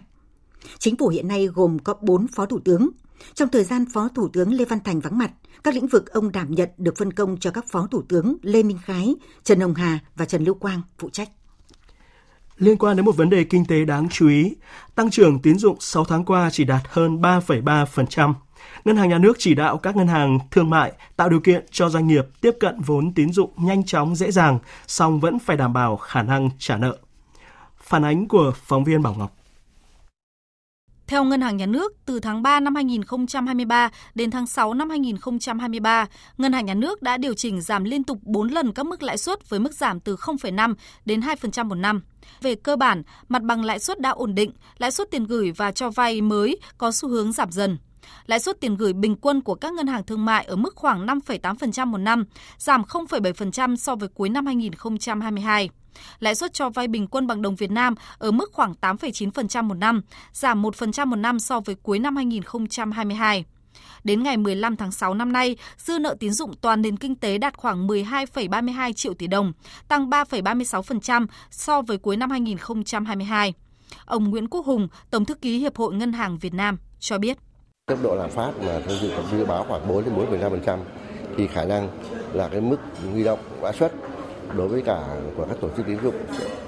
Chính 0.78 0.96
phủ 0.96 1.08
hiện 1.08 1.28
nay 1.28 1.46
gồm 1.46 1.78
có 1.78 1.94
4 2.00 2.26
Phó 2.28 2.46
Thủ 2.46 2.58
tướng. 2.64 2.90
Trong 3.34 3.48
thời 3.48 3.64
gian 3.64 3.84
Phó 3.92 4.08
Thủ 4.14 4.28
tướng 4.28 4.52
Lê 4.52 4.64
Văn 4.64 4.78
Thành 4.84 5.00
vắng 5.00 5.18
mặt, 5.18 5.30
các 5.64 5.74
lĩnh 5.74 5.86
vực 5.86 6.12
ông 6.12 6.32
đảm 6.32 6.54
nhận 6.54 6.68
được 6.78 6.94
phân 6.98 7.12
công 7.12 7.36
cho 7.40 7.50
các 7.50 7.64
Phó 7.68 7.86
Thủ 7.90 8.02
tướng 8.08 8.36
Lê 8.42 8.62
Minh 8.62 8.78
Khái, 8.84 9.14
Trần 9.44 9.60
Hồng 9.60 9.74
Hà 9.74 9.98
và 10.16 10.24
Trần 10.24 10.44
Lưu 10.44 10.54
Quang 10.54 10.82
phụ 10.98 11.10
trách. 11.10 11.28
Liên 12.56 12.76
quan 12.76 12.96
đến 12.96 13.06
một 13.06 13.16
vấn 13.16 13.30
đề 13.30 13.44
kinh 13.44 13.64
tế 13.66 13.84
đáng 13.84 14.08
chú 14.08 14.28
ý, 14.28 14.54
tăng 14.94 15.10
trưởng 15.10 15.38
tín 15.38 15.58
dụng 15.58 15.76
6 15.80 16.04
tháng 16.04 16.24
qua 16.24 16.50
chỉ 16.52 16.64
đạt 16.64 16.82
hơn 16.88 17.20
3,3%. 17.20 18.34
Ngân 18.84 18.96
hàng 18.96 19.08
Nhà 19.08 19.18
nước 19.18 19.36
chỉ 19.38 19.54
đạo 19.54 19.78
các 19.78 19.96
ngân 19.96 20.08
hàng 20.08 20.38
thương 20.50 20.70
mại 20.70 20.92
tạo 21.16 21.28
điều 21.28 21.40
kiện 21.40 21.66
cho 21.70 21.88
doanh 21.88 22.06
nghiệp 22.06 22.24
tiếp 22.40 22.56
cận 22.60 22.80
vốn 22.80 23.12
tín 23.14 23.32
dụng 23.32 23.50
nhanh 23.56 23.84
chóng 23.84 24.16
dễ 24.16 24.30
dàng, 24.30 24.58
song 24.86 25.20
vẫn 25.20 25.38
phải 25.38 25.56
đảm 25.56 25.72
bảo 25.72 25.96
khả 25.96 26.22
năng 26.22 26.50
trả 26.58 26.76
nợ. 26.76 26.98
Phản 27.82 28.04
ánh 28.04 28.28
của 28.28 28.52
phóng 28.64 28.84
viên 28.84 29.02
Bảo 29.02 29.14
Ngọc. 29.14 29.39
Theo 31.10 31.24
Ngân 31.24 31.40
hàng 31.40 31.56
Nhà 31.56 31.66
nước, 31.66 31.92
từ 32.06 32.20
tháng 32.20 32.42
3 32.42 32.60
năm 32.60 32.74
2023 32.74 33.90
đến 34.14 34.30
tháng 34.30 34.46
6 34.46 34.74
năm 34.74 34.90
2023, 34.90 36.06
Ngân 36.38 36.52
hàng 36.52 36.66
Nhà 36.66 36.74
nước 36.74 37.02
đã 37.02 37.16
điều 37.16 37.34
chỉnh 37.34 37.60
giảm 37.60 37.84
liên 37.84 38.04
tục 38.04 38.18
4 38.22 38.48
lần 38.48 38.72
các 38.72 38.86
mức 38.86 39.02
lãi 39.02 39.18
suất 39.18 39.48
với 39.48 39.60
mức 39.60 39.74
giảm 39.74 40.00
từ 40.00 40.16
0,5 40.16 40.74
đến 41.04 41.20
2% 41.20 41.64
một 41.64 41.74
năm. 41.74 42.02
Về 42.40 42.54
cơ 42.54 42.76
bản, 42.76 43.02
mặt 43.28 43.42
bằng 43.42 43.64
lãi 43.64 43.78
suất 43.78 44.00
đã 44.00 44.10
ổn 44.10 44.34
định, 44.34 44.52
lãi 44.78 44.90
suất 44.90 45.10
tiền 45.10 45.24
gửi 45.24 45.52
và 45.52 45.72
cho 45.72 45.90
vay 45.90 46.20
mới 46.20 46.58
có 46.78 46.92
xu 46.92 47.08
hướng 47.08 47.32
giảm 47.32 47.52
dần. 47.52 47.78
Lãi 48.26 48.40
suất 48.40 48.60
tiền 48.60 48.76
gửi 48.76 48.92
bình 48.92 49.16
quân 49.16 49.40
của 49.40 49.54
các 49.54 49.72
ngân 49.72 49.86
hàng 49.86 50.04
thương 50.04 50.24
mại 50.24 50.44
ở 50.44 50.56
mức 50.56 50.76
khoảng 50.76 51.06
5,8% 51.06 51.86
một 51.86 51.98
năm, 51.98 52.24
giảm 52.58 52.82
0,7% 52.82 53.76
so 53.76 53.94
với 53.94 54.08
cuối 54.08 54.28
năm 54.28 54.46
2022. 54.46 55.70
Lãi 56.18 56.34
suất 56.34 56.52
cho 56.52 56.70
vay 56.70 56.88
bình 56.88 57.06
quân 57.06 57.26
bằng 57.26 57.42
đồng 57.42 57.56
Việt 57.56 57.70
Nam 57.70 57.94
ở 58.18 58.30
mức 58.30 58.52
khoảng 58.52 58.74
8,9% 58.80 59.64
một 59.64 59.74
năm, 59.74 60.02
giảm 60.32 60.62
1% 60.62 61.06
một 61.06 61.16
năm 61.16 61.38
so 61.38 61.60
với 61.60 61.74
cuối 61.74 61.98
năm 61.98 62.16
2022. 62.16 63.44
Đến 64.04 64.22
ngày 64.22 64.36
15 64.36 64.76
tháng 64.76 64.92
6 64.92 65.14
năm 65.14 65.32
nay, 65.32 65.56
dư 65.78 65.98
nợ 65.98 66.16
tín 66.20 66.32
dụng 66.32 66.52
toàn 66.60 66.82
nền 66.82 66.96
kinh 66.96 67.14
tế 67.14 67.38
đạt 67.38 67.56
khoảng 67.56 67.86
12,32 67.86 68.92
triệu 68.92 69.14
tỷ 69.14 69.26
đồng, 69.26 69.52
tăng 69.88 70.10
3,36% 70.10 71.26
so 71.50 71.82
với 71.82 71.98
cuối 71.98 72.16
năm 72.16 72.30
2022. 72.30 73.54
Ông 74.04 74.30
Nguyễn 74.30 74.48
Quốc 74.48 74.66
Hùng, 74.66 74.88
Tổng 75.10 75.24
thư 75.24 75.34
ký 75.34 75.58
Hiệp 75.58 75.76
hội 75.76 75.94
Ngân 75.94 76.12
hàng 76.12 76.38
Việt 76.38 76.54
Nam 76.54 76.78
cho 77.00 77.18
biết. 77.18 77.38
Tốc 77.86 77.98
độ 78.02 78.14
lạm 78.14 78.30
phát 78.30 78.52
mà 78.66 78.80
theo 78.86 78.96
dự 79.30 79.44
báo 79.44 79.64
khoảng 79.68 79.88
4 79.88 80.04
đến 80.04 80.14
4,5% 80.14 80.78
thì 81.36 81.46
khả 81.46 81.64
năng 81.64 81.88
là 82.32 82.48
cái 82.48 82.60
mức 82.60 82.76
huy 83.12 83.24
động 83.24 83.38
lãi 83.62 83.72
suất 83.72 83.92
đối 84.56 84.68
với 84.68 84.82
cả 84.82 85.16
của 85.36 85.46
các 85.48 85.56
tổ 85.60 85.68
chức 85.76 85.86
tín 85.86 85.98
dụng 86.02 86.14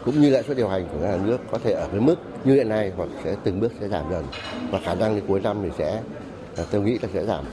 cũng 0.04 0.20
như 0.20 0.30
lãi 0.30 0.42
suất 0.42 0.56
điều 0.56 0.68
hành 0.68 0.88
của 0.92 0.98
ngân 0.98 1.10
hàng 1.10 1.26
nước 1.26 1.38
có 1.50 1.58
thể 1.58 1.72
ở 1.72 1.88
cái 1.92 2.00
mức 2.00 2.16
như 2.44 2.54
hiện 2.54 2.68
nay 2.68 2.92
hoặc 2.96 3.08
sẽ 3.24 3.36
từng 3.44 3.60
bước 3.60 3.72
sẽ 3.80 3.88
giảm 3.88 4.10
dần 4.10 4.24
và 4.70 4.80
khả 4.84 4.94
năng 4.94 5.14
đến 5.14 5.24
cuối 5.28 5.40
năm 5.40 5.56
thì 5.62 5.68
sẽ 5.78 6.02
à, 6.56 6.64
tôi 6.70 6.80
nghĩ 6.80 6.98
là 7.02 7.08
sẽ 7.14 7.24
giảm. 7.26 7.44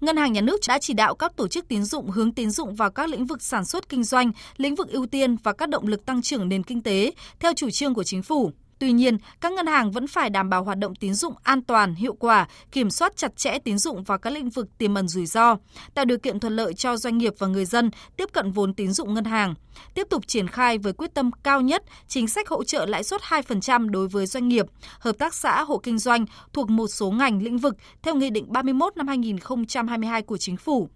Ngân 0.00 0.16
hàng 0.16 0.32
Nhà 0.32 0.40
nước 0.40 0.60
đã 0.68 0.78
chỉ 0.78 0.94
đạo 0.94 1.14
các 1.14 1.36
tổ 1.36 1.48
chức 1.48 1.68
tín 1.68 1.84
dụng 1.84 2.10
hướng 2.10 2.32
tín 2.32 2.50
dụng 2.50 2.74
vào 2.74 2.90
các 2.90 3.08
lĩnh 3.08 3.26
vực 3.26 3.42
sản 3.42 3.64
xuất 3.64 3.88
kinh 3.88 4.04
doanh, 4.04 4.32
lĩnh 4.56 4.74
vực 4.74 4.88
ưu 4.88 5.06
tiên 5.06 5.36
và 5.42 5.52
các 5.52 5.68
động 5.68 5.86
lực 5.86 6.06
tăng 6.06 6.22
trưởng 6.22 6.48
nền 6.48 6.62
kinh 6.62 6.82
tế 6.82 7.12
theo 7.40 7.52
chủ 7.56 7.70
trương 7.70 7.94
của 7.94 8.04
chính 8.04 8.22
phủ. 8.22 8.50
Tuy 8.78 8.92
nhiên, 8.92 9.18
các 9.40 9.52
ngân 9.52 9.66
hàng 9.66 9.90
vẫn 9.90 10.06
phải 10.06 10.30
đảm 10.30 10.50
bảo 10.50 10.64
hoạt 10.64 10.78
động 10.78 10.94
tín 10.94 11.14
dụng 11.14 11.34
an 11.42 11.62
toàn, 11.62 11.94
hiệu 11.94 12.14
quả, 12.14 12.48
kiểm 12.72 12.90
soát 12.90 13.16
chặt 13.16 13.36
chẽ 13.36 13.58
tín 13.58 13.78
dụng 13.78 14.02
vào 14.02 14.18
các 14.18 14.30
lĩnh 14.30 14.50
vực 14.50 14.78
tiềm 14.78 14.94
ẩn 14.94 15.08
rủi 15.08 15.26
ro, 15.26 15.56
tạo 15.94 16.04
điều 16.04 16.18
kiện 16.18 16.40
thuận 16.40 16.56
lợi 16.56 16.74
cho 16.74 16.96
doanh 16.96 17.18
nghiệp 17.18 17.34
và 17.38 17.46
người 17.46 17.64
dân 17.64 17.90
tiếp 18.16 18.28
cận 18.32 18.50
vốn 18.50 18.74
tín 18.74 18.92
dụng 18.92 19.14
ngân 19.14 19.24
hàng. 19.24 19.54
Tiếp 19.94 20.06
tục 20.10 20.26
triển 20.26 20.48
khai 20.48 20.78
với 20.78 20.92
quyết 20.92 21.14
tâm 21.14 21.30
cao 21.42 21.60
nhất 21.60 21.82
chính 22.08 22.28
sách 22.28 22.48
hỗ 22.48 22.64
trợ 22.64 22.86
lãi 22.86 23.04
suất 23.04 23.20
2% 23.20 23.88
đối 23.88 24.08
với 24.08 24.26
doanh 24.26 24.48
nghiệp, 24.48 24.66
hợp 24.98 25.18
tác 25.18 25.34
xã, 25.34 25.62
hộ 25.62 25.78
kinh 25.78 25.98
doanh 25.98 26.26
thuộc 26.52 26.70
một 26.70 26.88
số 26.88 27.10
ngành 27.10 27.42
lĩnh 27.42 27.58
vực 27.58 27.76
theo 28.02 28.14
Nghị 28.14 28.30
định 28.30 28.52
31 28.52 28.96
năm 28.96 29.08
2022 29.08 30.22
của 30.22 30.36
Chính 30.36 30.56
phủ. 30.56 30.88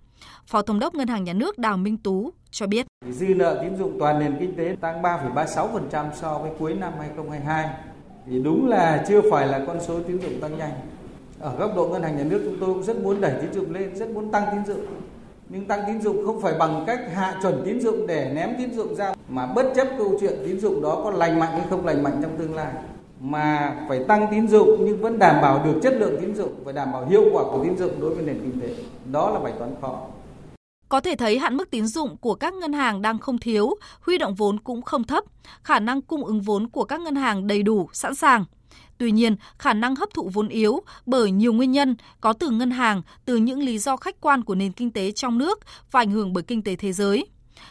Phó 0.46 0.62
Thống 0.62 0.78
đốc 0.78 0.94
Ngân 0.94 1.08
hàng 1.08 1.24
Nhà 1.24 1.32
nước 1.32 1.58
Đào 1.58 1.76
Minh 1.76 1.96
Tú 1.96 2.30
cho 2.50 2.66
biết. 2.66 2.86
Dư 3.10 3.26
nợ 3.26 3.58
tín 3.62 3.76
dụng 3.76 3.98
toàn 3.98 4.18
nền 4.18 4.36
kinh 4.40 4.56
tế 4.56 4.76
tăng 4.80 5.02
3,36% 5.02 6.06
so 6.14 6.38
với 6.38 6.50
cuối 6.58 6.74
năm 6.74 6.92
2022. 6.98 7.68
Thì 8.26 8.42
đúng 8.42 8.68
là 8.68 9.04
chưa 9.08 9.20
phải 9.30 9.46
là 9.46 9.60
con 9.66 9.80
số 9.80 10.00
tín 10.02 10.20
dụng 10.20 10.40
tăng 10.40 10.58
nhanh. 10.58 10.72
Ở 11.40 11.56
góc 11.58 11.76
độ 11.76 11.88
ngân 11.88 12.02
hàng 12.02 12.16
nhà 12.16 12.24
nước 12.24 12.42
chúng 12.44 12.56
tôi 12.60 12.74
cũng 12.74 12.82
rất 12.82 12.96
muốn 12.96 13.20
đẩy 13.20 13.32
tín 13.40 13.52
dụng 13.52 13.72
lên, 13.74 13.96
rất 13.96 14.10
muốn 14.10 14.30
tăng 14.32 14.44
tín 14.52 14.74
dụng. 14.74 14.86
Nhưng 15.48 15.66
tăng 15.66 15.80
tín 15.86 16.00
dụng 16.00 16.26
không 16.26 16.40
phải 16.40 16.54
bằng 16.58 16.84
cách 16.86 17.00
hạ 17.14 17.38
chuẩn 17.42 17.62
tín 17.64 17.80
dụng 17.80 18.06
để 18.06 18.32
ném 18.34 18.50
tín 18.58 18.74
dụng 18.74 18.94
ra 18.94 19.12
mà 19.28 19.46
bất 19.46 19.72
chấp 19.76 19.88
câu 19.98 20.12
chuyện 20.20 20.34
tín 20.44 20.60
dụng 20.60 20.82
đó 20.82 21.00
có 21.04 21.10
lành 21.10 21.38
mạnh 21.38 21.52
hay 21.52 21.66
không 21.70 21.86
lành 21.86 22.02
mạnh 22.02 22.18
trong 22.22 22.38
tương 22.38 22.54
lai 22.54 22.72
mà 23.20 23.76
phải 23.88 24.04
tăng 24.08 24.26
tín 24.30 24.48
dụng 24.48 24.84
nhưng 24.84 25.02
vẫn 25.02 25.18
đảm 25.18 25.42
bảo 25.42 25.64
được 25.64 25.80
chất 25.82 25.94
lượng 25.94 26.20
tín 26.20 26.34
dụng 26.34 26.64
và 26.64 26.72
đảm 26.72 26.92
bảo 26.92 27.06
hiệu 27.08 27.24
quả 27.32 27.44
của 27.44 27.64
tín 27.64 27.78
dụng 27.78 28.00
đối 28.00 28.14
với 28.14 28.24
nền 28.24 28.40
kinh 28.40 28.60
tế. 28.60 28.74
Đó 29.12 29.30
là 29.30 29.40
bài 29.40 29.52
toán 29.58 29.74
khó. 29.80 30.00
Có 30.88 31.00
thể 31.00 31.14
thấy 31.16 31.38
hạn 31.38 31.56
mức 31.56 31.70
tín 31.70 31.86
dụng 31.86 32.16
của 32.16 32.34
các 32.34 32.54
ngân 32.54 32.72
hàng 32.72 33.02
đang 33.02 33.18
không 33.18 33.38
thiếu, 33.38 33.74
huy 34.00 34.18
động 34.18 34.34
vốn 34.34 34.60
cũng 34.60 34.82
không 34.82 35.04
thấp, 35.04 35.24
khả 35.62 35.80
năng 35.80 36.02
cung 36.02 36.24
ứng 36.24 36.40
vốn 36.40 36.68
của 36.68 36.84
các 36.84 37.00
ngân 37.00 37.14
hàng 37.14 37.46
đầy 37.46 37.62
đủ, 37.62 37.88
sẵn 37.92 38.14
sàng. 38.14 38.44
Tuy 38.98 39.10
nhiên, 39.10 39.36
khả 39.58 39.72
năng 39.72 39.96
hấp 39.96 40.08
thụ 40.14 40.30
vốn 40.32 40.48
yếu 40.48 40.80
bởi 41.06 41.30
nhiều 41.30 41.52
nguyên 41.52 41.72
nhân 41.72 41.96
có 42.20 42.32
từ 42.32 42.50
ngân 42.50 42.70
hàng, 42.70 43.02
từ 43.24 43.36
những 43.36 43.62
lý 43.62 43.78
do 43.78 43.96
khách 43.96 44.20
quan 44.20 44.44
của 44.44 44.54
nền 44.54 44.72
kinh 44.72 44.90
tế 44.90 45.12
trong 45.12 45.38
nước 45.38 45.58
và 45.90 46.00
ảnh 46.00 46.10
hưởng 46.10 46.32
bởi 46.32 46.42
kinh 46.42 46.62
tế 46.62 46.76
thế 46.76 46.92
giới. 46.92 47.26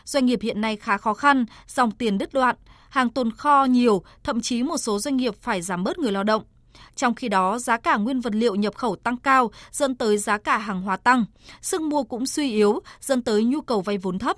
Doanh 0.05 0.25
nghiệp 0.25 0.39
hiện 0.41 0.61
nay 0.61 0.75
khá 0.75 0.97
khó 0.97 1.13
khăn, 1.13 1.45
dòng 1.67 1.91
tiền 1.91 2.17
đứt 2.17 2.33
đoạn, 2.33 2.55
hàng 2.89 3.09
tồn 3.09 3.31
kho 3.31 3.65
nhiều, 3.65 4.03
thậm 4.23 4.41
chí 4.41 4.63
một 4.63 4.77
số 4.77 4.99
doanh 4.99 5.17
nghiệp 5.17 5.35
phải 5.41 5.61
giảm 5.61 5.83
bớt 5.83 5.99
người 5.99 6.11
lao 6.11 6.23
động. 6.23 6.43
Trong 6.95 7.15
khi 7.15 7.29
đó, 7.29 7.59
giá 7.59 7.77
cả 7.77 7.97
nguyên 7.97 8.21
vật 8.21 8.35
liệu 8.35 8.55
nhập 8.55 8.75
khẩu 8.75 8.95
tăng 8.95 9.17
cao 9.17 9.51
dẫn 9.71 9.95
tới 9.95 10.17
giá 10.17 10.37
cả 10.37 10.57
hàng 10.57 10.81
hóa 10.81 10.97
tăng, 10.97 11.25
sức 11.61 11.81
mua 11.81 12.03
cũng 12.03 12.25
suy 12.25 12.51
yếu 12.51 12.79
dẫn 13.01 13.21
tới 13.21 13.43
nhu 13.43 13.61
cầu 13.61 13.81
vay 13.81 13.97
vốn 13.97 14.19
thấp. 14.19 14.37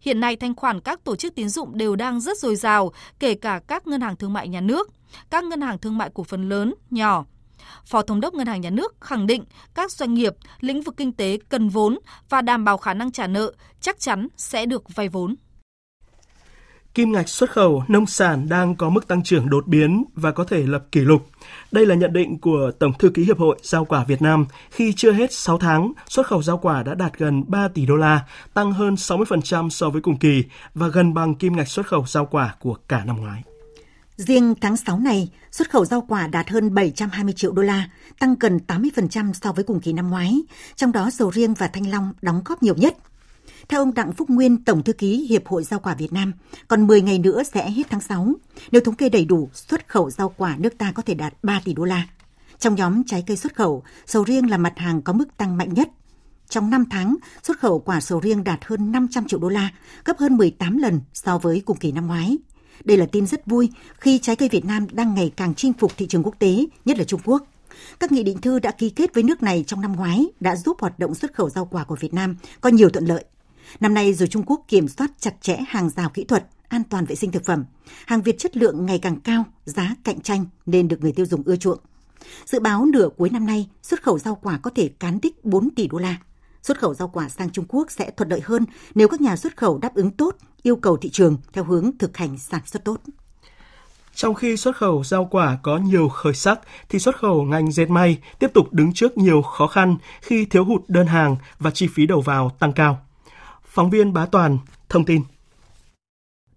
Hiện 0.00 0.20
nay 0.20 0.36
thanh 0.36 0.54
khoản 0.54 0.80
các 0.80 1.04
tổ 1.04 1.16
chức 1.16 1.34
tín 1.34 1.48
dụng 1.48 1.78
đều 1.78 1.96
đang 1.96 2.20
rất 2.20 2.38
dồi 2.38 2.56
dào, 2.56 2.92
kể 3.18 3.34
cả 3.34 3.60
các 3.66 3.86
ngân 3.86 4.00
hàng 4.00 4.16
thương 4.16 4.32
mại 4.32 4.48
nhà 4.48 4.60
nước, 4.60 4.90
các 5.30 5.44
ngân 5.44 5.60
hàng 5.60 5.78
thương 5.78 5.98
mại 5.98 6.10
cổ 6.14 6.24
phần 6.24 6.48
lớn, 6.48 6.74
nhỏ. 6.90 7.24
Phó 7.86 8.02
Thống 8.02 8.20
đốc 8.20 8.34
Ngân 8.34 8.46
hàng 8.46 8.60
Nhà 8.60 8.70
nước 8.70 8.94
khẳng 9.00 9.26
định 9.26 9.44
các 9.74 9.92
doanh 9.92 10.14
nghiệp, 10.14 10.34
lĩnh 10.60 10.82
vực 10.82 10.94
kinh 10.96 11.12
tế 11.12 11.38
cần 11.48 11.68
vốn 11.68 11.98
và 12.28 12.42
đảm 12.42 12.64
bảo 12.64 12.76
khả 12.76 12.94
năng 12.94 13.12
trả 13.12 13.26
nợ 13.26 13.52
chắc 13.80 14.00
chắn 14.00 14.28
sẽ 14.36 14.66
được 14.66 14.94
vay 14.94 15.08
vốn. 15.08 15.34
Kim 16.94 17.12
ngạch 17.12 17.28
xuất 17.28 17.50
khẩu 17.50 17.84
nông 17.88 18.06
sản 18.06 18.48
đang 18.48 18.76
có 18.76 18.90
mức 18.90 19.08
tăng 19.08 19.22
trưởng 19.22 19.50
đột 19.50 19.66
biến 19.66 20.04
và 20.14 20.32
có 20.32 20.44
thể 20.44 20.62
lập 20.62 20.84
kỷ 20.92 21.00
lục. 21.00 21.26
Đây 21.72 21.86
là 21.86 21.94
nhận 21.94 22.12
định 22.12 22.38
của 22.38 22.70
Tổng 22.78 22.92
thư 22.98 23.10
ký 23.10 23.24
Hiệp 23.24 23.38
hội 23.38 23.58
Rau 23.62 23.84
quả 23.84 24.04
Việt 24.04 24.22
Nam 24.22 24.46
khi 24.70 24.92
chưa 24.96 25.12
hết 25.12 25.32
6 25.32 25.58
tháng, 25.58 25.92
xuất 26.08 26.26
khẩu 26.26 26.42
rau 26.42 26.58
quả 26.58 26.82
đã 26.82 26.94
đạt 26.94 27.18
gần 27.18 27.44
3 27.46 27.68
tỷ 27.68 27.86
đô 27.86 27.96
la, 27.96 28.20
tăng 28.54 28.72
hơn 28.72 28.94
60% 28.94 29.68
so 29.68 29.90
với 29.90 30.02
cùng 30.02 30.18
kỳ 30.18 30.44
và 30.74 30.88
gần 30.88 31.14
bằng 31.14 31.34
kim 31.34 31.56
ngạch 31.56 31.68
xuất 31.68 31.86
khẩu 31.86 32.04
rau 32.06 32.26
quả 32.26 32.54
của 32.60 32.76
cả 32.88 33.04
năm 33.04 33.20
ngoái. 33.20 33.42
Riêng 34.16 34.54
tháng 34.60 34.76
6 34.76 34.98
này, 34.98 35.28
xuất 35.50 35.70
khẩu 35.70 35.84
rau 35.84 36.00
quả 36.08 36.26
đạt 36.26 36.50
hơn 36.50 36.74
720 36.74 37.34
triệu 37.36 37.52
đô 37.52 37.62
la, 37.62 37.90
tăng 38.18 38.34
gần 38.40 38.58
80% 38.66 39.32
so 39.32 39.52
với 39.52 39.64
cùng 39.64 39.80
kỳ 39.80 39.92
năm 39.92 40.10
ngoái, 40.10 40.40
trong 40.76 40.92
đó 40.92 41.10
sầu 41.10 41.30
riêng 41.30 41.54
và 41.54 41.68
thanh 41.68 41.90
long 41.90 42.12
đóng 42.22 42.42
góp 42.44 42.62
nhiều 42.62 42.74
nhất– 42.74 42.96
theo 43.70 43.80
ông 43.80 43.94
Đặng 43.94 44.12
Phúc 44.12 44.30
Nguyên, 44.30 44.64
Tổng 44.64 44.82
thư 44.82 44.92
ký 44.92 45.26
Hiệp 45.26 45.46
hội 45.46 45.64
Rau 45.64 45.80
quả 45.80 45.94
Việt 45.94 46.12
Nam, 46.12 46.32
còn 46.68 46.86
10 46.86 47.02
ngày 47.02 47.18
nữa 47.18 47.42
sẽ 47.42 47.70
hết 47.70 47.82
tháng 47.90 48.00
6. 48.00 48.32
Nếu 48.72 48.80
thống 48.80 48.94
kê 48.94 49.08
đầy 49.08 49.24
đủ, 49.24 49.48
xuất 49.52 49.88
khẩu 49.88 50.10
rau 50.10 50.28
quả 50.36 50.56
nước 50.58 50.78
ta 50.78 50.92
có 50.92 51.02
thể 51.02 51.14
đạt 51.14 51.34
3 51.42 51.60
tỷ 51.64 51.74
đô 51.74 51.84
la. 51.84 52.06
Trong 52.58 52.74
nhóm 52.74 53.02
trái 53.06 53.24
cây 53.26 53.36
xuất 53.36 53.54
khẩu, 53.54 53.82
sầu 54.06 54.24
riêng 54.24 54.50
là 54.50 54.56
mặt 54.56 54.72
hàng 54.76 55.02
có 55.02 55.12
mức 55.12 55.36
tăng 55.36 55.56
mạnh 55.56 55.74
nhất. 55.74 55.88
Trong 56.48 56.70
5 56.70 56.84
tháng, 56.90 57.16
xuất 57.42 57.58
khẩu 57.58 57.78
quả 57.78 58.00
sầu 58.00 58.20
riêng 58.20 58.44
đạt 58.44 58.64
hơn 58.64 58.92
500 58.92 59.28
triệu 59.28 59.40
đô 59.40 59.48
la, 59.48 59.70
gấp 60.04 60.18
hơn 60.18 60.36
18 60.36 60.78
lần 60.78 61.00
so 61.12 61.38
với 61.38 61.62
cùng 61.66 61.76
kỳ 61.76 61.92
năm 61.92 62.06
ngoái. 62.06 62.38
Đây 62.84 62.96
là 62.96 63.06
tin 63.06 63.26
rất 63.26 63.46
vui 63.46 63.70
khi 63.98 64.18
trái 64.18 64.36
cây 64.36 64.48
Việt 64.48 64.64
Nam 64.64 64.86
đang 64.92 65.14
ngày 65.14 65.32
càng 65.36 65.54
chinh 65.54 65.72
phục 65.72 65.96
thị 65.96 66.06
trường 66.06 66.22
quốc 66.22 66.34
tế, 66.38 66.66
nhất 66.84 66.98
là 66.98 67.04
Trung 67.04 67.20
Quốc. 67.24 67.42
Các 68.00 68.12
nghị 68.12 68.22
định 68.22 68.40
thư 68.40 68.58
đã 68.58 68.70
ký 68.70 68.90
kết 68.90 69.14
với 69.14 69.22
nước 69.22 69.42
này 69.42 69.64
trong 69.66 69.80
năm 69.80 69.96
ngoái 69.96 70.26
đã 70.40 70.56
giúp 70.56 70.76
hoạt 70.80 70.98
động 70.98 71.14
xuất 71.14 71.34
khẩu 71.34 71.50
rau 71.50 71.64
quả 71.64 71.84
của 71.84 71.96
Việt 72.00 72.14
Nam 72.14 72.36
có 72.60 72.70
nhiều 72.70 72.90
thuận 72.90 73.04
lợi. 73.04 73.24
Năm 73.80 73.94
nay 73.94 74.14
dù 74.14 74.26
Trung 74.26 74.42
Quốc 74.46 74.60
kiểm 74.68 74.88
soát 74.88 75.10
chặt 75.20 75.34
chẽ 75.40 75.58
hàng 75.68 75.90
rào 75.90 76.08
kỹ 76.08 76.24
thuật, 76.24 76.46
an 76.68 76.82
toàn 76.90 77.04
vệ 77.04 77.14
sinh 77.14 77.32
thực 77.32 77.44
phẩm, 77.44 77.64
hàng 78.06 78.22
Việt 78.22 78.38
chất 78.38 78.56
lượng 78.56 78.86
ngày 78.86 78.98
càng 78.98 79.20
cao, 79.20 79.44
giá 79.64 79.94
cạnh 80.04 80.20
tranh 80.20 80.44
nên 80.66 80.88
được 80.88 81.00
người 81.00 81.12
tiêu 81.12 81.26
dùng 81.26 81.42
ưa 81.42 81.56
chuộng. 81.56 81.78
Dự 82.44 82.60
báo 82.60 82.84
nửa 82.84 83.08
cuối 83.16 83.30
năm 83.30 83.46
nay, 83.46 83.68
xuất 83.82 84.02
khẩu 84.02 84.18
rau 84.18 84.34
quả 84.34 84.58
có 84.58 84.70
thể 84.74 84.88
cán 84.88 85.18
đích 85.22 85.44
4 85.44 85.70
tỷ 85.70 85.86
đô 85.86 85.98
la. 85.98 86.16
Xuất 86.62 86.78
khẩu 86.78 86.94
rau 86.94 87.08
quả 87.08 87.28
sang 87.28 87.50
Trung 87.50 87.64
Quốc 87.68 87.90
sẽ 87.90 88.10
thuận 88.10 88.28
lợi 88.28 88.40
hơn 88.44 88.66
nếu 88.94 89.08
các 89.08 89.20
nhà 89.20 89.36
xuất 89.36 89.56
khẩu 89.56 89.78
đáp 89.78 89.94
ứng 89.94 90.10
tốt 90.10 90.36
yêu 90.62 90.76
cầu 90.76 90.96
thị 90.96 91.10
trường 91.10 91.36
theo 91.52 91.64
hướng 91.64 91.90
thực 91.98 92.16
hành 92.16 92.38
sản 92.38 92.60
xuất 92.66 92.84
tốt. 92.84 93.00
Trong 94.14 94.34
khi 94.34 94.56
xuất 94.56 94.76
khẩu 94.76 95.04
rau 95.04 95.24
quả 95.24 95.58
có 95.62 95.78
nhiều 95.78 96.08
khởi 96.08 96.34
sắc, 96.34 96.60
thì 96.88 96.98
xuất 96.98 97.16
khẩu 97.16 97.42
ngành 97.42 97.72
dệt 97.72 97.90
may 97.90 98.18
tiếp 98.38 98.50
tục 98.54 98.72
đứng 98.72 98.92
trước 98.92 99.18
nhiều 99.18 99.42
khó 99.42 99.66
khăn 99.66 99.96
khi 100.20 100.44
thiếu 100.44 100.64
hụt 100.64 100.82
đơn 100.88 101.06
hàng 101.06 101.36
và 101.58 101.70
chi 101.70 101.88
phí 101.94 102.06
đầu 102.06 102.20
vào 102.20 102.50
tăng 102.58 102.72
cao. 102.72 103.06
Phóng 103.70 103.90
viên 103.90 104.12
Bá 104.12 104.26
Toàn 104.26 104.58
thông 104.88 105.04
tin. 105.04 105.22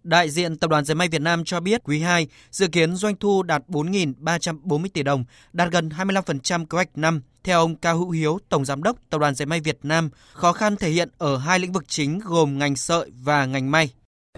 Đại 0.03 0.29
diện 0.29 0.57
Tập 0.57 0.69
đoàn 0.69 0.85
Dệt 0.85 0.93
may 0.93 1.07
Việt 1.07 1.21
Nam 1.21 1.43
cho 1.45 1.59
biết 1.59 1.81
quý 1.83 1.99
2 1.99 2.27
dự 2.51 2.67
kiến 2.67 2.95
doanh 2.95 3.15
thu 3.15 3.43
đạt 3.43 3.63
4.340 3.67 4.87
tỷ 4.93 5.03
đồng, 5.03 5.25
đạt 5.53 5.71
gần 5.71 5.89
25% 5.89 6.65
kế 6.65 6.75
hoạch 6.75 6.97
năm. 6.97 7.21
Theo 7.43 7.59
ông 7.59 7.75
Cao 7.75 7.97
Hữu 7.97 8.09
Hiếu, 8.09 8.39
Tổng 8.49 8.65
Giám 8.65 8.83
đốc 8.83 8.97
Tập 9.09 9.17
đoàn 9.17 9.35
Dệt 9.35 9.45
may 9.45 9.59
Việt 9.59 9.79
Nam, 9.83 10.09
khó 10.33 10.53
khăn 10.53 10.75
thể 10.75 10.89
hiện 10.89 11.09
ở 11.17 11.37
hai 11.37 11.59
lĩnh 11.59 11.71
vực 11.71 11.83
chính 11.87 12.19
gồm 12.19 12.57
ngành 12.57 12.75
sợi 12.75 13.11
và 13.23 13.45
ngành 13.45 13.71
may. 13.71 13.89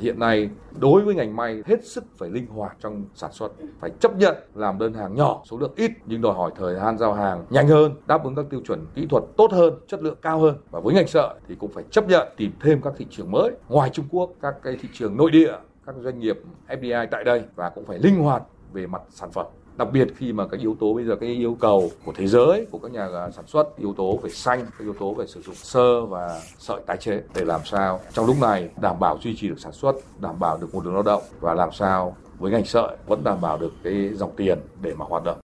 Hiện 0.02 0.20
nay 0.20 0.50
đối 0.80 1.02
với 1.02 1.16
ngành 1.16 1.36
may 1.36 1.64
hết 1.66 1.86
sức 1.86 2.04
phải 2.18 2.30
linh 2.30 2.48
hoạt 2.48 2.78
trong 2.80 3.06
sản 3.14 3.32
xuất, 3.32 3.52
phải 3.80 3.92
chấp 4.00 4.18
nhận 4.18 4.36
làm 4.56 4.80
đơn 4.80 4.94
hàng 4.94 5.16
nhỏ, 5.16 5.42
số 5.46 5.58
lượng 5.58 5.74
ít 5.76 5.92
nhưng 6.06 6.22
đòi 6.22 6.34
hỏi 6.34 6.52
thời 6.56 6.76
gian 6.76 6.98
giao 6.98 7.14
hàng 7.14 7.46
nhanh 7.50 7.68
hơn, 7.68 7.96
đáp 8.08 8.24
ứng 8.24 8.36
các 8.36 8.46
tiêu 8.50 8.62
chuẩn 8.68 8.86
kỹ 8.96 9.08
thuật 9.10 9.24
tốt 9.38 9.52
hơn, 9.52 9.74
chất 9.88 10.04
lượng 10.04 10.18
cao 10.22 10.40
hơn. 10.40 10.58
Và 10.72 10.80
với 10.80 10.96
ngành 10.96 11.08
sợi 11.08 11.36
thì 11.48 11.56
cũng 11.56 11.72
phải 11.72 11.84
chấp 11.92 12.08
nhận 12.08 12.28
tìm 12.38 12.52
thêm 12.62 12.82
các 12.82 12.94
thị 12.98 13.08
trường 13.10 13.32
mới 13.32 13.52
ngoài 13.70 13.90
Trung 13.90 14.06
Quốc, 14.12 14.32
các 14.42 14.56
cái 14.64 14.78
thị 14.82 14.90
trường 14.94 15.18
nội 15.18 15.32
địa, 15.32 15.54
các 15.86 15.96
doanh 16.00 16.20
nghiệp 16.20 16.40
FDI 16.68 17.08
tại 17.12 17.24
đây 17.24 17.44
và 17.56 17.70
cũng 17.70 17.86
phải 17.86 18.00
linh 18.00 18.16
hoạt 18.16 18.44
về 18.74 18.88
mặt 18.88 19.02
sản 19.10 19.32
phẩm 19.32 19.46
đặc 19.78 19.88
biệt 19.92 20.08
khi 20.18 20.34
mà 20.34 20.48
các 20.48 20.60
yếu 20.60 20.78
tố 20.80 20.94
bây 20.94 21.06
giờ 21.06 21.16
cái 21.16 21.30
yêu 21.30 21.58
cầu 21.60 21.92
của 22.06 22.14
thế 22.16 22.28
giới 22.28 22.68
của 22.72 22.78
các 22.78 22.92
nhà 22.92 23.08
sản 23.36 23.48
xuất 23.48 23.78
yếu 23.78 23.94
tố 23.94 24.18
về 24.18 24.30
xanh 24.30 24.66
các 24.66 24.80
yếu 24.80 24.94
tố 25.00 25.14
về 25.14 25.28
sử 25.28 25.42
dụng 25.42 25.56
sơ 25.56 26.06
và 26.06 26.42
sợi 26.58 26.82
tái 26.88 26.98
chế 26.98 27.22
để 27.36 27.46
làm 27.46 27.62
sao 27.66 28.00
trong 28.14 28.26
lúc 28.26 28.36
này 28.42 28.70
đảm 28.82 29.00
bảo 29.00 29.20
duy 29.24 29.36
trì 29.36 29.48
được 29.48 29.60
sản 29.60 29.72
xuất 29.72 29.96
đảm 30.20 30.40
bảo 30.40 30.58
được 30.58 30.68
nguồn 30.72 30.86
lực 30.86 30.92
lao 30.92 31.04
động 31.04 31.24
và 31.40 31.54
làm 31.54 31.70
sao 31.74 32.18
với 32.38 32.52
ngành 32.52 32.66
sợi 32.66 32.98
vẫn 33.08 33.24
đảm 33.24 33.42
bảo 33.42 33.58
được 33.58 33.74
cái 33.84 34.10
dòng 34.14 34.36
tiền 34.38 34.60
để 34.82 34.94
mà 34.94 35.06
hoạt 35.10 35.24
động. 35.24 35.38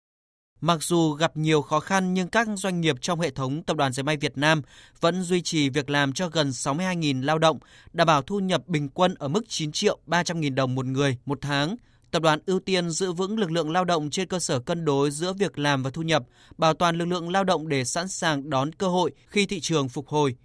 Mặc 0.61 0.83
dù 0.83 1.13
gặp 1.13 1.37
nhiều 1.37 1.63
khó 1.63 1.81
khăn 1.81 2.15
nhưng 2.15 2.29
các 2.29 2.49
doanh 2.55 2.81
nghiệp 2.81 2.97
trong 3.01 3.21
hệ 3.21 3.31
thống 3.31 3.63
Tập 3.63 3.77
đoàn 3.77 3.93
Dệt 3.93 4.03
may 4.03 4.17
Việt 4.17 4.39
Nam 4.39 4.63
vẫn 5.01 5.23
duy 5.23 5.43
trì 5.43 5.69
việc 5.69 5.91
làm 5.91 6.13
cho 6.13 6.29
gần 6.29 6.49
62.000 6.49 7.25
lao 7.25 7.39
động, 7.39 7.59
đảm 7.93 8.07
bảo 8.07 8.23
thu 8.23 8.39
nhập 8.39 8.63
bình 8.67 8.89
quân 8.89 9.15
ở 9.19 9.29
mức 9.29 9.43
9 9.49 9.73
triệu 9.73 9.99
300 10.07 10.41
nghìn 10.41 10.55
đồng 10.55 10.75
một 10.75 10.87
người 10.87 11.17
một 11.27 11.39
tháng– 11.41 11.77
Tập 12.11 12.23
đoàn 12.23 12.39
ưu 12.47 12.61
tiên 12.61 12.91
giữ 12.91 13.13
vững 13.13 13.39
lực 13.39 13.51
lượng 13.51 13.71
lao 13.71 13.85
động 13.85 14.11
trên 14.11 14.29
cơ 14.29 14.39
sở 14.39 14.61
cân 14.61 14.85
đối 14.85 15.11
giữa 15.11 15.33
việc 15.33 15.59
làm 15.59 15.83
và 15.83 15.91
thu 15.91 16.03
nhập, 16.03 16.23
bảo 16.59 16.75
toàn 16.75 16.97
lực 16.97 17.05
lượng 17.05 17.29
lao 17.29 17.45
động 17.45 17.69
để 17.69 17.85
sẵn 17.85 18.09
sàng 18.09 18.51
đón 18.51 18.73
cơ 18.73 18.89
hội 18.89 19.13
khi 19.27 19.47
thị 19.47 19.61
trường 19.61 19.89
phục 19.89 20.09
hồi. 20.09 20.37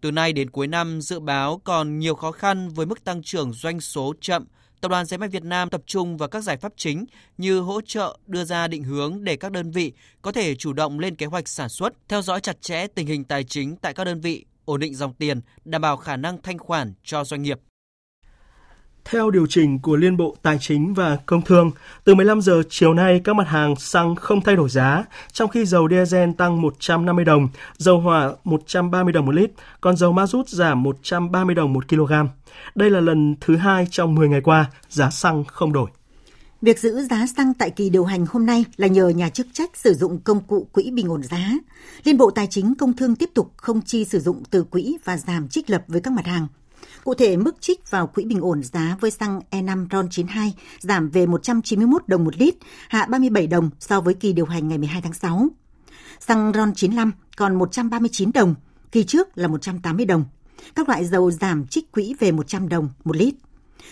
Từ 0.00 0.10
nay 0.10 0.32
đến 0.32 0.50
cuối 0.50 0.66
năm, 0.66 1.00
dự 1.00 1.20
báo 1.20 1.60
còn 1.64 1.98
nhiều 1.98 2.14
khó 2.14 2.32
khăn 2.32 2.68
với 2.68 2.86
mức 2.86 3.04
tăng 3.04 3.22
trưởng 3.22 3.52
doanh 3.52 3.80
số 3.80 4.14
chậm. 4.20 4.46
Tập 4.80 4.88
đoàn 4.88 5.06
Giấy 5.06 5.18
may 5.18 5.28
Việt 5.28 5.44
Nam 5.44 5.70
tập 5.70 5.82
trung 5.86 6.16
vào 6.16 6.28
các 6.28 6.40
giải 6.40 6.56
pháp 6.56 6.72
chính 6.76 7.04
như 7.38 7.60
hỗ 7.60 7.80
trợ 7.80 8.18
đưa 8.26 8.44
ra 8.44 8.68
định 8.68 8.84
hướng 8.84 9.24
để 9.24 9.36
các 9.36 9.52
đơn 9.52 9.70
vị 9.70 9.92
có 10.22 10.32
thể 10.32 10.54
chủ 10.54 10.72
động 10.72 10.98
lên 10.98 11.16
kế 11.16 11.26
hoạch 11.26 11.48
sản 11.48 11.68
xuất, 11.68 11.92
theo 12.08 12.22
dõi 12.22 12.40
chặt 12.40 12.62
chẽ 12.62 12.86
tình 12.86 13.06
hình 13.06 13.24
tài 13.24 13.44
chính 13.44 13.76
tại 13.76 13.94
các 13.94 14.04
đơn 14.04 14.20
vị, 14.20 14.44
ổn 14.64 14.80
định 14.80 14.94
dòng 14.94 15.14
tiền, 15.14 15.40
đảm 15.64 15.80
bảo 15.80 15.96
khả 15.96 16.16
năng 16.16 16.42
thanh 16.42 16.58
khoản 16.58 16.94
cho 17.04 17.24
doanh 17.24 17.42
nghiệp. 17.42 17.58
Theo 19.04 19.30
điều 19.30 19.46
chỉnh 19.46 19.78
của 19.78 19.96
Liên 19.96 20.16
Bộ 20.16 20.36
Tài 20.42 20.58
chính 20.60 20.94
và 20.94 21.16
Công 21.26 21.42
Thương, 21.42 21.70
từ 22.04 22.14
15 22.14 22.40
giờ 22.40 22.62
chiều 22.70 22.94
nay 22.94 23.20
các 23.24 23.36
mặt 23.36 23.48
hàng 23.48 23.76
xăng 23.76 24.16
không 24.16 24.40
thay 24.40 24.56
đổi 24.56 24.68
giá, 24.68 25.04
trong 25.32 25.50
khi 25.50 25.64
dầu 25.64 25.88
diesel 25.90 26.30
tăng 26.38 26.62
150 26.62 27.24
đồng, 27.24 27.48
dầu 27.76 28.00
hỏa 28.00 28.32
130 28.44 29.12
đồng 29.12 29.26
một 29.26 29.34
lít, 29.34 29.50
còn 29.80 29.96
dầu 29.96 30.12
ma 30.12 30.26
rút 30.26 30.48
giảm 30.48 30.82
130 30.82 31.54
đồng 31.54 31.72
một 31.72 31.88
kg. 31.88 32.12
Đây 32.74 32.90
là 32.90 33.00
lần 33.00 33.34
thứ 33.40 33.56
hai 33.56 33.86
trong 33.90 34.14
10 34.14 34.28
ngày 34.28 34.40
qua 34.40 34.70
giá 34.88 35.10
xăng 35.10 35.44
không 35.44 35.72
đổi. 35.72 35.90
Việc 36.62 36.78
giữ 36.78 37.06
giá 37.10 37.26
xăng 37.36 37.54
tại 37.54 37.70
kỳ 37.70 37.90
điều 37.90 38.04
hành 38.04 38.26
hôm 38.28 38.46
nay 38.46 38.64
là 38.76 38.86
nhờ 38.86 39.08
nhà 39.08 39.28
chức 39.28 39.46
trách 39.52 39.70
sử 39.76 39.94
dụng 39.94 40.18
công 40.18 40.40
cụ 40.40 40.68
quỹ 40.72 40.90
bình 40.90 41.08
ổn 41.08 41.22
giá. 41.22 41.52
Liên 42.04 42.16
Bộ 42.16 42.30
Tài 42.30 42.46
chính 42.46 42.74
Công 42.74 42.96
Thương 42.96 43.16
tiếp 43.16 43.30
tục 43.34 43.52
không 43.56 43.82
chi 43.82 44.04
sử 44.04 44.20
dụng 44.20 44.42
từ 44.50 44.64
quỹ 44.64 44.96
và 45.04 45.16
giảm 45.16 45.48
trích 45.48 45.70
lập 45.70 45.84
với 45.88 46.00
các 46.00 46.12
mặt 46.12 46.26
hàng 46.26 46.46
Cụ 47.04 47.14
thể, 47.14 47.36
mức 47.36 47.60
trích 47.60 47.90
vào 47.90 48.06
quỹ 48.06 48.24
bình 48.24 48.40
ổn 48.40 48.62
giá 48.62 48.96
với 49.00 49.10
xăng 49.10 49.40
E5 49.50 49.88
RON92 49.88 50.50
giảm 50.78 51.10
về 51.10 51.26
191 51.26 52.08
đồng 52.08 52.24
một 52.24 52.36
lít, 52.36 52.54
hạ 52.88 53.06
37 53.10 53.46
đồng 53.46 53.70
so 53.80 54.00
với 54.00 54.14
kỳ 54.14 54.32
điều 54.32 54.46
hành 54.46 54.68
ngày 54.68 54.78
12 54.78 55.02
tháng 55.02 55.12
6. 55.12 55.48
Xăng 56.20 56.52
RON95 56.52 57.10
còn 57.36 57.54
139 57.54 58.30
đồng, 58.34 58.54
kỳ 58.92 59.04
trước 59.04 59.38
là 59.38 59.48
180 59.48 60.06
đồng. 60.06 60.24
Các 60.74 60.88
loại 60.88 61.04
dầu 61.04 61.30
giảm 61.30 61.66
trích 61.66 61.92
quỹ 61.92 62.14
về 62.18 62.32
100 62.32 62.68
đồng 62.68 62.88
một 63.04 63.16
lít. 63.16 63.34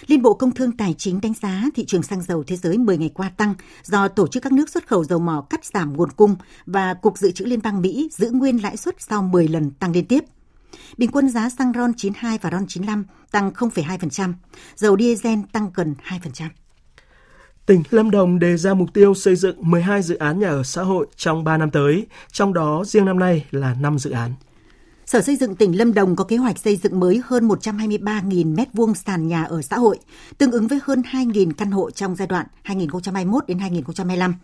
Liên 0.06 0.22
Bộ 0.22 0.34
Công 0.34 0.54
Thương 0.54 0.76
Tài 0.76 0.94
chính 0.98 1.20
đánh 1.20 1.34
giá 1.42 1.64
thị 1.74 1.84
trường 1.86 2.02
xăng 2.02 2.22
dầu 2.22 2.44
thế 2.46 2.56
giới 2.56 2.78
10 2.78 2.98
ngày 2.98 3.10
qua 3.14 3.30
tăng 3.36 3.54
do 3.84 4.08
tổ 4.08 4.26
chức 4.26 4.42
các 4.42 4.52
nước 4.52 4.68
xuất 4.68 4.86
khẩu 4.86 5.04
dầu 5.04 5.18
mỏ 5.18 5.46
cắt 5.50 5.64
giảm 5.64 5.96
nguồn 5.96 6.10
cung 6.10 6.36
và 6.66 6.94
Cục 6.94 7.18
Dự 7.18 7.30
trữ 7.30 7.44
Liên 7.44 7.62
bang 7.62 7.80
Mỹ 7.80 8.08
giữ 8.12 8.30
nguyên 8.30 8.62
lãi 8.62 8.76
suất 8.76 8.96
sau 8.98 9.22
10 9.22 9.48
lần 9.48 9.70
tăng 9.70 9.92
liên 9.92 10.06
tiếp– 10.06 10.24
Bình 10.96 11.10
quân 11.10 11.28
giá 11.28 11.50
xăng 11.50 11.72
RON 11.74 11.92
92 11.96 12.38
và 12.42 12.50
RON 12.50 12.66
95 12.68 13.04
tăng 13.30 13.50
0,2%, 13.50 14.32
dầu 14.76 14.96
diesel 14.98 15.38
tăng 15.52 15.70
gần 15.74 15.94
2%. 16.04 16.48
Tỉnh 17.66 17.82
Lâm 17.90 18.10
Đồng 18.10 18.38
đề 18.38 18.56
ra 18.56 18.74
mục 18.74 18.94
tiêu 18.94 19.14
xây 19.14 19.36
dựng 19.36 19.56
12 19.60 20.02
dự 20.02 20.16
án 20.16 20.38
nhà 20.40 20.48
ở 20.48 20.62
xã 20.62 20.82
hội 20.82 21.06
trong 21.16 21.44
3 21.44 21.56
năm 21.56 21.70
tới, 21.70 22.06
trong 22.32 22.54
đó 22.54 22.84
riêng 22.86 23.04
năm 23.04 23.18
nay 23.18 23.46
là 23.50 23.74
5 23.74 23.98
dự 23.98 24.10
án. 24.10 24.34
Sở 25.06 25.20
Xây 25.20 25.36
dựng 25.36 25.56
tỉnh 25.56 25.78
Lâm 25.78 25.94
Đồng 25.94 26.16
có 26.16 26.24
kế 26.24 26.36
hoạch 26.36 26.58
xây 26.58 26.76
dựng 26.76 27.00
mới 27.00 27.22
hơn 27.24 27.48
123.000 27.48 28.54
m2 28.54 28.94
sàn 28.94 29.28
nhà 29.28 29.44
ở 29.44 29.62
xã 29.62 29.76
hội, 29.76 29.98
tương 30.38 30.52
ứng 30.52 30.66
với 30.66 30.78
hơn 30.82 31.02
2.000 31.10 31.52
căn 31.56 31.70
hộ 31.70 31.90
trong 31.90 32.16
giai 32.16 32.28
đoạn 32.28 32.46
2021 32.62 33.46
đến 33.46 33.58
2025. 33.58 34.34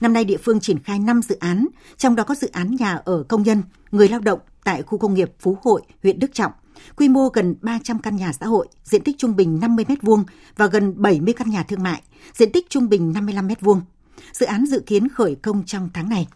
Năm 0.00 0.12
nay 0.12 0.24
địa 0.24 0.36
phương 0.36 0.60
triển 0.60 0.78
khai 0.78 0.98
5 0.98 1.22
dự 1.22 1.36
án, 1.40 1.66
trong 1.96 2.16
đó 2.16 2.24
có 2.24 2.34
dự 2.34 2.48
án 2.52 2.76
nhà 2.78 3.00
ở 3.04 3.24
công 3.28 3.42
nhân, 3.42 3.62
người 3.90 4.08
lao 4.08 4.20
động 4.20 4.38
tại 4.64 4.82
khu 4.82 4.98
công 4.98 5.14
nghiệp 5.14 5.32
Phú 5.40 5.58
Hội, 5.62 5.82
huyện 6.02 6.18
Đức 6.18 6.34
Trọng. 6.34 6.52
Quy 6.96 7.08
mô 7.08 7.28
gần 7.28 7.54
300 7.62 7.98
căn 7.98 8.16
nhà 8.16 8.32
xã 8.32 8.46
hội, 8.46 8.68
diện 8.84 9.02
tích 9.02 9.18
trung 9.18 9.36
bình 9.36 9.58
50 9.60 9.84
m2 9.88 10.24
và 10.56 10.66
gần 10.66 10.94
70 10.96 11.34
căn 11.34 11.50
nhà 11.50 11.62
thương 11.62 11.82
mại, 11.82 12.02
diện 12.32 12.52
tích 12.52 12.70
trung 12.70 12.88
bình 12.88 13.12
55 13.12 13.48
m2. 13.48 13.80
Dự 14.32 14.46
án 14.46 14.66
dự 14.66 14.80
kiến 14.86 15.08
khởi 15.08 15.34
công 15.34 15.64
trong 15.66 15.88
tháng 15.94 16.08
này. 16.08 16.28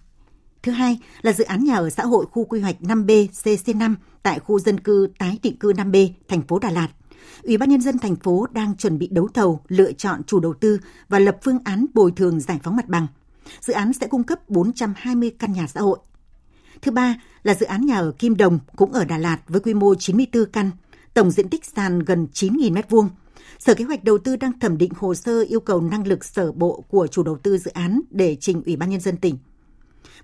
Thứ 0.62 0.72
hai 0.72 0.99
là 1.22 1.33
dự 1.33 1.45
án 1.45 1.64
nhà 1.64 1.74
ở 1.74 1.91
xã 1.91 2.05
hội 2.05 2.26
khu 2.31 2.45
quy 2.45 2.61
hoạch 2.61 2.76
5B 2.81 3.29
CC5 3.29 3.95
tại 4.22 4.39
khu 4.39 4.59
dân 4.59 4.81
cư 4.81 5.09
tái 5.18 5.39
định 5.43 5.57
cư 5.57 5.72
5B, 5.72 6.09
thành 6.29 6.43
phố 6.43 6.59
Đà 6.59 6.70
Lạt. 6.70 6.89
Ủy 7.43 7.57
ban 7.57 7.70
nhân 7.70 7.81
dân 7.81 7.99
thành 7.99 8.16
phố 8.16 8.47
đang 8.53 8.76
chuẩn 8.76 8.99
bị 8.99 9.09
đấu 9.12 9.29
thầu, 9.35 9.61
lựa 9.68 9.93
chọn 9.93 10.22
chủ 10.26 10.41
đầu 10.41 10.55
tư 10.55 10.79
và 11.09 11.18
lập 11.18 11.37
phương 11.43 11.59
án 11.64 11.87
bồi 11.95 12.12
thường 12.16 12.41
giải 12.41 12.61
phóng 12.62 12.76
mặt 12.76 12.89
bằng. 12.89 13.07
Dự 13.61 13.72
án 13.72 13.93
sẽ 13.93 14.07
cung 14.07 14.22
cấp 14.22 14.49
420 14.49 15.31
căn 15.39 15.53
nhà 15.53 15.66
xã 15.66 15.81
hội. 15.81 15.99
Thứ 16.83 16.91
ba 16.91 17.14
là 17.43 17.55
dự 17.55 17.66
án 17.66 17.87
nhà 17.87 17.99
ở 17.99 18.12
Kim 18.18 18.37
Đồng 18.37 18.59
cũng 18.76 18.93
ở 18.93 19.05
Đà 19.05 19.18
Lạt 19.18 19.39
với 19.49 19.61
quy 19.61 19.74
mô 19.74 19.95
94 19.95 20.45
căn, 20.53 20.70
tổng 21.14 21.31
diện 21.31 21.49
tích 21.49 21.64
sàn 21.64 21.99
gần 21.99 22.26
9.000 22.33 22.72
m2. 22.72 23.09
Sở 23.59 23.74
Kế 23.74 23.85
hoạch 23.85 24.05
Đầu 24.05 24.18
tư 24.18 24.37
đang 24.37 24.59
thẩm 24.61 24.79
định 24.79 24.93
hồ 24.97 25.14
sơ 25.14 25.45
yêu 25.49 25.61
cầu 25.61 25.81
năng 25.81 26.07
lực 26.07 26.24
sở 26.24 26.53
bộ 26.53 26.85
của 26.89 27.07
chủ 27.07 27.22
đầu 27.22 27.39
tư 27.39 27.59
dự 27.59 27.70
án 27.70 28.01
để 28.11 28.37
trình 28.41 28.62
Ủy 28.66 28.76
ban 28.76 28.91
Nhân 28.91 29.01
dân 29.01 29.16
tỉnh. 29.16 29.39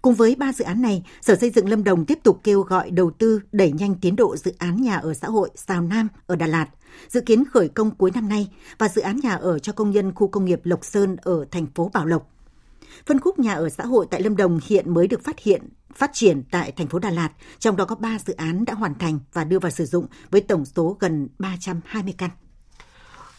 Cùng 0.03 0.15
với 0.15 0.35
ba 0.35 0.53
dự 0.53 0.65
án 0.65 0.83
này, 0.83 1.03
Sở 1.21 1.37
Xây 1.37 1.51
dựng 1.51 1.69
Lâm 1.69 1.85
Đồng 1.85 2.05
tiếp 2.05 2.19
tục 2.23 2.41
kêu 2.45 2.61
gọi 2.61 2.91
đầu 2.91 3.11
tư 3.11 3.41
đẩy 3.53 3.73
nhanh 3.73 3.95
tiến 4.01 4.17
độ 4.17 4.37
dự 4.37 4.53
án 4.59 4.83
nhà 4.83 4.97
ở 4.97 5.15
xã 5.15 5.29
hội 5.29 5.51
Sào 5.55 5.83
Nam 5.83 6.09
ở 6.27 6.37
Đà 6.37 6.47
Lạt, 6.47 6.67
dự 7.09 7.21
kiến 7.21 7.45
khởi 7.45 7.69
công 7.69 7.91
cuối 7.91 8.11
năm 8.15 8.29
nay 8.29 8.49
và 8.79 8.89
dự 8.89 9.03
án 9.03 9.21
nhà 9.23 9.35
ở 9.35 9.59
cho 9.59 9.73
công 9.73 9.91
nhân 9.91 10.13
khu 10.15 10.29
công 10.29 10.45
nghiệp 10.45 10.61
Lộc 10.65 10.85
Sơn 10.85 11.17
ở 11.23 11.45
thành 11.51 11.67
phố 11.75 11.91
Bảo 11.95 12.07
Lộc. 12.07 12.34
Phân 13.07 13.21
khúc 13.21 13.39
nhà 13.39 13.55
ở 13.55 13.69
xã 13.69 13.85
hội 13.85 14.07
tại 14.11 14.23
Lâm 14.23 14.37
Đồng 14.37 14.61
hiện 14.67 14.95
mới 14.95 15.07
được 15.07 15.25
phát 15.25 15.41
hiện 15.41 15.63
phát 15.95 16.11
triển 16.13 16.43
tại 16.51 16.73
thành 16.73 16.87
phố 16.87 16.99
Đà 16.99 17.11
Lạt, 17.11 17.31
trong 17.59 17.77
đó 17.77 17.85
có 17.85 17.95
3 17.95 18.19
dự 18.27 18.35
án 18.35 18.65
đã 18.65 18.75
hoàn 18.75 18.95
thành 18.95 19.19
và 19.33 19.45
đưa 19.45 19.59
vào 19.59 19.71
sử 19.71 19.85
dụng 19.85 20.07
với 20.31 20.41
tổng 20.41 20.65
số 20.65 20.97
gần 21.01 21.29
320 21.39 22.15
căn. 22.19 22.31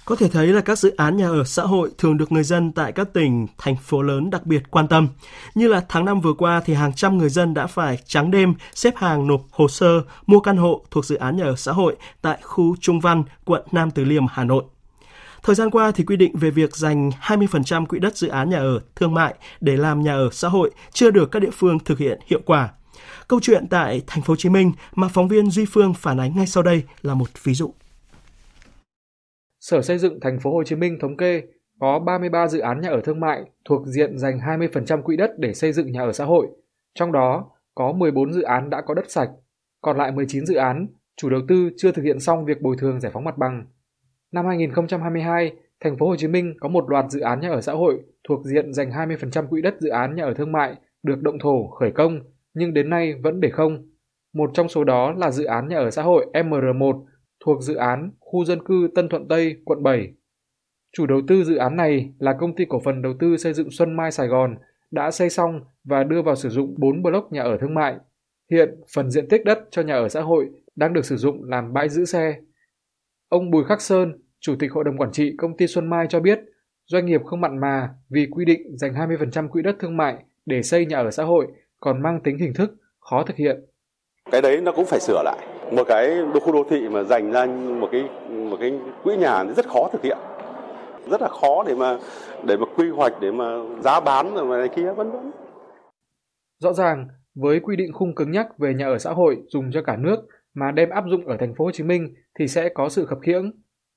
Có 0.05 0.15
thể 0.15 0.29
thấy 0.29 0.47
là 0.47 0.61
các 0.61 0.79
dự 0.79 0.95
án 0.95 1.17
nhà 1.17 1.27
ở 1.27 1.43
xã 1.43 1.63
hội 1.63 1.91
thường 1.97 2.17
được 2.17 2.31
người 2.31 2.43
dân 2.43 2.71
tại 2.71 2.91
các 2.91 3.13
tỉnh, 3.13 3.47
thành 3.57 3.75
phố 3.75 4.01
lớn 4.01 4.29
đặc 4.29 4.45
biệt 4.45 4.63
quan 4.71 4.87
tâm. 4.87 5.07
Như 5.55 5.67
là 5.67 5.85
tháng 5.89 6.05
5 6.05 6.21
vừa 6.21 6.33
qua 6.33 6.61
thì 6.65 6.73
hàng 6.73 6.93
trăm 6.93 7.17
người 7.17 7.29
dân 7.29 7.53
đã 7.53 7.67
phải 7.67 7.99
trắng 8.05 8.31
đêm 8.31 8.53
xếp 8.73 8.93
hàng 8.97 9.27
nộp 9.27 9.41
hồ 9.51 9.67
sơ 9.67 10.01
mua 10.25 10.39
căn 10.39 10.57
hộ 10.57 10.85
thuộc 10.91 11.05
dự 11.05 11.15
án 11.15 11.37
nhà 11.37 11.43
ở 11.43 11.55
xã 11.55 11.71
hội 11.71 11.95
tại 12.21 12.39
khu 12.43 12.75
Trung 12.81 12.99
Văn, 12.99 13.23
quận 13.45 13.61
Nam 13.71 13.91
Từ 13.91 14.03
Liêm, 14.03 14.23
Hà 14.27 14.43
Nội. 14.43 14.63
Thời 15.45 15.55
gian 15.55 15.69
qua 15.69 15.91
thì 15.91 16.03
quy 16.03 16.17
định 16.17 16.35
về 16.35 16.49
việc 16.49 16.75
dành 16.75 17.09
20% 17.09 17.85
quỹ 17.85 17.99
đất 17.99 18.17
dự 18.17 18.27
án 18.27 18.49
nhà 18.49 18.57
ở 18.57 18.79
thương 18.95 19.13
mại 19.13 19.35
để 19.61 19.77
làm 19.77 20.01
nhà 20.01 20.13
ở 20.13 20.29
xã 20.31 20.47
hội 20.47 20.71
chưa 20.91 21.11
được 21.11 21.31
các 21.31 21.39
địa 21.39 21.49
phương 21.53 21.79
thực 21.85 21.97
hiện 21.97 22.19
hiệu 22.25 22.39
quả. 22.45 22.73
Câu 23.27 23.39
chuyện 23.41 23.67
tại 23.69 24.01
thành 24.07 24.23
phố 24.23 24.31
Hồ 24.31 24.35
Chí 24.35 24.49
Minh 24.49 24.71
mà 24.95 25.07
phóng 25.07 25.27
viên 25.27 25.49
Duy 25.49 25.65
Phương 25.65 25.93
phản 25.93 26.19
ánh 26.19 26.35
ngay 26.35 26.47
sau 26.47 26.63
đây 26.63 26.83
là 27.01 27.13
một 27.13 27.25
ví 27.43 27.53
dụ. 27.53 27.73
Sở 29.59 29.81
Xây 29.81 29.97
dựng 29.97 30.19
thành 30.19 30.39
phố 30.39 30.53
Hồ 30.53 30.63
Chí 30.63 30.75
Minh 30.75 30.97
thống 31.01 31.17
kê 31.17 31.41
có 31.79 31.99
33 31.99 32.47
dự 32.47 32.59
án 32.59 32.81
nhà 32.81 32.89
ở 32.89 33.01
thương 33.03 33.19
mại 33.19 33.43
thuộc 33.69 33.87
diện 33.87 34.17
dành 34.17 34.39
20% 34.39 35.01
quỹ 35.01 35.17
đất 35.17 35.31
để 35.39 35.53
xây 35.53 35.73
dựng 35.73 35.91
nhà 35.91 36.01
ở 36.01 36.11
xã 36.11 36.25
hội. 36.25 36.47
Trong 36.99 37.11
đó 37.11 37.51
có 37.75 37.91
14 37.91 38.33
dự 38.33 38.41
án 38.41 38.69
đã 38.69 38.81
có 38.85 38.93
đất 38.93 39.11
sạch, 39.11 39.29
còn 39.81 39.97
lại 39.97 40.11
19 40.11 40.45
dự 40.45 40.55
án 40.55 40.87
chủ 41.17 41.29
đầu 41.29 41.41
tư 41.47 41.69
chưa 41.77 41.91
thực 41.91 42.03
hiện 42.03 42.19
xong 42.19 42.45
việc 42.45 42.61
bồi 42.61 42.75
thường 42.79 42.99
giải 42.99 43.11
phóng 43.11 43.23
mặt 43.23 43.37
bằng. 43.37 43.65
Năm 44.35 44.45
2022, 44.45 45.51
thành 45.83 45.97
phố 45.97 46.07
Hồ 46.07 46.15
Chí 46.15 46.27
Minh 46.27 46.53
có 46.59 46.69
một 46.69 46.89
loạt 46.89 47.05
dự 47.09 47.19
án 47.19 47.39
nhà 47.39 47.49
ở 47.49 47.61
xã 47.61 47.73
hội 47.73 47.99
thuộc 48.27 48.45
diện 48.45 48.73
dành 48.73 48.89
20% 48.89 49.47
quỹ 49.47 49.61
đất 49.61 49.75
dự 49.79 49.89
án 49.89 50.15
nhà 50.15 50.23
ở 50.23 50.33
thương 50.33 50.51
mại 50.51 50.75
được 51.03 51.21
động 51.21 51.39
thổ 51.39 51.67
khởi 51.67 51.91
công 51.91 52.19
nhưng 52.53 52.73
đến 52.73 52.89
nay 52.89 53.13
vẫn 53.13 53.41
để 53.41 53.49
không. 53.49 53.89
Một 54.33 54.51
trong 54.53 54.69
số 54.69 54.83
đó 54.83 55.13
là 55.17 55.31
dự 55.31 55.43
án 55.43 55.67
nhà 55.67 55.77
ở 55.77 55.91
xã 55.91 56.01
hội 56.03 56.25
MR1 56.33 57.05
thuộc 57.45 57.63
dự 57.63 57.75
án 57.75 58.11
khu 58.19 58.45
dân 58.45 58.65
cư 58.65 58.89
Tân 58.95 59.09
Thuận 59.09 59.27
Tây, 59.27 59.55
quận 59.65 59.83
7. 59.83 60.13
Chủ 60.97 61.05
đầu 61.05 61.21
tư 61.27 61.43
dự 61.43 61.55
án 61.55 61.75
này 61.75 62.13
là 62.19 62.33
công 62.39 62.55
ty 62.55 62.65
cổ 62.69 62.81
phần 62.85 63.01
đầu 63.01 63.13
tư 63.19 63.37
xây 63.37 63.53
dựng 63.53 63.71
Xuân 63.71 63.97
Mai 63.97 64.11
Sài 64.11 64.27
Gòn 64.27 64.55
đã 64.91 65.11
xây 65.11 65.29
xong 65.29 65.59
và 65.83 66.03
đưa 66.03 66.21
vào 66.21 66.35
sử 66.35 66.49
dụng 66.49 66.75
4 66.77 67.03
block 67.03 67.31
nhà 67.31 67.43
ở 67.43 67.57
thương 67.61 67.73
mại. 67.73 67.95
Hiện, 68.51 68.69
phần 68.95 69.11
diện 69.11 69.29
tích 69.29 69.45
đất 69.45 69.59
cho 69.71 69.81
nhà 69.81 69.95
ở 69.95 70.09
xã 70.09 70.21
hội 70.21 70.49
đang 70.75 70.93
được 70.93 71.05
sử 71.05 71.17
dụng 71.17 71.43
làm 71.43 71.73
bãi 71.73 71.89
giữ 71.89 72.05
xe. 72.05 72.35
Ông 73.29 73.51
Bùi 73.51 73.63
Khắc 73.63 73.81
Sơn, 73.81 74.24
Chủ 74.39 74.55
tịch 74.59 74.71
Hội 74.71 74.83
đồng 74.83 74.97
Quản 74.97 75.11
trị 75.11 75.35
Công 75.37 75.57
ty 75.57 75.67
Xuân 75.67 75.89
Mai 75.89 76.05
cho 76.09 76.19
biết, 76.19 76.39
doanh 76.85 77.05
nghiệp 77.05 77.21
không 77.25 77.41
mặn 77.41 77.59
mà 77.59 77.89
vì 78.09 78.27
quy 78.31 78.45
định 78.45 78.77
dành 78.77 78.93
20% 78.93 79.49
quỹ 79.49 79.61
đất 79.61 79.75
thương 79.79 79.97
mại 79.97 80.15
để 80.45 80.63
xây 80.63 80.85
nhà 80.85 80.97
ở 80.97 81.11
xã 81.11 81.23
hội 81.23 81.47
còn 81.79 82.03
mang 82.03 82.19
tính 82.23 82.37
hình 82.37 82.53
thức, 82.53 82.71
khó 82.99 83.23
thực 83.23 83.37
hiện. 83.37 83.65
Cái 84.31 84.41
đấy 84.41 84.61
nó 84.61 84.71
cũng 84.71 84.85
phải 84.85 84.99
sửa 84.99 85.21
lại. 85.23 85.47
Một 85.71 85.83
cái 85.87 86.17
khu 86.41 86.53
đô 86.53 86.63
thị 86.69 86.89
mà 86.89 87.03
dành 87.03 87.31
ra 87.31 87.45
một 87.79 87.89
cái 87.91 88.03
một 88.29 88.57
cái 88.59 88.79
quỹ 89.03 89.17
nhà 89.17 89.43
rất 89.43 89.67
khó 89.67 89.89
thực 89.93 90.01
hiện. 90.03 90.17
Rất 91.09 91.21
là 91.21 91.27
khó 91.27 91.63
để 91.67 91.75
mà 91.75 91.97
để 92.47 92.57
mà 92.57 92.65
quy 92.77 92.89
hoạch 92.89 93.13
để 93.21 93.31
mà 93.31 93.45
giá 93.79 93.99
bán 93.99 94.35
rồi 94.35 94.45
mà 94.45 94.57
này 94.57 94.69
kia 94.75 94.93
vân 94.97 95.11
vân. 95.11 95.31
Rõ 96.59 96.73
ràng, 96.73 97.07
với 97.35 97.59
quy 97.59 97.75
định 97.75 97.93
khung 97.93 98.15
cứng 98.15 98.31
nhắc 98.31 98.47
về 98.57 98.73
nhà 98.73 98.85
ở 98.85 98.97
xã 98.97 99.11
hội 99.11 99.37
dùng 99.47 99.71
cho 99.73 99.81
cả 99.81 99.97
nước 99.97 100.17
mà 100.53 100.71
đem 100.71 100.89
áp 100.89 101.03
dụng 101.09 101.27
ở 101.27 101.37
thành 101.39 101.53
phố 101.57 101.65
Hồ 101.65 101.71
Chí 101.71 101.83
Minh 101.83 102.13
thì 102.39 102.47
sẽ 102.47 102.69
có 102.69 102.89
sự 102.89 103.05
khập 103.05 103.17
khiễng. 103.21 103.51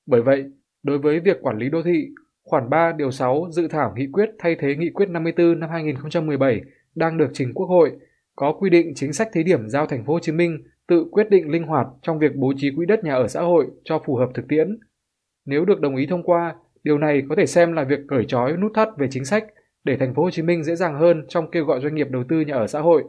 Bởi 0.09 0.21
vậy, 0.21 0.45
đối 0.83 0.97
với 0.97 1.19
việc 1.19 1.37
quản 1.41 1.57
lý 1.57 1.69
đô 1.69 1.83
thị, 1.83 2.07
khoản 2.43 2.69
3 2.69 2.91
điều 2.91 3.11
6 3.11 3.47
dự 3.51 3.67
thảo 3.67 3.93
nghị 3.95 4.07
quyết 4.11 4.29
thay 4.39 4.55
thế 4.59 4.75
nghị 4.75 4.89
quyết 4.89 5.09
54 5.09 5.59
năm 5.59 5.69
2017 5.69 6.61
đang 6.95 7.17
được 7.17 7.29
trình 7.33 7.53
Quốc 7.53 7.65
hội 7.65 7.91
có 8.35 8.53
quy 8.53 8.69
định 8.69 8.93
chính 8.95 9.13
sách 9.13 9.29
thí 9.33 9.43
điểm 9.43 9.69
giao 9.69 9.85
thành 9.85 10.05
phố 10.05 10.13
Hồ 10.13 10.19
Chí 10.19 10.31
Minh 10.31 10.63
tự 10.87 11.05
quyết 11.11 11.29
định 11.29 11.51
linh 11.51 11.63
hoạt 11.63 11.87
trong 12.01 12.19
việc 12.19 12.35
bố 12.35 12.53
trí 12.57 12.71
quỹ 12.75 12.85
đất 12.85 13.03
nhà 13.03 13.13
ở 13.13 13.27
xã 13.27 13.41
hội 13.41 13.67
cho 13.83 14.01
phù 14.05 14.15
hợp 14.15 14.29
thực 14.33 14.47
tiễn. 14.47 14.79
Nếu 15.45 15.65
được 15.65 15.81
đồng 15.81 15.95
ý 15.95 16.05
thông 16.05 16.23
qua, 16.23 16.55
điều 16.83 16.97
này 16.97 17.23
có 17.29 17.35
thể 17.35 17.45
xem 17.45 17.73
là 17.73 17.83
việc 17.83 17.99
cởi 18.07 18.25
trói 18.25 18.57
nút 18.57 18.71
thắt 18.75 18.89
về 18.97 19.07
chính 19.11 19.25
sách 19.25 19.45
để 19.83 19.97
thành 19.97 20.13
phố 20.13 20.23
Hồ 20.23 20.31
Chí 20.31 20.41
Minh 20.41 20.63
dễ 20.63 20.75
dàng 20.75 20.99
hơn 20.99 21.25
trong 21.27 21.51
kêu 21.51 21.65
gọi 21.65 21.81
doanh 21.81 21.95
nghiệp 21.95 22.07
đầu 22.09 22.23
tư 22.29 22.39
nhà 22.39 22.55
ở 22.55 22.67
xã 22.67 22.79
hội. 22.79 23.03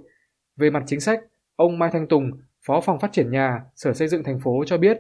Về 0.57 0.71
mặt 0.71 0.83
chính 0.87 1.01
sách, 1.01 1.21
ông 1.57 1.79
Mai 1.79 1.91
Thanh 1.93 2.07
Tùng, 2.07 2.31
Phó 2.67 2.81
phòng 2.81 2.99
phát 2.99 3.13
triển 3.13 3.31
nhà, 3.31 3.61
Sở 3.75 3.93
Xây 3.93 4.09
dựng 4.09 4.25
thành 4.25 4.41
phố 4.41 4.65
cho 4.67 4.79
biết, 4.79 4.99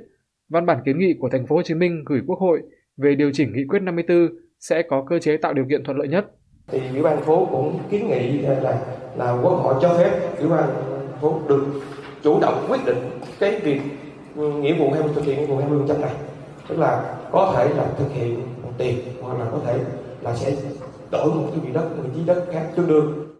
văn 0.51 0.66
bản 0.66 0.78
kiến 0.84 0.98
nghị 0.98 1.14
của 1.20 1.28
thành 1.28 1.46
phố 1.46 1.57
Hồ 1.57 1.62
Chí 1.62 1.74
Minh 1.74 2.03
gửi 2.07 2.20
Quốc 2.26 2.38
hội 2.38 2.62
về 2.96 3.14
điều 3.14 3.30
chỉnh 3.32 3.53
nghị 3.53 3.64
quyết 3.68 3.82
54 3.82 4.28
sẽ 4.59 4.82
có 4.82 5.05
cơ 5.09 5.18
chế 5.18 5.36
tạo 5.36 5.55
điều 5.55 5.64
kiện 5.70 5.84
thuận 5.84 5.98
lợi 5.98 6.09
nhất. 6.09 6.26
Thì 6.66 6.80
ủy 6.92 7.03
ban 7.03 7.22
phố 7.22 7.48
cũng 7.51 7.78
kiến 7.90 8.09
nghị 8.09 8.38
là 8.38 8.80
là 9.16 9.32
quốc 9.42 9.53
hội 9.53 9.74
cho 9.82 9.98
phép 9.98 10.20
ủy 10.38 10.48
ban 10.48 10.68
phố 11.20 11.40
được 11.48 11.64
chủ 12.22 12.40
động 12.40 12.66
quyết 12.68 12.78
định 12.86 12.98
cái 13.40 13.61
việc 13.61 13.80
nghĩa 14.36 14.74
vụ 14.78 14.90
hay 14.90 15.03
thực 15.14 15.24
hiện 15.24 15.40
nghĩa 15.40 15.46
vụ 15.46 15.57
20 15.57 15.80
trăm 15.88 16.01
này 16.01 16.14
tức 16.68 16.78
là 16.78 17.18
có 17.32 17.55
thể 17.57 17.74
là 17.74 17.94
thực 17.98 18.12
hiện 18.12 18.40
bằng 18.62 18.72
tiền 18.78 18.98
hoặc 19.20 19.38
là 19.38 19.51
có 19.51 19.61
thể 19.66 19.78
là 20.22 20.36
sẽ 20.36 20.57
đổi 21.11 21.26
một 21.26 21.51
cái 21.51 21.61
vị 21.64 21.72
đất 21.72 21.90
một 21.96 22.05
vị 22.14 22.22
đất 22.26 22.46
khác 22.53 22.70
tương 22.76 22.88
đương. 22.88 23.36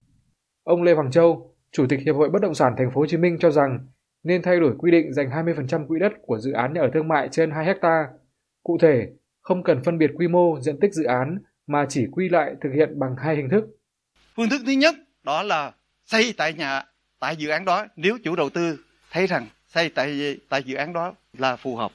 Ông 0.65 0.83
Lê 0.83 0.95
Hoàng 0.95 1.11
Châu 1.11 1.55
chủ 1.73 1.87
tịch 1.89 2.01
hiệp 2.07 2.17
hội 2.17 2.31
bất 2.31 2.43
động 2.43 2.55
sản 2.55 2.75
thành 2.79 2.91
phố 2.91 3.01
Hồ 3.01 3.07
Chí 3.07 3.17
Minh 3.17 3.37
cho 3.41 3.51
rằng 3.51 3.79
nên 4.23 4.43
thay 4.43 4.61
đổi 4.61 4.75
quy 4.79 4.91
định 4.91 5.13
dành 5.13 5.31
20% 5.31 5.87
quỹ 5.87 5.99
đất 6.01 6.13
của 6.23 6.39
dự 6.39 6.53
án 6.53 6.73
nhà 6.73 6.81
ở 6.81 6.91
thương 6.95 7.09
mại 7.09 7.29
trên 7.33 7.51
2 7.51 7.67
hecta. 7.67 8.09
Cụ 8.63 8.79
thể, 8.81 9.09
không 9.41 9.63
cần 9.63 9.83
phân 9.85 9.99
biệt 9.99 10.11
quy 10.15 10.29
mô, 10.29 10.61
diện 10.61 10.81
tích 10.81 10.95
dự 10.95 11.05
án 11.05 11.39
mà 11.67 11.87
chỉ 11.89 12.07
quy 12.13 12.29
lại 12.29 12.55
thực 12.61 12.71
hiện 12.75 12.99
bằng 12.99 13.17
hai 13.19 13.37
hình 13.37 13.49
thức. 13.51 13.65
Phương 14.37 14.49
thức 14.49 14.63
thứ 14.67 14.73
nhất 14.73 14.95
đó 15.23 15.43
là 15.43 15.73
xây 16.05 16.35
tại 16.37 16.55
nhà 16.55 16.83
tại 17.19 17.37
dự 17.37 17.49
án 17.49 17.65
đó 17.65 17.87
nếu 17.97 18.19
chủ 18.25 18.37
đầu 18.37 18.51
tư 18.51 18.79
thấy 19.11 19.27
rằng 19.27 19.47
xây 19.67 19.89
tại 19.89 20.39
tại 20.49 20.63
dự 20.63 20.75
án 20.75 20.93
đó 20.93 21.15
là 21.39 21.57
phù 21.57 21.77
hợp. 21.77 21.93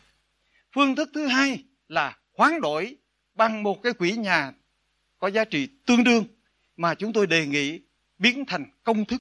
Phương 0.76 0.96
thức 0.96 1.10
thứ 1.14 1.26
hai 1.26 1.64
là 1.88 2.18
hoán 2.38 2.62
đổi 2.62 2.98
bằng 3.34 3.64
một 3.64 3.82
cái 3.84 3.94
quỹ 3.94 4.12
nhà 4.12 4.52
có 5.20 5.28
giá 5.28 5.46
trị 5.46 5.70
tương 5.88 6.04
đương 6.04 6.24
mà 6.78 6.96
chúng 6.96 7.14
tôi 7.14 7.28
đề 7.28 7.46
nghị 7.46 7.82
biến 8.20 8.46
thành 8.48 8.66
công 8.84 9.06
thức. 9.06 9.18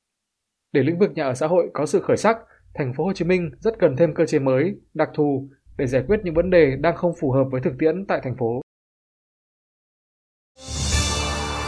Để 0.73 0.83
lĩnh 0.83 0.99
vực 0.99 1.11
nhà 1.15 1.25
ở 1.25 1.35
xã 1.35 1.47
hội 1.47 1.71
có 1.75 1.87
sự 1.87 2.01
khởi 2.01 2.17
sắc, 2.17 2.37
thành 2.79 2.93
phố 2.97 3.05
Hồ 3.05 3.13
Chí 3.13 3.25
Minh 3.25 3.51
rất 3.61 3.75
cần 3.79 3.97
thêm 3.99 4.15
cơ 4.15 4.27
chế 4.27 4.39
mới, 4.39 4.75
đặc 4.95 5.09
thù 5.15 5.49
để 5.77 5.87
giải 5.87 6.03
quyết 6.07 6.21
những 6.25 6.35
vấn 6.35 6.51
đề 6.51 6.77
đang 6.81 6.97
không 6.97 7.13
phù 7.21 7.33
hợp 7.33 7.45
với 7.51 7.61
thực 7.65 7.73
tiễn 7.79 8.07
tại 8.09 8.21
thành 8.25 8.37
phố. 8.39 8.61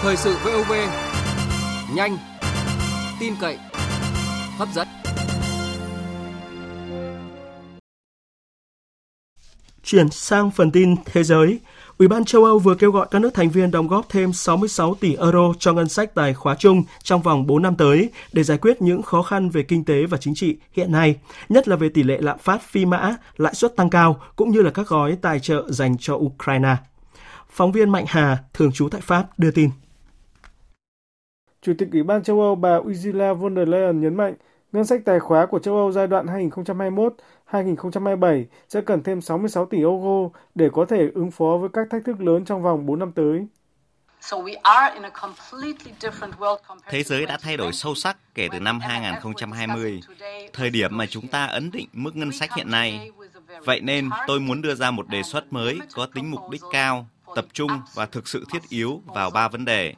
Thời 0.03 0.17
sự 0.17 0.37
VOV 0.45 0.73
nhanh, 1.97 2.17
tin 3.21 3.35
cậy, 3.41 3.57
hấp 4.59 4.69
dẫn. 4.75 4.89
Chuyển 9.83 10.09
sang 10.11 10.51
phần 10.51 10.71
tin 10.73 10.95
thế 11.05 11.23
giới, 11.23 11.61
Ủy 11.99 12.09
ban 12.09 12.25
châu 12.25 12.45
Âu 12.45 12.59
vừa 12.59 12.75
kêu 12.75 12.91
gọi 12.91 13.07
các 13.11 13.19
nước 13.19 13.35
thành 13.35 13.51
viên 13.51 13.71
đóng 13.71 13.89
góp 13.89 14.09
thêm 14.09 14.33
66 14.33 14.95
tỷ 14.95 15.17
euro 15.17 15.53
cho 15.59 15.73
ngân 15.73 15.89
sách 15.89 16.15
tài 16.15 16.35
khóa 16.35 16.55
chung 16.59 16.83
trong 17.03 17.23
vòng 17.23 17.47
4 17.47 17.63
năm 17.63 17.77
tới 17.77 18.11
để 18.33 18.43
giải 18.43 18.59
quyết 18.59 18.83
những 18.83 19.03
khó 19.03 19.23
khăn 19.23 19.51
về 19.51 19.63
kinh 19.63 19.85
tế 19.85 20.07
và 20.07 20.19
chính 20.19 20.35
trị 20.35 20.57
hiện 20.73 20.93
nay, 20.93 21.17
nhất 21.49 21.69
là 21.69 21.77
về 21.77 21.89
tỷ 21.89 22.03
lệ 22.03 22.19
lạm 22.21 22.39
phát 22.39 22.63
phi 22.63 22.85
mã, 22.85 23.17
lãi 23.37 23.55
suất 23.55 23.77
tăng 23.77 23.91
cao 23.91 24.21
cũng 24.37 24.51
như 24.51 24.63
là 24.63 24.71
các 24.71 24.89
gói 24.89 25.17
tài 25.23 25.41
trợ 25.41 25.65
dành 25.69 25.97
cho 25.99 26.15
Ukraine. 26.15 26.77
Phóng 27.51 27.73
viên 27.73 27.91
Mạnh 27.91 28.05
Hà, 28.09 28.39
thường 28.55 28.73
trú 28.73 28.89
tại 28.89 29.01
Pháp, 29.01 29.27
đưa 29.39 29.51
tin. 29.51 29.71
Chủ 31.63 31.73
tịch 31.79 31.89
Ủy 31.93 32.03
ban 32.03 32.23
châu 32.23 32.41
Âu 32.41 32.55
bà 32.55 32.77
Ursula 32.77 33.33
von 33.33 33.57
der 33.57 33.69
Leyen 33.69 34.01
nhấn 34.01 34.15
mạnh, 34.15 34.35
ngân 34.73 34.85
sách 34.85 35.01
tài 35.05 35.21
khóa 35.21 35.47
của 35.47 35.59
châu 35.59 35.77
Âu 35.77 35.93
giai 35.93 36.07
đoạn 36.07 36.27
2021. 36.27 37.15
2021-2027 37.51 38.45
sẽ 38.69 38.81
cần 38.81 39.03
thêm 39.03 39.21
66 39.21 39.67
tỷ 39.67 39.79
euro 39.79 40.39
để 40.55 40.69
có 40.73 40.85
thể 40.85 41.11
ứng 41.15 41.31
phó 41.31 41.59
với 41.61 41.69
các 41.73 41.87
thách 41.91 42.05
thức 42.05 42.21
lớn 42.21 42.45
trong 42.45 42.63
vòng 42.63 42.87
4 42.87 42.99
năm 42.99 43.13
tới. 43.13 43.47
Thế 46.89 47.03
giới 47.03 47.27
đã 47.27 47.39
thay 47.43 47.57
đổi 47.57 47.73
sâu 47.73 47.95
sắc 47.95 48.17
kể 48.35 48.49
từ 48.53 48.61
năm 48.61 48.81
2020, 48.81 50.01
thời 50.53 50.71
điểm 50.71 50.97
mà 50.97 51.07
chúng 51.07 51.29
ta 51.29 51.45
ấn 51.45 51.71
định 51.71 51.89
mức 51.93 52.17
ngân 52.17 52.33
sách 52.33 52.55
hiện 52.55 52.71
nay. 52.71 53.11
Vậy 53.65 53.81
nên 53.81 54.11
tôi 54.27 54.41
muốn 54.41 54.63
đưa 54.63 54.75
ra 54.75 54.91
một 54.91 55.09
đề 55.09 55.23
xuất 55.23 55.53
mới 55.53 55.79
có 55.95 56.07
tính 56.15 56.31
mục 56.31 56.41
đích 56.51 56.63
cao, 56.73 57.07
tập 57.35 57.47
trung 57.53 57.71
và 57.95 58.07
thực 58.07 58.29
sự 58.29 58.45
thiết 58.53 58.69
yếu 58.69 59.03
vào 59.07 59.31
ba 59.31 59.49
vấn 59.49 59.65
đề. 59.65 59.95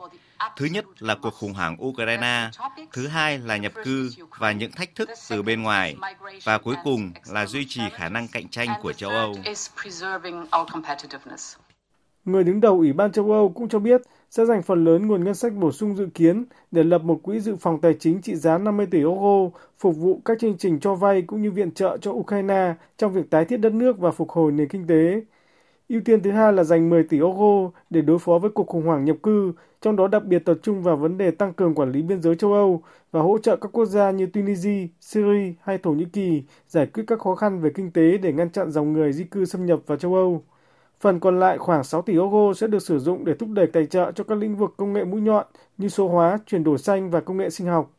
Thứ 0.57 0.67
nhất 0.67 0.85
là 0.99 1.15
cuộc 1.23 1.35
khủng 1.35 1.53
hoảng 1.53 1.77
Ukraine, 1.85 2.51
thứ 2.93 3.07
hai 3.07 3.39
là 3.39 3.57
nhập 3.57 3.73
cư 3.85 4.11
và 4.39 4.53
những 4.53 4.73
thách 4.73 4.95
thức 4.95 5.09
từ 5.31 5.43
bên 5.43 5.63
ngoài, 5.63 5.97
và 6.45 6.59
cuối 6.59 6.75
cùng 6.85 7.13
là 7.33 7.47
duy 7.47 7.65
trì 7.69 7.83
khả 7.93 8.09
năng 8.09 8.29
cạnh 8.29 8.49
tranh 8.49 8.69
của 8.83 8.93
châu 8.93 9.11
Âu. 9.11 9.35
Người 12.25 12.45
đứng 12.45 12.61
đầu 12.61 12.77
Ủy 12.77 12.93
ban 12.93 13.13
châu 13.13 13.33
Âu 13.33 13.49
cũng 13.49 13.69
cho 13.69 13.79
biết 13.79 14.01
sẽ 14.31 14.45
dành 14.45 14.63
phần 14.63 14.85
lớn 14.85 15.07
nguồn 15.07 15.25
ngân 15.25 15.35
sách 15.35 15.53
bổ 15.53 15.73
sung 15.73 15.97
dự 15.97 16.07
kiến 16.15 16.45
để 16.71 16.85
lập 16.85 17.03
một 17.03 17.21
quỹ 17.23 17.41
dự 17.41 17.57
phòng 17.57 17.81
tài 17.81 17.95
chính 18.01 18.23
trị 18.23 18.35
giá 18.35 18.59
50 18.59 18.87
tỷ 18.91 18.99
euro 18.99 19.59
phục 19.79 19.97
vụ 19.97 20.21
các 20.25 20.39
chương 20.41 20.59
trình 20.59 20.81
cho 20.81 20.95
vay 20.95 21.23
cũng 21.23 21.43
như 21.43 21.51
viện 21.51 21.71
trợ 21.71 21.99
cho 22.01 22.11
Ukraine 22.11 22.75
trong 22.99 23.13
việc 23.13 23.31
tái 23.31 23.45
thiết 23.45 23.57
đất 23.57 23.73
nước 23.73 23.99
và 23.99 24.11
phục 24.11 24.31
hồi 24.31 24.53
nền 24.53 24.69
kinh 24.69 24.87
tế. 24.87 25.21
Ưu 25.89 26.01
tiên 26.05 26.23
thứ 26.23 26.31
hai 26.31 26.53
là 26.53 26.65
dành 26.65 26.91
10 26.91 27.03
tỷ 27.03 27.17
euro 27.19 27.71
để 27.91 28.03
đối 28.03 28.19
phó 28.19 28.39
với 28.39 28.51
cuộc 28.51 28.67
khủng 28.67 28.87
hoảng 28.87 29.05
nhập 29.05 29.17
cư, 29.23 29.53
trong 29.81 29.97
đó 29.97 30.09
đặc 30.09 30.25
biệt 30.25 30.39
tập 30.39 30.59
trung 30.63 30.83
vào 30.83 30.97
vấn 30.97 31.19
đề 31.19 31.31
tăng 31.31 31.53
cường 31.53 31.75
quản 31.75 31.93
lý 31.93 32.03
biên 32.03 32.23
giới 32.23 32.37
châu 32.37 32.53
Âu 32.53 32.83
và 33.13 33.21
hỗ 33.21 33.39
trợ 33.39 33.57
các 33.57 33.73
quốc 33.73 33.85
gia 33.85 34.11
như 34.11 34.27
Tunisia, 34.27 34.87
Syria 35.01 35.55
hay 35.61 35.79
Thổ 35.79 35.91
Nhĩ 35.91 36.05
Kỳ 36.05 36.43
giải 36.69 36.87
quyết 36.87 37.05
các 37.07 37.19
khó 37.21 37.35
khăn 37.35 37.61
về 37.61 37.71
kinh 37.75 37.91
tế 37.91 38.19
để 38.19 38.33
ngăn 38.33 38.51
chặn 38.51 38.71
dòng 38.71 38.93
người 38.93 39.13
di 39.13 39.25
cư 39.25 39.45
xâm 39.45 39.67
nhập 39.67 39.81
vào 39.87 39.99
châu 39.99 40.15
Âu. 40.15 40.43
Phần 41.01 41.21
còn 41.21 41.41
lại 41.41 41.59
khoảng 41.59 41.85
6 41.85 42.03
tỷ 42.03 42.13
euro 42.13 42.53
sẽ 42.57 42.67
được 42.67 42.83
sử 42.83 42.99
dụng 42.99 43.25
để 43.25 43.35
thúc 43.35 43.49
đẩy 43.53 43.67
tài 43.67 43.87
trợ 43.87 44.13
cho 44.13 44.25
các 44.25 44.39
lĩnh 44.39 44.57
vực 44.57 44.75
công 44.77 44.93
nghệ 44.93 45.05
mũi 45.05 45.21
nhọn 45.21 45.47
như 45.79 45.89
số 45.89 46.09
hóa, 46.09 46.39
chuyển 46.47 46.65
đổi 46.65 46.79
xanh 46.79 47.11
và 47.11 47.21
công 47.21 47.37
nghệ 47.37 47.51
sinh 47.51 47.67
học. 47.67 47.98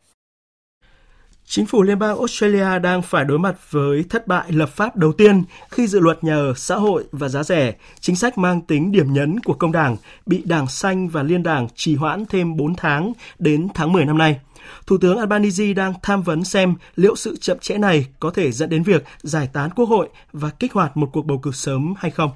Chính 1.52 1.66
phủ 1.66 1.82
Liên 1.82 1.98
bang 1.98 2.18
Australia 2.18 2.78
đang 2.78 3.02
phải 3.02 3.24
đối 3.24 3.38
mặt 3.38 3.56
với 3.70 4.04
thất 4.08 4.26
bại 4.26 4.52
lập 4.52 4.68
pháp 4.68 4.96
đầu 4.96 5.12
tiên 5.12 5.42
khi 5.70 5.86
dự 5.86 6.00
luật 6.00 6.24
nhà 6.24 6.34
ở 6.34 6.54
xã 6.56 6.76
hội 6.76 7.04
và 7.12 7.28
giá 7.28 7.42
rẻ, 7.42 7.74
chính 8.00 8.16
sách 8.16 8.38
mang 8.38 8.60
tính 8.60 8.92
điểm 8.92 9.12
nhấn 9.12 9.40
của 9.40 9.54
công 9.54 9.72
đảng, 9.72 9.96
bị 10.26 10.42
Đảng 10.44 10.66
Xanh 10.66 11.08
và 11.08 11.22
Liên 11.22 11.42
đảng 11.42 11.68
trì 11.74 11.94
hoãn 11.96 12.24
thêm 12.26 12.56
4 12.56 12.74
tháng 12.74 13.12
đến 13.38 13.68
tháng 13.74 13.92
10 13.92 14.04
năm 14.04 14.18
nay. 14.18 14.40
Thủ 14.86 14.98
tướng 14.98 15.18
Albanese 15.18 15.72
đang 15.72 15.94
tham 16.02 16.22
vấn 16.22 16.44
xem 16.44 16.74
liệu 16.96 17.16
sự 17.16 17.36
chậm 17.36 17.58
trễ 17.58 17.78
này 17.78 18.06
có 18.20 18.30
thể 18.30 18.52
dẫn 18.52 18.70
đến 18.70 18.82
việc 18.82 19.04
giải 19.22 19.48
tán 19.52 19.70
quốc 19.76 19.88
hội 19.88 20.08
và 20.32 20.50
kích 20.50 20.72
hoạt 20.72 20.96
một 20.96 21.08
cuộc 21.12 21.26
bầu 21.26 21.38
cử 21.38 21.50
sớm 21.52 21.94
hay 21.98 22.10
không. 22.10 22.30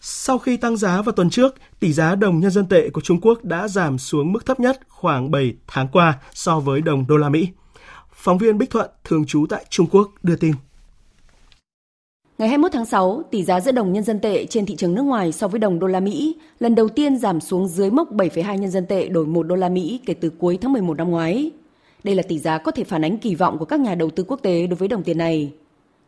Sau 0.00 0.38
khi 0.38 0.56
tăng 0.56 0.76
giá 0.76 1.02
vào 1.02 1.12
tuần 1.12 1.30
trước, 1.30 1.54
tỷ 1.80 1.92
giá 1.92 2.14
đồng 2.14 2.40
nhân 2.40 2.50
dân 2.50 2.66
tệ 2.66 2.90
của 2.90 3.00
Trung 3.00 3.20
Quốc 3.20 3.44
đã 3.44 3.68
giảm 3.68 3.98
xuống 3.98 4.32
mức 4.32 4.46
thấp 4.46 4.60
nhất 4.60 4.80
khoảng 4.88 5.30
7 5.30 5.54
tháng 5.66 5.88
qua 5.92 6.18
so 6.32 6.60
với 6.60 6.80
đồng 6.80 7.06
đô 7.06 7.16
la 7.16 7.28
Mỹ. 7.28 7.48
Phóng 8.12 8.38
viên 8.38 8.58
Bích 8.58 8.70
Thuận, 8.70 8.90
thường 9.04 9.26
trú 9.26 9.46
tại 9.48 9.64
Trung 9.68 9.86
Quốc, 9.90 10.10
đưa 10.22 10.36
tin. 10.36 10.52
Ngày 12.38 12.48
21 12.48 12.72
tháng 12.72 12.86
6, 12.86 13.22
tỷ 13.30 13.44
giá 13.44 13.60
giữa 13.60 13.72
đồng 13.72 13.92
nhân 13.92 14.04
dân 14.04 14.20
tệ 14.20 14.46
trên 14.46 14.66
thị 14.66 14.76
trường 14.76 14.94
nước 14.94 15.02
ngoài 15.02 15.32
so 15.32 15.48
với 15.48 15.58
đồng 15.58 15.78
đô 15.78 15.86
la 15.86 16.00
Mỹ 16.00 16.36
lần 16.58 16.74
đầu 16.74 16.88
tiên 16.88 17.16
giảm 17.16 17.40
xuống 17.40 17.68
dưới 17.68 17.90
mốc 17.90 18.12
7,2 18.12 18.56
nhân 18.56 18.70
dân 18.70 18.86
tệ 18.86 19.08
đổi 19.08 19.26
1 19.26 19.42
đô 19.42 19.54
la 19.54 19.68
Mỹ 19.68 20.00
kể 20.06 20.14
từ 20.14 20.30
cuối 20.30 20.58
tháng 20.60 20.72
11 20.72 20.96
năm 20.96 21.10
ngoái. 21.10 21.50
Đây 22.04 22.14
là 22.14 22.22
tỷ 22.28 22.38
giá 22.38 22.58
có 22.58 22.70
thể 22.70 22.84
phản 22.84 23.04
ánh 23.04 23.18
kỳ 23.18 23.34
vọng 23.34 23.58
của 23.58 23.64
các 23.64 23.80
nhà 23.80 23.94
đầu 23.94 24.10
tư 24.10 24.24
quốc 24.28 24.40
tế 24.42 24.66
đối 24.66 24.76
với 24.76 24.88
đồng 24.88 25.02
tiền 25.02 25.18
này. 25.18 25.52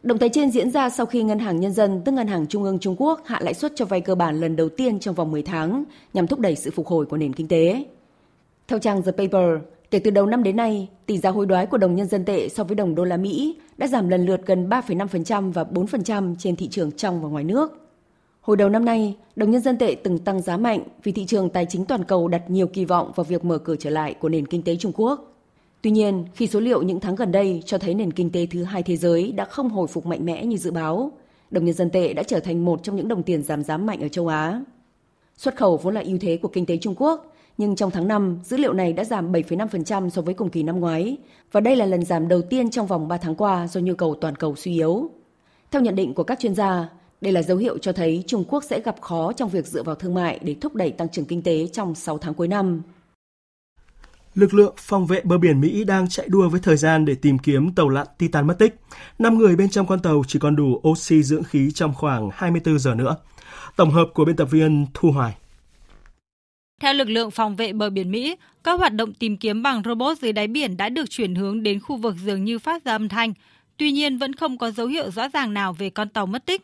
Động 0.03 0.19
thái 0.19 0.29
trên 0.29 0.51
diễn 0.51 0.71
ra 0.71 0.91
sau 0.91 1.07
khi 1.07 1.23
Ngân 1.23 1.39
hàng 1.39 1.61
Nhân 1.61 1.73
dân, 1.73 2.03
tức 2.05 2.13
Ngân 2.13 2.27
hàng 2.27 2.47
Trung 2.47 2.63
ương 2.63 2.79
Trung 2.79 2.97
Quốc, 2.99 3.21
hạ 3.25 3.41
lãi 3.43 3.55
suất 3.55 3.73
cho 3.77 3.85
vay 3.85 4.01
cơ 4.01 4.15
bản 4.15 4.41
lần 4.41 4.57
đầu 4.57 4.69
tiên 4.69 5.01
trong 5.01 5.15
vòng 5.15 5.31
10 5.31 5.43
tháng 5.43 5.85
nhằm 6.15 6.27
thúc 6.27 6.39
đẩy 6.39 6.57
sự 6.57 6.71
phục 6.71 6.87
hồi 6.87 7.07
của 7.07 7.17
nền 7.17 7.33
kinh 7.33 7.49
tế. 7.49 7.85
Theo 8.69 8.79
trang 8.79 9.03
The 9.03 9.13
Paper, 9.13 9.61
kể 9.91 9.99
từ 9.99 10.11
đầu 10.11 10.27
năm 10.27 10.43
đến 10.43 10.57
nay, 10.57 10.89
tỷ 11.07 11.19
giá 11.19 11.31
hối 11.31 11.47
đoái 11.47 11.67
của 11.67 11.79
đồng 11.79 11.95
nhân 11.95 12.07
dân 12.07 12.25
tệ 12.25 12.49
so 12.49 12.65
với 12.65 12.75
đồng 12.75 12.95
đô 12.95 13.05
la 13.05 13.17
Mỹ 13.17 13.57
đã 13.79 13.87
giảm 13.87 14.09
lần 14.09 14.27
lượt 14.27 14.47
gần 14.47 14.69
3,5% 14.69 15.53
và 15.53 15.65
4% 15.65 16.35
trên 16.39 16.57
thị 16.57 16.69
trường 16.69 16.93
trong 16.93 17.23
và 17.23 17.29
ngoài 17.29 17.45
nước. 17.45 17.89
Hồi 18.41 18.57
đầu 18.57 18.69
năm 18.69 18.85
nay, 18.85 19.17
đồng 19.37 19.51
nhân 19.51 19.63
dân 19.63 19.79
tệ 19.79 19.97
từng 20.03 20.19
tăng 20.19 20.43
giá 20.43 20.57
mạnh 20.57 20.83
vì 21.03 21.13
thị 21.13 21.27
trường 21.27 21.51
tài 21.51 21.67
chính 21.69 21.85
toàn 21.85 22.05
cầu 22.05 22.29
đặt 22.29 22.51
nhiều 22.51 22.67
kỳ 22.67 22.85
vọng 22.85 23.13
vào 23.15 23.25
việc 23.25 23.45
mở 23.45 23.59
cửa 23.59 23.77
trở 23.79 23.91
lại 23.91 24.15
của 24.15 24.29
nền 24.29 24.47
kinh 24.47 24.63
tế 24.63 24.77
Trung 24.77 24.93
Quốc. 24.95 25.32
Tuy 25.83 25.91
nhiên, 25.91 26.25
khi 26.35 26.47
số 26.47 26.61
liệu 26.61 26.83
những 26.83 27.01
tháng 27.01 27.15
gần 27.15 27.33
đây 27.33 27.63
cho 27.67 27.79
thấy 27.79 27.95
nền 27.95 28.13
kinh 28.13 28.33
tế 28.33 28.47
thứ 28.47 28.63
hai 28.63 28.83
thế 28.83 28.97
giới 28.97 29.33
đã 29.33 29.45
không 29.45 29.69
hồi 29.69 29.87
phục 29.87 30.07
mạnh 30.07 30.25
mẽ 30.25 30.47
như 30.47 30.57
dự 30.57 30.71
báo, 30.71 31.13
đồng 31.51 31.65
nhân 31.65 31.75
dân 31.75 31.91
tệ 31.91 32.13
đã 32.13 32.23
trở 32.23 32.41
thành 32.41 32.65
một 32.65 32.83
trong 32.83 32.97
những 32.97 33.09
đồng 33.09 33.23
tiền 33.23 33.43
giảm 33.43 33.63
giá 33.63 33.77
mạnh 33.77 34.01
ở 34.01 34.09
châu 34.09 34.29
Á. 34.29 34.61
Xuất 35.37 35.57
khẩu 35.57 35.77
vốn 35.77 35.95
là 35.95 36.01
ưu 36.01 36.19
thế 36.21 36.37
của 36.37 36.49
kinh 36.49 36.67
tế 36.67 36.77
Trung 36.77 36.95
Quốc, 36.99 37.35
nhưng 37.59 37.77
trong 37.77 37.91
tháng 37.91 38.09
5, 38.09 38.39
dữ 38.45 38.57
liệu 38.57 38.73
này 38.73 38.93
đã 38.93 39.05
giảm 39.05 39.33
7,5% 39.33 40.11
so 40.11 40.23
với 40.23 40.35
cùng 40.35 40.51
kỳ 40.51 40.63
năm 40.63 40.81
ngoái, 40.81 41.17
và 41.53 41.61
đây 41.61 41.77
là 41.77 41.87
lần 41.87 42.05
giảm 42.05 42.29
đầu 42.29 42.43
tiên 42.43 42.71
trong 42.71 42.87
vòng 42.87 43.09
3 43.09 43.17
tháng 43.17 43.35
qua 43.35 43.67
do 43.67 43.81
nhu 43.81 43.95
cầu 43.95 44.15
toàn 44.15 44.37
cầu 44.37 44.57
suy 44.57 44.73
yếu. 44.73 45.11
Theo 45.71 45.83
nhận 45.83 45.95
định 45.95 46.15
của 46.15 46.25
các 46.25 46.39
chuyên 46.41 46.55
gia, 46.55 46.89
đây 47.21 47.33
là 47.33 47.43
dấu 47.43 47.57
hiệu 47.57 47.79
cho 47.79 47.93
thấy 47.93 48.25
Trung 48.27 48.45
Quốc 48.49 48.65
sẽ 48.65 48.81
gặp 48.81 49.01
khó 49.01 49.33
trong 49.33 49.49
việc 49.49 49.67
dựa 49.67 49.83
vào 49.83 49.95
thương 49.95 50.15
mại 50.15 50.39
để 50.43 50.57
thúc 50.61 50.75
đẩy 50.75 50.91
tăng 50.91 51.09
trưởng 51.09 51.25
kinh 51.25 51.43
tế 51.43 51.67
trong 51.67 51.95
6 51.95 52.19
tháng 52.19 52.35
cuối 52.35 52.49
năm. 52.49 52.83
Lực 54.35 54.55
lượng 54.55 54.75
phòng 54.77 55.07
vệ 55.07 55.21
bờ 55.25 55.39
biển 55.39 55.61
Mỹ 55.61 55.85
đang 55.85 56.09
chạy 56.09 56.29
đua 56.29 56.49
với 56.49 56.61
thời 56.61 56.77
gian 56.77 57.05
để 57.05 57.15
tìm 57.15 57.39
kiếm 57.39 57.75
tàu 57.75 57.89
lặn 57.89 58.07
Titan 58.19 58.47
mất 58.47 58.59
tích. 58.59 58.75
Năm 59.19 59.39
người 59.39 59.57
bên 59.57 59.71
trong 59.71 59.87
con 59.87 60.01
tàu 60.01 60.23
chỉ 60.29 60.39
còn 60.39 60.57
đủ 60.57 60.81
oxy 60.89 61.23
dưỡng 61.23 61.43
khí 61.43 61.71
trong 61.75 61.95
khoảng 61.95 62.31
24 62.33 62.79
giờ 62.79 62.95
nữa. 62.95 63.17
Tổng 63.77 63.91
hợp 63.91 64.09
của 64.15 64.25
biên 64.25 64.37
tập 64.37 64.49
viên 64.51 64.87
Thu 64.95 65.11
Hoài. 65.11 65.35
Theo 66.81 66.95
lực 66.95 67.09
lượng 67.09 67.31
phòng 67.31 67.57
vệ 67.57 67.73
bờ 67.73 67.91
biển 67.91 68.11
Mỹ, 68.11 68.37
các 68.65 68.79
hoạt 68.79 68.95
động 68.95 69.15
tìm 69.15 69.37
kiếm 69.37 69.63
bằng 69.63 69.83
robot 69.85 70.19
dưới 70.19 70.33
đáy 70.33 70.47
biển 70.47 70.77
đã 70.77 70.89
được 70.89 71.11
chuyển 71.11 71.35
hướng 71.35 71.63
đến 71.63 71.81
khu 71.81 71.97
vực 71.97 72.15
dường 72.25 72.45
như 72.45 72.59
phát 72.59 72.85
ra 72.85 72.93
âm 72.93 73.09
thanh. 73.09 73.33
Tuy 73.77 73.93
nhiên 73.93 74.19
vẫn 74.19 74.35
không 74.35 74.59
có 74.59 74.71
dấu 74.71 74.87
hiệu 74.87 75.11
rõ 75.11 75.29
ràng 75.29 75.55
nào 75.55 75.73
về 75.73 75.91
con 75.91 76.09
tàu 76.09 76.27
mất 76.27 76.47
tích. 76.47 76.63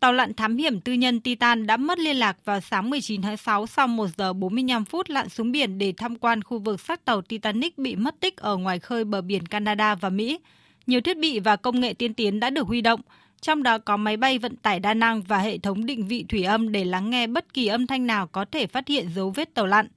Tàu 0.00 0.12
lặn 0.12 0.34
thám 0.34 0.56
hiểm 0.56 0.80
tư 0.80 0.92
nhân 0.92 1.20
Titan 1.20 1.66
đã 1.66 1.76
mất 1.76 1.98
liên 1.98 2.16
lạc 2.16 2.36
vào 2.44 2.60
sáng 2.60 2.90
19 2.90 3.22
tháng 3.22 3.36
6 3.36 3.66
sau 3.66 3.88
1 3.88 4.06
giờ 4.16 4.32
45 4.32 4.84
phút 4.84 5.10
lặn 5.10 5.28
xuống 5.28 5.52
biển 5.52 5.78
để 5.78 5.92
tham 5.96 6.16
quan 6.16 6.42
khu 6.42 6.58
vực 6.58 6.80
xác 6.80 7.04
tàu 7.04 7.22
Titanic 7.22 7.78
bị 7.78 7.96
mất 7.96 8.20
tích 8.20 8.36
ở 8.36 8.56
ngoài 8.56 8.78
khơi 8.78 9.04
bờ 9.04 9.20
biển 9.20 9.46
Canada 9.46 9.94
và 9.94 10.10
Mỹ. 10.10 10.38
Nhiều 10.86 11.00
thiết 11.00 11.18
bị 11.18 11.40
và 11.40 11.56
công 11.56 11.80
nghệ 11.80 11.94
tiên 11.94 12.14
tiến 12.14 12.40
đã 12.40 12.50
được 12.50 12.66
huy 12.66 12.80
động, 12.80 13.00
trong 13.40 13.62
đó 13.62 13.78
có 13.78 13.96
máy 13.96 14.16
bay 14.16 14.38
vận 14.38 14.56
tải 14.56 14.80
đa 14.80 14.94
năng 14.94 15.22
và 15.22 15.38
hệ 15.38 15.58
thống 15.58 15.86
định 15.86 16.06
vị 16.06 16.24
thủy 16.28 16.42
âm 16.42 16.72
để 16.72 16.84
lắng 16.84 17.10
nghe 17.10 17.26
bất 17.26 17.54
kỳ 17.54 17.66
âm 17.66 17.86
thanh 17.86 18.06
nào 18.06 18.26
có 18.26 18.44
thể 18.44 18.66
phát 18.66 18.88
hiện 18.88 19.08
dấu 19.14 19.30
vết 19.30 19.54
tàu 19.54 19.66
lặn. 19.66 19.88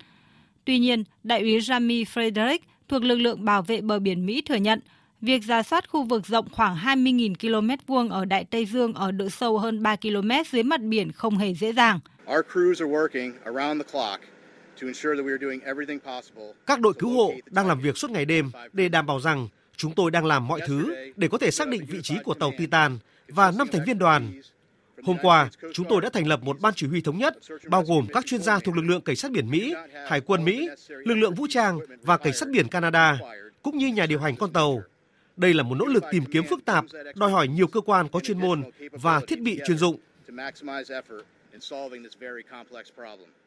Tuy 0.65 0.79
nhiên, 0.79 1.03
Đại 1.23 1.39
úy 1.41 1.59
Jamie 1.59 2.03
Frederick 2.03 2.59
thuộc 2.87 3.03
lực 3.03 3.15
lượng 3.15 3.45
bảo 3.45 3.61
vệ 3.61 3.81
bờ 3.81 3.99
biển 3.99 4.25
Mỹ 4.25 4.41
thừa 4.41 4.55
nhận, 4.55 4.79
việc 5.21 5.43
ra 5.43 5.63
soát 5.63 5.89
khu 5.89 6.03
vực 6.03 6.25
rộng 6.27 6.47
khoảng 6.51 6.75
20.000 6.75 7.35
km 7.35 7.83
vuông 7.87 8.09
ở 8.09 8.25
Đại 8.25 8.45
Tây 8.45 8.65
Dương 8.65 8.93
ở 8.93 9.11
độ 9.11 9.29
sâu 9.29 9.57
hơn 9.57 9.83
3 9.83 9.95
km 9.95 10.29
dưới 10.51 10.63
mặt 10.63 10.81
biển 10.81 11.11
không 11.11 11.37
hề 11.37 11.53
dễ 11.53 11.73
dàng. 11.73 11.99
Các 16.65 16.79
đội 16.79 16.93
cứu 16.99 17.09
hộ 17.09 17.33
đang 17.49 17.67
làm 17.67 17.79
việc 17.79 17.97
suốt 17.97 18.11
ngày 18.11 18.25
đêm 18.25 18.51
để 18.73 18.89
đảm 18.89 19.05
bảo 19.05 19.19
rằng 19.19 19.47
chúng 19.75 19.93
tôi 19.95 20.11
đang 20.11 20.25
làm 20.25 20.47
mọi 20.47 20.61
thứ 20.67 20.95
để 21.15 21.27
có 21.27 21.37
thể 21.37 21.51
xác 21.51 21.67
định 21.67 21.85
vị 21.87 21.99
trí 22.03 22.15
của 22.23 22.33
tàu 22.33 22.51
Titan 22.57 22.97
và 23.27 23.51
năm 23.51 23.67
thành 23.71 23.81
viên 23.85 23.99
đoàn. 23.99 24.41
Hôm 25.03 25.17
qua, 25.21 25.49
chúng 25.73 25.85
tôi 25.89 26.01
đã 26.01 26.09
thành 26.13 26.27
lập 26.27 26.43
một 26.43 26.59
ban 26.61 26.73
chỉ 26.75 26.87
huy 26.87 27.01
thống 27.01 27.17
nhất, 27.17 27.37
bao 27.69 27.83
gồm 27.83 28.07
các 28.13 28.25
chuyên 28.25 28.41
gia 28.41 28.59
thuộc 28.59 28.75
lực 28.75 28.85
lượng 28.85 29.01
cảnh 29.01 29.15
sát 29.15 29.31
biển 29.31 29.51
Mỹ, 29.51 29.73
Hải 30.09 30.21
quân 30.21 30.45
Mỹ, 30.45 30.69
lực 30.87 31.15
lượng 31.15 31.35
vũ 31.35 31.47
trang 31.49 31.79
và 32.01 32.17
cảnh 32.17 32.33
sát 32.33 32.49
biển 32.49 32.67
Canada, 32.67 33.19
cũng 33.63 33.77
như 33.77 33.87
nhà 33.87 34.05
điều 34.05 34.19
hành 34.19 34.35
con 34.35 34.53
tàu. 34.53 34.81
Đây 35.41 35.53
là 35.53 35.63
một 35.63 35.75
nỗ 35.75 35.85
lực 35.85 36.03
tìm 36.11 36.25
kiếm 36.25 36.43
phức 36.49 36.65
tạp, 36.65 36.85
đòi 37.15 37.31
hỏi 37.31 37.47
nhiều 37.47 37.67
cơ 37.67 37.81
quan 37.81 38.07
có 38.09 38.19
chuyên 38.19 38.39
môn 38.39 38.63
và 38.91 39.21
thiết 39.27 39.41
bị 39.41 39.59
chuyên 39.67 39.77
dụng. 39.77 39.99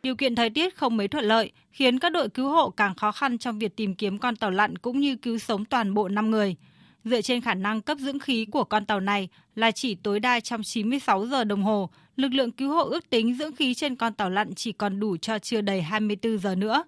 Điều 0.03 0.17
kiện 0.17 0.35
thời 0.35 0.51
tiết 0.51 0.77
không 0.77 0.97
mấy 0.97 1.09
thuận 1.09 1.25
lợi 1.25 1.53
khiến 1.73 1.99
các 1.99 2.13
đội 2.13 2.29
cứu 2.29 2.49
hộ 2.49 2.71
càng 2.71 2.95
khó 2.95 3.13
khăn 3.13 3.39
trong 3.39 3.59
việc 3.59 3.77
tìm 3.77 3.95
kiếm 3.95 4.19
con 4.19 4.37
tàu 4.37 4.51
lặn 4.51 4.79
cũng 4.79 5.01
như 5.01 5.17
cứu 5.17 5.39
sống 5.39 5.65
toàn 5.65 5.95
bộ 5.95 6.09
5 6.09 6.31
người. 6.31 6.57
Dựa 7.05 7.21
trên 7.21 7.41
khả 7.41 7.55
năng 7.55 7.83
cấp 7.83 7.99
dưỡng 8.01 8.19
khí 8.19 8.45
của 8.45 8.65
con 8.65 8.87
tàu 8.87 9.01
này 9.01 9.29
là 9.55 9.71
chỉ 9.71 9.95
tối 9.95 10.21
đa 10.21 10.41
trong 10.41 10.63
96 10.63 11.27
giờ 11.27 11.45
đồng 11.45 11.63
hồ, 11.63 11.91
lực 12.17 12.33
lượng 12.33 12.51
cứu 12.51 12.73
hộ 12.73 12.85
ước 12.85 13.11
tính 13.11 13.35
dưỡng 13.39 13.57
khí 13.57 13.75
trên 13.75 13.97
con 13.97 14.15
tàu 14.15 14.31
lặn 14.31 14.55
chỉ 14.55 14.73
còn 14.73 15.01
đủ 15.01 15.17
cho 15.17 15.39
chưa 15.39 15.61
đầy 15.61 15.83
24 15.83 16.39
giờ 16.39 16.55
nữa. 16.55 16.85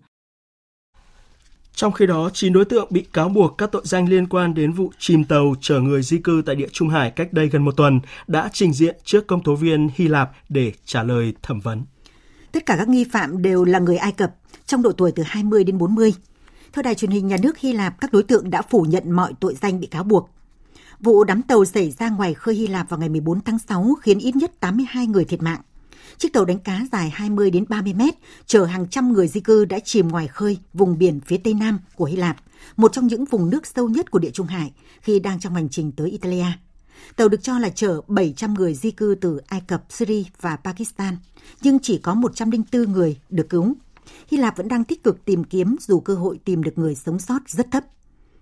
Trong 1.76 1.92
khi 1.92 2.06
đó, 2.06 2.30
9 2.32 2.52
đối 2.52 2.64
tượng 2.64 2.86
bị 2.90 3.04
cáo 3.12 3.28
buộc 3.28 3.58
các 3.58 3.72
tội 3.72 3.82
danh 3.84 4.08
liên 4.08 4.26
quan 4.26 4.54
đến 4.54 4.72
vụ 4.72 4.92
chìm 4.98 5.24
tàu 5.24 5.54
chở 5.60 5.80
người 5.80 6.02
di 6.02 6.18
cư 6.18 6.42
tại 6.46 6.54
địa 6.54 6.68
Trung 6.72 6.88
Hải 6.88 7.10
cách 7.10 7.32
đây 7.32 7.48
gần 7.48 7.64
một 7.64 7.76
tuần 7.76 8.00
đã 8.26 8.48
trình 8.52 8.72
diện 8.72 8.96
trước 9.04 9.26
công 9.26 9.42
tố 9.42 9.54
viên 9.54 9.88
Hy 9.94 10.08
Lạp 10.08 10.30
để 10.48 10.72
trả 10.84 11.02
lời 11.02 11.34
thẩm 11.42 11.60
vấn. 11.60 11.82
Tất 12.52 12.66
cả 12.66 12.76
các 12.78 12.88
nghi 12.88 13.04
phạm 13.12 13.42
đều 13.42 13.64
là 13.64 13.78
người 13.78 13.96
Ai 13.96 14.12
Cập, 14.12 14.34
trong 14.66 14.82
độ 14.82 14.92
tuổi 14.92 15.12
từ 15.12 15.22
20 15.26 15.64
đến 15.64 15.78
40. 15.78 16.14
Theo 16.72 16.82
đài 16.82 16.94
truyền 16.94 17.10
hình 17.10 17.26
nhà 17.26 17.36
nước 17.42 17.58
Hy 17.58 17.72
Lạp, 17.72 18.00
các 18.00 18.12
đối 18.12 18.22
tượng 18.22 18.50
đã 18.50 18.62
phủ 18.62 18.86
nhận 18.88 19.10
mọi 19.10 19.32
tội 19.40 19.54
danh 19.62 19.80
bị 19.80 19.86
cáo 19.86 20.04
buộc. 20.04 20.30
Vụ 21.00 21.24
đắm 21.24 21.42
tàu 21.42 21.64
xảy 21.64 21.90
ra 21.90 22.10
ngoài 22.10 22.34
khơi 22.34 22.54
Hy 22.54 22.66
Lạp 22.66 22.88
vào 22.88 23.00
ngày 23.00 23.08
14 23.08 23.40
tháng 23.40 23.58
6 23.58 23.94
khiến 24.00 24.18
ít 24.18 24.36
nhất 24.36 24.60
82 24.60 25.06
người 25.06 25.24
thiệt 25.24 25.42
mạng. 25.42 25.60
Chiếc 26.18 26.32
tàu 26.32 26.44
đánh 26.44 26.58
cá 26.58 26.86
dài 26.92 27.10
20 27.10 27.50
đến 27.50 27.64
30 27.68 27.94
mét 27.94 28.14
chở 28.46 28.64
hàng 28.64 28.88
trăm 28.88 29.12
người 29.12 29.28
di 29.28 29.40
cư 29.40 29.64
đã 29.64 29.78
chìm 29.78 30.08
ngoài 30.08 30.28
khơi 30.28 30.58
vùng 30.74 30.98
biển 30.98 31.20
phía 31.20 31.36
tây 31.36 31.54
nam 31.54 31.78
của 31.94 32.04
Hy 32.04 32.16
Lạp, 32.16 32.36
một 32.76 32.92
trong 32.92 33.06
những 33.06 33.24
vùng 33.24 33.50
nước 33.50 33.66
sâu 33.66 33.88
nhất 33.88 34.10
của 34.10 34.18
Địa 34.18 34.30
Trung 34.30 34.46
Hải 34.46 34.72
khi 35.00 35.18
đang 35.18 35.40
trong 35.40 35.54
hành 35.54 35.68
trình 35.68 35.92
tới 35.92 36.10
Italia. 36.10 36.46
Tàu 37.16 37.28
được 37.28 37.42
cho 37.42 37.58
là 37.58 37.68
chở 37.68 38.00
700 38.08 38.54
người 38.54 38.74
di 38.74 38.90
cư 38.90 39.16
từ 39.20 39.40
Ai 39.46 39.60
Cập, 39.60 39.84
Syria 39.88 40.22
và 40.40 40.56
Pakistan, 40.56 41.16
nhưng 41.62 41.78
chỉ 41.82 41.98
có 41.98 42.14
104 42.14 42.92
người 42.92 43.16
được 43.28 43.48
cứu. 43.50 43.74
Hy 44.28 44.38
Lạp 44.38 44.56
vẫn 44.56 44.68
đang 44.68 44.84
tích 44.84 45.04
cực 45.04 45.24
tìm 45.24 45.44
kiếm 45.44 45.76
dù 45.80 46.00
cơ 46.00 46.14
hội 46.14 46.38
tìm 46.44 46.62
được 46.62 46.78
người 46.78 46.94
sống 46.94 47.18
sót 47.18 47.38
rất 47.46 47.66
thấp. 47.70 47.84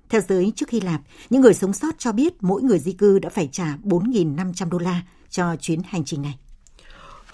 Theo 0.08 0.20
giới 0.28 0.52
trước 0.56 0.70
Hy 0.70 0.80
Lạp, 0.80 1.00
những 1.30 1.42
người 1.42 1.54
sống 1.54 1.72
sót 1.72 1.98
cho 1.98 2.12
biết 2.12 2.34
mỗi 2.40 2.62
người 2.62 2.78
di 2.78 2.92
cư 2.92 3.18
đã 3.18 3.28
phải 3.28 3.48
trả 3.52 3.76
4.500 3.84 4.70
đô 4.70 4.78
la 4.78 5.02
cho 5.30 5.56
chuyến 5.56 5.80
hành 5.84 6.04
trình 6.04 6.22
này. 6.22 6.38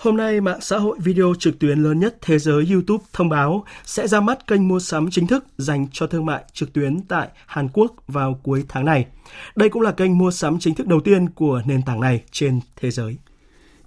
Hôm 0.00 0.16
nay, 0.16 0.40
mạng 0.40 0.60
xã 0.60 0.78
hội 0.78 0.98
video 1.00 1.34
trực 1.38 1.58
tuyến 1.58 1.78
lớn 1.78 2.00
nhất 2.00 2.16
thế 2.20 2.38
giới 2.38 2.66
YouTube 2.72 3.04
thông 3.12 3.28
báo 3.28 3.64
sẽ 3.84 4.08
ra 4.08 4.20
mắt 4.20 4.46
kênh 4.46 4.68
mua 4.68 4.80
sắm 4.80 5.10
chính 5.10 5.26
thức 5.26 5.44
dành 5.58 5.86
cho 5.92 6.06
thương 6.06 6.26
mại 6.26 6.44
trực 6.52 6.72
tuyến 6.72 7.00
tại 7.00 7.28
Hàn 7.46 7.68
Quốc 7.72 7.94
vào 8.08 8.40
cuối 8.42 8.64
tháng 8.68 8.84
này. 8.84 9.06
Đây 9.56 9.68
cũng 9.68 9.82
là 9.82 9.92
kênh 9.92 10.18
mua 10.18 10.30
sắm 10.30 10.58
chính 10.58 10.74
thức 10.74 10.86
đầu 10.86 11.00
tiên 11.00 11.28
của 11.28 11.62
nền 11.66 11.82
tảng 11.82 12.00
này 12.00 12.22
trên 12.30 12.60
thế 12.76 12.90
giới. 12.90 13.16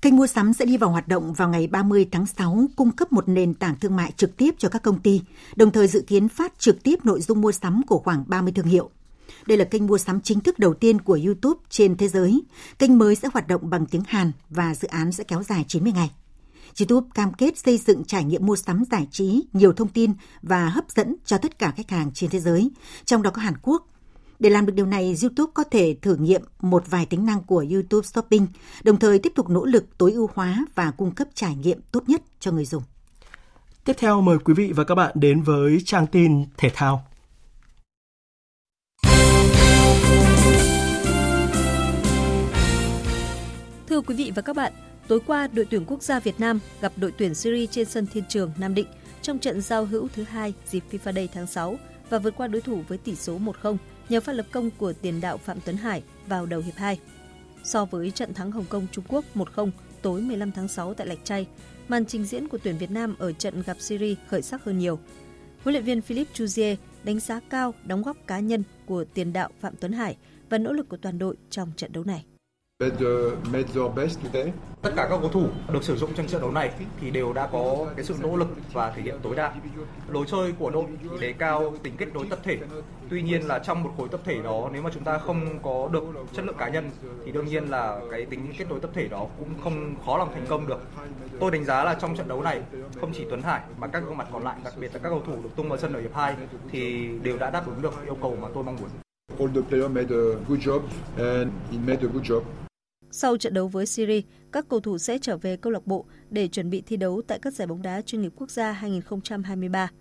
Kênh 0.02 0.16
mua 0.16 0.28
sắm 0.28 0.54
sẽ 0.54 0.66
đi 0.66 0.78
vào 0.78 0.90
hoạt 0.90 1.08
động 1.08 1.34
vào 1.34 1.50
ngày 1.50 1.68
30 1.68 2.06
tháng 2.12 2.26
6, 2.26 2.66
cung 2.76 2.92
cấp 2.92 3.12
một 3.12 3.30
nền 3.30 3.54
tảng 3.54 3.76
thương 3.82 3.96
mại 3.96 4.12
trực 4.18 4.38
tiếp 4.38 4.56
cho 4.58 4.70
các 4.70 4.82
công 4.82 5.00
ty, 5.00 5.22
đồng 5.56 5.72
thời 5.72 5.88
dự 5.88 6.02
kiến 6.08 6.28
phát 6.28 6.54
trực 6.60 6.84
tiếp 6.84 6.96
nội 7.04 7.22
dung 7.22 7.42
mua 7.42 7.52
sắm 7.52 7.82
của 7.88 7.98
khoảng 7.98 8.24
30 8.28 8.54
thương 8.56 8.66
hiệu. 8.66 8.90
Đây 9.46 9.58
là 9.58 9.66
kênh 9.66 9.88
mua 9.88 9.98
sắm 9.98 10.22
chính 10.22 10.40
thức 10.40 10.60
đầu 10.60 10.74
tiên 10.74 11.02
của 11.02 11.20
YouTube 11.26 11.60
trên 11.70 11.98
thế 11.98 12.08
giới. 12.08 12.42
Kênh 12.80 12.98
mới 12.98 13.16
sẽ 13.16 13.30
hoạt 13.34 13.48
động 13.48 13.70
bằng 13.70 13.86
tiếng 13.86 14.04
Hàn 14.08 14.32
và 14.50 14.76
dự 14.76 14.88
án 14.88 15.12
sẽ 15.12 15.24
kéo 15.24 15.44
dài 15.44 15.66
90 15.68 15.92
ngày. 15.92 16.12
YouTube 16.80 17.08
cam 17.14 17.34
kết 17.34 17.58
xây 17.58 17.78
dựng 17.78 18.04
trải 18.04 18.24
nghiệm 18.24 18.46
mua 18.46 18.56
sắm 18.56 18.84
giải 18.92 19.08
trí, 19.12 19.44
nhiều 19.54 19.74
thông 19.74 19.88
tin 19.88 20.14
và 20.42 20.70
hấp 20.70 20.86
dẫn 20.90 21.16
cho 21.26 21.38
tất 21.38 21.60
cả 21.60 21.74
khách 21.78 21.90
hàng 21.90 22.12
trên 22.14 22.30
thế 22.30 22.40
giới, 22.40 22.72
trong 23.06 23.22
đó 23.22 23.32
có 23.32 23.42
Hàn 23.42 23.54
Quốc. 23.62 23.88
Để 24.40 24.50
làm 24.50 24.66
được 24.66 24.74
điều 24.76 24.86
này, 24.86 25.16
YouTube 25.22 25.52
có 25.54 25.64
thể 25.64 25.96
thử 26.02 26.16
nghiệm 26.16 26.42
một 26.62 26.84
vài 26.90 27.06
tính 27.06 27.26
năng 27.26 27.44
của 27.44 27.66
YouTube 27.72 28.08
Shopping, 28.08 28.48
đồng 28.84 29.00
thời 29.00 29.20
tiếp 29.20 29.34
tục 29.36 29.50
nỗ 29.50 29.66
lực 29.66 29.98
tối 29.98 30.12
ưu 30.12 30.30
hóa 30.34 30.66
và 30.76 30.92
cung 30.92 31.12
cấp 31.12 31.28
trải 31.34 31.56
nghiệm 31.56 31.80
tốt 31.92 32.04
nhất 32.08 32.22
cho 32.40 32.52
người 32.52 32.66
dùng. 32.66 32.84
Tiếp 33.86 33.94
theo 33.98 34.22
mời 34.22 34.38
quý 34.40 34.54
vị 34.54 34.72
và 34.76 34.84
các 34.84 34.96
bạn 34.96 35.12
đến 35.16 35.42
với 35.42 35.82
trang 35.86 36.08
tin 36.08 36.46
thể 36.58 36.72
thao. 36.74 37.06
Thưa 43.94 44.02
quý 44.02 44.16
vị 44.16 44.32
và 44.36 44.42
các 44.42 44.56
bạn, 44.56 44.74
tối 45.08 45.20
qua 45.28 45.48
đội 45.48 45.68
tuyển 45.70 45.86
quốc 45.88 46.04
gia 46.04 46.20
Việt 46.20 46.40
Nam 46.40 46.60
gặp 46.82 46.92
đội 46.96 47.12
tuyển 47.18 47.36
Syria 47.36 47.66
trên 47.66 47.86
sân 47.86 48.08
Thiên 48.14 48.24
Trường 48.30 48.52
Nam 48.58 48.76
Định 48.76 48.88
trong 49.22 49.40
trận 49.40 49.62
giao 49.62 49.86
hữu 49.86 50.08
thứ 50.16 50.24
hai 50.24 50.54
dịp 50.70 50.84
FIFA 50.92 51.14
Day 51.14 51.30
tháng 51.34 51.48
6 51.48 51.78
và 52.10 52.20
vượt 52.20 52.34
qua 52.38 52.48
đối 52.48 52.62
thủ 52.62 52.82
với 52.88 52.98
tỷ 52.98 53.16
số 53.16 53.40
1-0 53.40 53.78
nhờ 54.10 54.22
phát 54.22 54.34
lập 54.34 54.46
công 54.52 54.70
của 54.78 54.94
tiền 54.94 55.22
đạo 55.22 55.38
Phạm 55.38 55.58
Tuấn 55.66 55.78
Hải 55.78 56.04
vào 56.28 56.46
đầu 56.46 56.62
hiệp 56.62 56.76
2. 56.76 57.00
So 57.64 57.86
với 57.86 58.12
trận 58.12 58.34
thắng 58.34 58.52
Hồng 58.52 58.66
Kông 58.70 58.88
Trung 58.92 59.06
Quốc 59.08 59.26
1-0 59.36 59.70
tối 60.02 60.22
15 60.22 60.52
tháng 60.52 60.68
6 60.68 60.94
tại 60.94 61.08
Lạch 61.08 61.26
Tray, 61.26 61.48
màn 61.88 62.06
trình 62.06 62.26
diễn 62.26 62.48
của 62.48 62.58
tuyển 62.64 62.78
Việt 62.78 62.92
Nam 62.92 63.16
ở 63.20 63.32
trận 63.32 63.64
gặp 63.66 63.78
Syria 63.80 64.16
khởi 64.28 64.42
sắc 64.42 64.64
hơn 64.64 64.80
nhiều. 64.80 65.00
Huấn 65.64 65.74
luyện 65.74 65.84
viên 65.84 66.02
Philip 66.02 66.28
Chuzier 66.34 66.76
đánh 67.04 67.20
giá 67.20 67.40
cao 67.50 67.74
đóng 67.84 68.04
góp 68.04 68.18
cá 68.28 68.40
nhân 68.40 68.64
của 68.86 69.04
tiền 69.14 69.34
đạo 69.34 69.50
Phạm 69.60 69.74
Tuấn 69.80 69.92
Hải 69.92 70.18
và 70.50 70.58
nỗ 70.58 70.74
lực 70.74 70.90
của 70.90 70.98
toàn 70.98 71.20
đội 71.20 71.36
trong 71.50 71.72
trận 71.78 71.92
đấu 71.94 72.04
này. 72.04 72.26
Tất 74.82 74.94
cả 74.96 75.08
các 75.10 75.18
cầu 75.22 75.30
thủ 75.30 75.48
được 75.74 75.84
sử 75.84 75.96
dụng 75.96 76.14
trong 76.16 76.28
trận 76.28 76.42
đấu 76.42 76.52
này 76.52 76.72
thì 77.02 77.12
đều 77.12 77.34
đã 77.34 77.48
có 77.52 77.86
cái 77.96 78.06
sự 78.06 78.16
nỗ 78.22 78.36
lực 78.36 78.48
và 78.74 78.92
thể 78.92 79.02
hiện 79.02 79.16
tối 79.24 79.36
đa. 79.36 79.54
Lối 80.10 80.26
chơi 80.28 80.52
của 80.60 80.70
đội 80.70 80.86
thì 81.02 81.10
đề 81.20 81.34
cao 81.34 81.74
tính 81.84 81.94
kết 81.98 82.14
nối 82.14 82.26
tập 82.30 82.40
thể. 82.44 82.58
Tuy 83.10 83.22
nhiên 83.22 83.48
là 83.48 83.60
trong 83.60 83.84
một 83.84 83.92
khối 83.98 84.08
tập 84.12 84.20
thể 84.24 84.42
đó 84.44 84.70
nếu 84.74 84.82
mà 84.82 84.90
chúng 84.94 85.04
ta 85.04 85.18
không 85.18 85.60
có 85.64 85.90
được 85.92 86.04
chất 86.34 86.46
lượng 86.46 86.58
cá 86.58 86.70
nhân 86.70 86.90
thì 87.26 87.32
đương 87.32 87.46
nhiên 87.46 87.70
là 87.70 88.00
cái 88.12 88.26
tính 88.26 88.54
kết 88.58 88.70
nối 88.70 88.80
tập 88.80 88.92
thể 88.94 89.08
đó 89.08 89.28
cũng 89.40 89.50
không 89.64 89.96
khó 90.06 90.18
lòng 90.18 90.30
thành 90.34 90.46
công 90.50 90.68
được. 90.68 90.82
Tôi 91.40 91.52
đánh 91.52 91.66
giá 91.66 91.84
là 91.84 91.94
trong 91.94 92.16
trận 92.16 92.28
đấu 92.28 92.42
này 92.42 92.62
không 93.02 93.12
chỉ 93.14 93.26
Tuấn 93.30 93.42
Hải 93.42 93.62
mà 93.78 93.88
các 93.88 94.04
gương 94.06 94.18
mặt 94.18 94.28
còn 94.34 94.44
lại, 94.44 94.56
đặc 94.64 94.74
biệt 94.80 94.94
là 94.94 95.00
các 95.00 95.10
cầu 95.10 95.24
thủ 95.26 95.34
được 95.44 95.50
tung 95.56 95.70
vào 95.70 95.78
sân 95.78 95.94
ở 95.94 96.02
hiệp 96.02 96.16
2 96.16 96.36
thì 96.72 97.10
đều 97.24 97.38
đã 97.38 97.50
đáp 97.50 97.66
ứng 97.66 97.82
được 97.82 97.94
yêu 98.06 98.18
cầu 98.22 98.38
mà 98.42 98.48
tôi 98.54 98.64
mong 98.64 98.76
muốn. 98.76 98.90
All 99.40 99.52
the 99.56 99.62
players 99.70 99.92
made 99.92 100.16
a 100.16 100.24
good 100.48 100.60
job 100.60 100.82
and 101.18 101.52
he 101.72 101.78
made 101.88 102.00
a 102.02 102.10
good 102.14 102.24
job. 102.24 102.42
Sau 103.16 103.38
trận 103.38 103.54
đấu 103.54 103.68
với 103.68 103.86
Syria, 103.86 104.22
các 104.52 104.66
cầu 104.70 104.80
thủ 104.80 104.98
sẽ 104.98 105.18
trở 105.18 105.38
về 105.38 105.58
câu 105.58 105.72
lạc 105.72 105.88
bộ 105.88 106.06
để 106.30 106.48
chuẩn 106.48 106.70
bị 106.70 106.82
thi 106.82 106.98
đấu 106.98 107.22
tại 107.28 107.40
các 107.42 107.54
giải 107.54 107.68
bóng 107.68 107.82
đá 107.82 108.02
chuyên 108.02 108.22
nghiệp 108.22 108.34
quốc 108.36 108.52
gia 108.52 108.72
2023. 108.72 109.92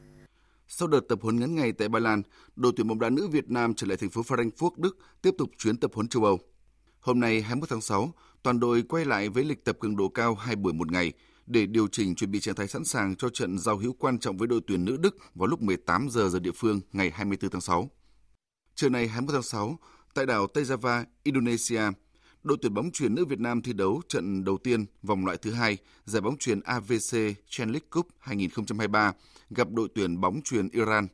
Sau 0.69 0.89
đợt 0.89 1.01
tập 1.09 1.19
huấn 1.23 1.41
ngắn 1.41 1.55
ngày 1.55 1.73
tại 1.73 1.89
Ba 1.89 1.99
Lan, 1.99 2.23
đội 2.57 2.73
tuyển 2.77 2.89
bóng 2.89 3.01
đá 3.01 3.11
nữ 3.11 3.29
Việt 3.29 3.51
Nam 3.51 3.75
trở 3.75 3.87
lại 3.87 3.97
thành 3.97 4.11
phố 4.11 4.23
Frankfurt, 4.23 4.71
Đức 4.77 4.99
tiếp 5.23 5.31
tục 5.39 5.51
chuyến 5.59 5.77
tập 5.77 5.91
huấn 5.95 6.09
châu 6.09 6.25
Âu. 6.25 6.39
Hôm 7.01 7.21
nay 7.21 7.43
21 7.43 7.69
tháng 7.69 7.81
6, 7.81 8.13
toàn 8.43 8.61
đội 8.61 8.83
quay 8.83 9.05
lại 9.05 9.29
với 9.29 9.45
lịch 9.45 9.65
tập 9.65 9.77
cường 9.81 9.97
độ 9.97 10.09
cao 10.09 10.35
hai 10.35 10.57
buổi 10.57 10.73
một 10.73 10.93
ngày 10.93 11.13
để 11.47 11.67
điều 11.67 11.89
chỉnh 11.89 12.15
chuẩn 12.15 12.31
bị 12.31 12.41
trạng 12.41 12.55
thái 12.55 12.69
sẵn 12.69 12.85
sàng 12.85 13.17
cho 13.17 13.29
trận 13.29 13.59
giao 13.59 13.77
hữu 13.77 13.93
quan 13.93 14.19
trọng 14.19 14.37
với 14.37 14.49
đội 14.49 14.61
tuyển 14.67 14.85
nữ 14.85 14.97
Đức 14.97 15.17
vào 15.35 15.47
lúc 15.47 15.63
18 15.63 16.09
giờ 16.11 16.29
giờ 16.29 16.39
địa 16.39 16.53
phương 16.57 16.81
ngày 16.93 17.11
24 17.11 17.51
tháng 17.51 17.61
6. 17.61 17.91
Trưa 18.75 18.89
nay 18.89 19.09
21 19.09 19.33
tháng 19.33 19.43
6, 19.43 19.79
tại 20.15 20.27
đảo 20.27 20.47
Tây 20.47 20.65
Java, 20.65 21.05
Indonesia, 21.23 21.83
đội 22.43 22.59
tuyển 22.63 22.75
bóng 22.75 22.91
chuyền 22.91 23.15
nữ 23.15 23.25
Việt 23.25 23.41
Nam 23.41 23.63
thi 23.63 23.73
đấu 23.73 24.03
trận 24.09 24.45
đầu 24.45 24.59
tiên 24.59 24.85
vòng 25.03 25.25
loại 25.25 25.37
thứ 25.37 25.53
hai 25.53 25.79
giải 26.05 26.21
bóng 26.21 26.37
chuyền 26.39 26.61
AVC 26.61 27.17
Champions 27.49 27.83
Cup 27.91 28.09
2023 28.19 29.13
gặp 29.51 29.69
đội 29.71 29.89
tuyển 29.95 30.21
bóng 30.21 30.41
chuyền 30.45 30.69
Iran. 30.69 31.07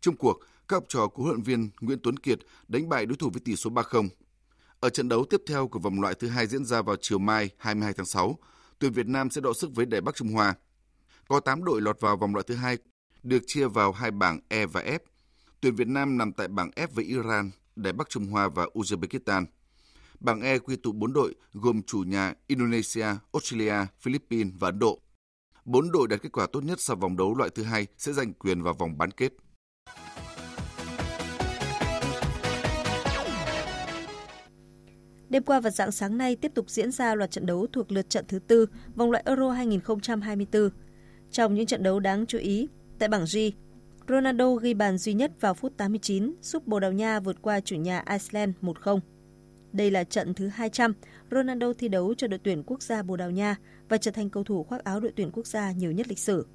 Trong 0.00 0.16
cuộc, 0.16 0.40
các 0.68 0.76
học 0.76 0.84
trò 0.88 1.08
của 1.08 1.22
huấn 1.22 1.34
luyện 1.34 1.42
viên 1.42 1.70
Nguyễn 1.80 1.98
Tuấn 2.02 2.16
Kiệt 2.16 2.38
đánh 2.68 2.88
bại 2.88 3.06
đối 3.06 3.16
thủ 3.16 3.30
với 3.30 3.40
tỷ 3.40 3.56
số 3.56 3.70
3-0. 3.70 4.08
Ở 4.80 4.88
trận 4.88 5.08
đấu 5.08 5.24
tiếp 5.30 5.42
theo 5.46 5.68
của 5.68 5.78
vòng 5.78 6.00
loại 6.00 6.14
thứ 6.14 6.28
hai 6.28 6.46
diễn 6.46 6.64
ra 6.64 6.82
vào 6.82 6.96
chiều 7.00 7.18
mai 7.18 7.50
22 7.58 7.92
tháng 7.92 8.06
6, 8.06 8.38
tuyển 8.78 8.92
Việt 8.92 9.06
Nam 9.06 9.30
sẽ 9.30 9.40
đọ 9.40 9.52
sức 9.52 9.74
với 9.74 9.86
Đài 9.86 10.00
Bắc 10.00 10.14
Trung 10.14 10.28
Hoa. 10.28 10.54
Có 11.28 11.40
8 11.40 11.64
đội 11.64 11.80
lọt 11.80 12.00
vào 12.00 12.16
vòng 12.16 12.34
loại 12.34 12.44
thứ 12.48 12.54
hai 12.54 12.78
được 13.22 13.42
chia 13.46 13.68
vào 13.68 13.92
hai 13.92 14.10
bảng 14.10 14.40
E 14.48 14.66
và 14.66 14.82
F. 14.82 14.98
Tuyển 15.60 15.74
Việt 15.74 15.88
Nam 15.88 16.18
nằm 16.18 16.32
tại 16.32 16.48
bảng 16.48 16.70
F 16.76 16.86
với 16.94 17.04
Iran, 17.04 17.50
Đài 17.76 17.92
Bắc 17.92 18.08
Trung 18.08 18.26
Hoa 18.26 18.48
và 18.48 18.66
Uzbekistan. 18.74 19.44
Bảng 20.22 20.40
E 20.40 20.58
quy 20.58 20.76
tụ 20.76 20.92
4 20.92 21.12
đội 21.12 21.34
gồm 21.52 21.82
chủ 21.82 21.98
nhà 21.98 22.34
Indonesia, 22.46 23.06
Australia, 23.32 23.74
Philippines 24.00 24.52
và 24.58 24.68
Ấn 24.68 24.78
Độ. 24.78 24.98
Bốn 25.64 25.92
đội 25.92 26.08
đạt 26.08 26.22
kết 26.22 26.32
quả 26.32 26.46
tốt 26.52 26.64
nhất 26.64 26.80
sau 26.80 26.96
vòng 26.96 27.16
đấu 27.16 27.34
loại 27.34 27.50
thứ 27.54 27.62
hai 27.62 27.86
sẽ 27.98 28.12
giành 28.12 28.32
quyền 28.32 28.62
vào 28.62 28.74
vòng 28.74 28.98
bán 28.98 29.10
kết. 29.10 29.32
Đêm 35.28 35.42
qua 35.42 35.60
và 35.60 35.70
dạng 35.70 35.92
sáng 35.92 36.18
nay 36.18 36.36
tiếp 36.36 36.52
tục 36.54 36.70
diễn 36.70 36.90
ra 36.90 37.14
loạt 37.14 37.30
trận 37.30 37.46
đấu 37.46 37.66
thuộc 37.72 37.92
lượt 37.92 38.10
trận 38.10 38.24
thứ 38.28 38.38
tư 38.38 38.66
vòng 38.94 39.10
loại 39.10 39.24
Euro 39.26 39.50
2024. 39.50 40.70
Trong 41.30 41.54
những 41.54 41.66
trận 41.66 41.82
đấu 41.82 42.00
đáng 42.00 42.26
chú 42.26 42.38
ý, 42.38 42.68
tại 42.98 43.08
bảng 43.08 43.24
G, 43.34 43.38
Ronaldo 44.08 44.54
ghi 44.54 44.74
bàn 44.74 44.98
duy 44.98 45.14
nhất 45.14 45.32
vào 45.40 45.54
phút 45.54 45.72
89 45.76 46.34
giúp 46.42 46.66
Bồ 46.66 46.80
Đào 46.80 46.92
Nha 46.92 47.20
vượt 47.20 47.42
qua 47.42 47.60
chủ 47.60 47.76
nhà 47.76 48.04
Iceland 48.10 48.54
1-0. 48.62 49.00
Đây 49.72 49.90
là 49.90 50.04
trận 50.04 50.34
thứ 50.34 50.48
200 50.48 50.94
Ronaldo 51.30 51.72
thi 51.78 51.88
đấu 51.88 52.14
cho 52.14 52.26
đội 52.26 52.40
tuyển 52.44 52.62
quốc 52.66 52.82
gia 52.82 53.02
Bồ 53.02 53.16
Đào 53.16 53.30
Nha 53.30 53.56
và 53.88 53.96
trở 53.96 54.10
thành 54.10 54.30
cầu 54.30 54.44
thủ 54.44 54.64
khoác 54.64 54.84
áo 54.84 55.00
đội 55.00 55.12
tuyển 55.16 55.30
quốc 55.32 55.46
gia 55.46 55.72
nhiều 55.72 55.92
nhất 55.92 56.08
lịch 56.08 56.18
sử. 56.18 56.46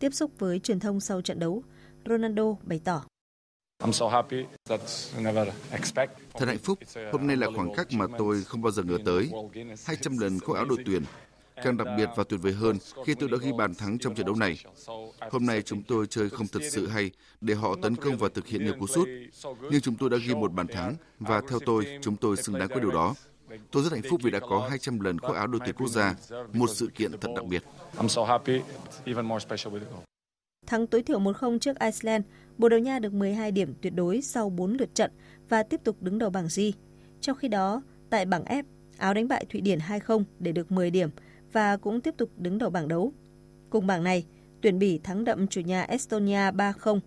Tiếp 0.00 0.14
xúc 0.14 0.30
với 0.38 0.58
truyền 0.58 0.80
thông 0.80 1.00
sau 1.00 1.20
trận 1.20 1.38
đấu, 1.38 1.62
Ronaldo 2.06 2.56
bày 2.62 2.80
tỏ. 2.84 3.04
Thật 6.34 6.46
hạnh 6.46 6.58
phúc, 6.58 6.78
hôm 7.12 7.26
nay 7.26 7.36
là 7.36 7.48
khoảng 7.56 7.74
cách 7.74 7.86
mà 7.92 8.06
tôi 8.18 8.42
không 8.44 8.62
bao 8.62 8.70
giờ 8.70 8.82
ngờ 8.82 8.98
tới. 9.04 9.30
200 9.84 10.18
lần 10.18 10.40
khoác 10.40 10.56
áo 10.56 10.64
đội 10.64 10.78
tuyển, 10.86 11.02
Càng 11.62 11.76
đặc 11.76 11.88
biệt 11.96 12.08
và 12.16 12.24
tuyệt 12.24 12.40
vời 12.42 12.52
hơn 12.52 12.76
khi 13.06 13.14
tôi 13.14 13.28
đã 13.28 13.36
ghi 13.40 13.52
bàn 13.58 13.74
thắng 13.74 13.98
trong 13.98 14.14
trận 14.14 14.26
đấu 14.26 14.34
này. 14.34 14.58
Hôm 15.30 15.46
nay 15.46 15.62
chúng 15.62 15.82
tôi 15.82 16.06
chơi 16.06 16.30
không 16.30 16.46
thật 16.46 16.60
sự 16.70 16.86
hay 16.86 17.10
để 17.40 17.54
họ 17.54 17.76
tấn 17.82 17.96
công 17.96 18.18
và 18.18 18.28
thực 18.34 18.46
hiện 18.46 18.64
nhiều 18.64 18.74
cú 18.80 18.86
sút, 18.86 19.08
nhưng 19.70 19.80
chúng 19.80 19.94
tôi 19.94 20.10
đã 20.10 20.16
ghi 20.26 20.34
một 20.34 20.52
bàn 20.52 20.66
thắng 20.66 20.94
và 21.18 21.42
theo 21.48 21.58
tôi, 21.66 21.98
chúng 22.02 22.16
tôi 22.16 22.36
xứng 22.36 22.58
đáng 22.58 22.68
với 22.68 22.80
điều 22.80 22.90
đó. 22.90 23.14
Tôi 23.70 23.82
rất 23.82 23.92
hạnh 23.92 24.02
phúc 24.10 24.20
vì 24.24 24.30
đã 24.30 24.40
có 24.40 24.66
200 24.70 25.00
lần 25.00 25.20
khoác 25.20 25.34
áo 25.34 25.46
đội 25.46 25.60
tuyển 25.64 25.74
quốc 25.74 25.88
gia, 25.88 26.14
một 26.52 26.70
sự 26.70 26.90
kiện 26.94 27.12
thật 27.20 27.30
đặc 27.36 27.44
biệt. 27.44 27.62
Thắng 30.66 30.86
tối 30.86 31.02
thiểu 31.02 31.20
1-0 31.20 31.58
trước 31.58 31.78
Iceland, 31.78 32.24
Bồ 32.58 32.68
Đào 32.68 32.80
Nha 32.80 32.98
được 32.98 33.12
12 33.12 33.52
điểm 33.52 33.74
tuyệt 33.82 33.94
đối 33.94 34.22
sau 34.22 34.50
4 34.50 34.72
lượt 34.72 34.94
trận 34.94 35.10
và 35.48 35.62
tiếp 35.62 35.80
tục 35.84 35.96
đứng 36.02 36.18
đầu 36.18 36.30
bảng 36.30 36.46
G. 36.56 36.60
Trong 37.20 37.36
khi 37.36 37.48
đó, 37.48 37.82
tại 38.10 38.24
bảng 38.24 38.44
F, 38.44 38.62
Áo 38.96 39.14
đánh 39.14 39.28
bại 39.28 39.44
Thụy 39.52 39.60
Điển 39.60 39.78
2-0 39.78 40.24
để 40.38 40.52
được 40.52 40.72
10 40.72 40.90
điểm 40.90 41.10
và 41.52 41.76
cũng 41.76 42.00
tiếp 42.00 42.14
tục 42.18 42.30
đứng 42.36 42.58
đầu 42.58 42.70
bảng 42.70 42.88
đấu. 42.88 43.12
Cùng 43.70 43.86
bảng 43.86 44.04
này, 44.04 44.26
tuyển 44.62 44.78
Bỉ 44.78 44.98
thắng 44.98 45.24
đậm 45.24 45.46
chủ 45.46 45.60
nhà 45.60 45.82
Estonia 45.82 46.50
3-0. 46.50 47.00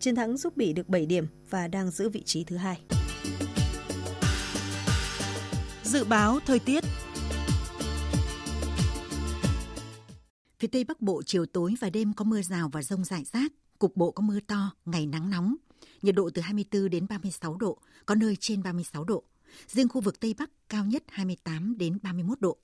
Chiến 0.00 0.14
thắng 0.14 0.36
giúp 0.36 0.56
Bỉ 0.56 0.72
được 0.72 0.88
7 0.88 1.06
điểm 1.06 1.26
và 1.50 1.68
đang 1.68 1.90
giữ 1.90 2.08
vị 2.08 2.22
trí 2.22 2.44
thứ 2.44 2.56
hai. 2.56 2.80
Dự 5.82 6.04
báo 6.04 6.38
thời 6.46 6.58
tiết 6.58 6.84
Phía 10.58 10.68
Tây 10.68 10.84
Bắc 10.84 11.00
Bộ 11.00 11.22
chiều 11.26 11.46
tối 11.46 11.74
và 11.80 11.90
đêm 11.90 12.12
có 12.12 12.24
mưa 12.24 12.42
rào 12.42 12.68
và 12.72 12.82
rông 12.82 13.04
rải 13.04 13.24
rác, 13.24 13.52
cục 13.78 13.96
bộ 13.96 14.10
có 14.10 14.22
mưa 14.22 14.40
to, 14.46 14.70
ngày 14.84 15.06
nắng 15.06 15.30
nóng. 15.30 15.56
Nhiệt 16.02 16.14
độ 16.14 16.30
từ 16.34 16.42
24 16.42 16.90
đến 16.90 17.06
36 17.08 17.56
độ, 17.56 17.78
có 18.06 18.14
nơi 18.14 18.36
trên 18.40 18.62
36 18.62 19.04
độ. 19.04 19.24
Riêng 19.66 19.88
khu 19.88 20.00
vực 20.00 20.20
Tây 20.20 20.34
Bắc 20.38 20.50
cao 20.68 20.84
nhất 20.84 21.02
28 21.08 21.78
đến 21.78 21.98
31 22.02 22.40
độ. 22.40 22.58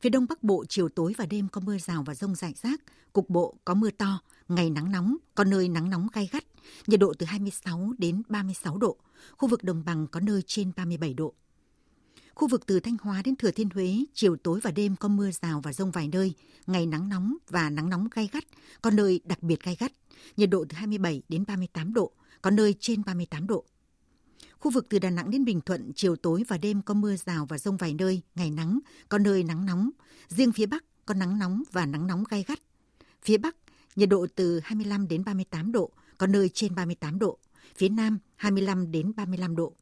Phía 0.00 0.10
Đông 0.10 0.26
Bắc 0.28 0.42
Bộ 0.42 0.64
chiều 0.68 0.88
tối 0.88 1.14
và 1.18 1.26
đêm 1.26 1.48
có 1.48 1.60
mưa 1.60 1.78
rào 1.78 2.02
và 2.02 2.14
rông 2.14 2.34
rải 2.34 2.54
rác, 2.62 2.80
cục 3.12 3.30
bộ 3.30 3.54
có 3.64 3.74
mưa 3.74 3.90
to, 3.90 4.20
ngày 4.48 4.70
nắng 4.70 4.92
nóng, 4.92 5.16
có 5.34 5.44
nơi 5.44 5.68
nắng 5.68 5.90
nóng 5.90 6.08
gai 6.12 6.28
gắt, 6.32 6.44
nhiệt 6.86 7.00
độ 7.00 7.14
từ 7.18 7.26
26 7.26 7.92
đến 7.98 8.22
36 8.28 8.78
độ, 8.78 8.96
khu 9.36 9.48
vực 9.48 9.64
đồng 9.64 9.84
bằng 9.84 10.06
có 10.06 10.20
nơi 10.20 10.42
trên 10.46 10.72
37 10.76 11.14
độ. 11.14 11.34
Khu 12.34 12.48
vực 12.48 12.66
từ 12.66 12.80
Thanh 12.80 12.96
Hóa 13.02 13.22
đến 13.24 13.36
Thừa 13.36 13.50
Thiên 13.50 13.70
Huế, 13.70 14.04
chiều 14.14 14.36
tối 14.36 14.60
và 14.62 14.70
đêm 14.70 14.96
có 14.96 15.08
mưa 15.08 15.30
rào 15.30 15.60
và 15.60 15.72
rông 15.72 15.90
vài 15.90 16.08
nơi, 16.08 16.34
ngày 16.66 16.86
nắng 16.86 17.08
nóng 17.08 17.36
và 17.48 17.70
nắng 17.70 17.88
nóng 17.88 18.08
gai 18.14 18.28
gắt, 18.32 18.44
có 18.82 18.90
nơi 18.90 19.20
đặc 19.24 19.42
biệt 19.42 19.62
gai 19.62 19.76
gắt, 19.80 19.92
nhiệt 20.36 20.50
độ 20.50 20.64
từ 20.68 20.76
27 20.76 21.22
đến 21.28 21.44
38 21.48 21.94
độ, 21.94 22.12
có 22.42 22.50
nơi 22.50 22.74
trên 22.80 23.02
38 23.06 23.46
độ. 23.46 23.64
Khu 24.60 24.70
vực 24.70 24.86
từ 24.88 24.98
Đà 24.98 25.10
Nẵng 25.10 25.30
đến 25.30 25.44
Bình 25.44 25.60
Thuận, 25.60 25.92
chiều 25.94 26.16
tối 26.16 26.44
và 26.48 26.58
đêm 26.58 26.82
có 26.82 26.94
mưa 26.94 27.16
rào 27.16 27.46
và 27.46 27.58
rông 27.58 27.76
vài 27.76 27.94
nơi, 27.94 28.22
ngày 28.34 28.50
nắng, 28.50 28.78
có 29.08 29.18
nơi 29.18 29.44
nắng 29.44 29.66
nóng. 29.66 29.90
Riêng 30.28 30.52
phía 30.52 30.66
Bắc 30.66 30.84
có 31.06 31.14
nắng 31.14 31.38
nóng 31.38 31.62
và 31.72 31.86
nắng 31.86 32.06
nóng 32.06 32.24
gai 32.30 32.44
gắt. 32.48 32.58
Phía 33.22 33.36
Bắc, 33.36 33.56
nhiệt 33.96 34.08
độ 34.08 34.26
từ 34.34 34.60
25 34.64 35.08
đến 35.08 35.24
38 35.24 35.72
độ, 35.72 35.90
có 36.18 36.26
nơi 36.26 36.48
trên 36.48 36.74
38 36.74 37.18
độ. 37.18 37.38
Phía 37.76 37.88
Nam, 37.88 38.18
25 38.36 38.90
đến 38.90 39.12
35 39.16 39.56
độ. 39.56 39.72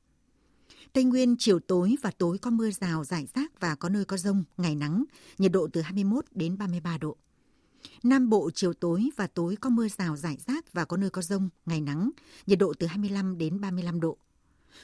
Tây 0.93 1.05
Nguyên 1.05 1.37
chiều 1.39 1.59
tối 1.59 1.97
và 2.03 2.11
tối 2.11 2.39
có 2.39 2.51
mưa 2.51 2.70
rào 2.70 3.05
rải 3.05 3.27
rác 3.35 3.61
và 3.61 3.74
có 3.74 3.89
nơi 3.89 4.05
có 4.05 4.16
rông, 4.16 4.45
ngày 4.57 4.74
nắng, 4.74 5.05
nhiệt 5.39 5.53
độ 5.53 5.68
từ 5.72 5.81
21 5.81 6.24
đến 6.31 6.59
33 6.59 6.99
độ. 6.99 7.16
Nam 8.03 8.29
Bộ 8.29 8.51
chiều 8.55 8.72
tối 8.72 9.11
và 9.16 9.27
tối 9.27 9.57
có 9.57 9.70
mưa 9.70 9.89
rào 9.89 10.16
rải 10.16 10.37
rác 10.47 10.72
và 10.72 10.85
có 10.85 10.97
nơi 10.97 11.11
có 11.11 11.22
rông, 11.22 11.49
ngày 11.66 11.81
nắng, 11.81 12.11
nhiệt 12.47 12.59
độ 12.59 12.74
từ 12.79 12.87
25 12.87 13.39
đến 13.39 13.61
35 13.61 14.01
độ. 14.01 14.18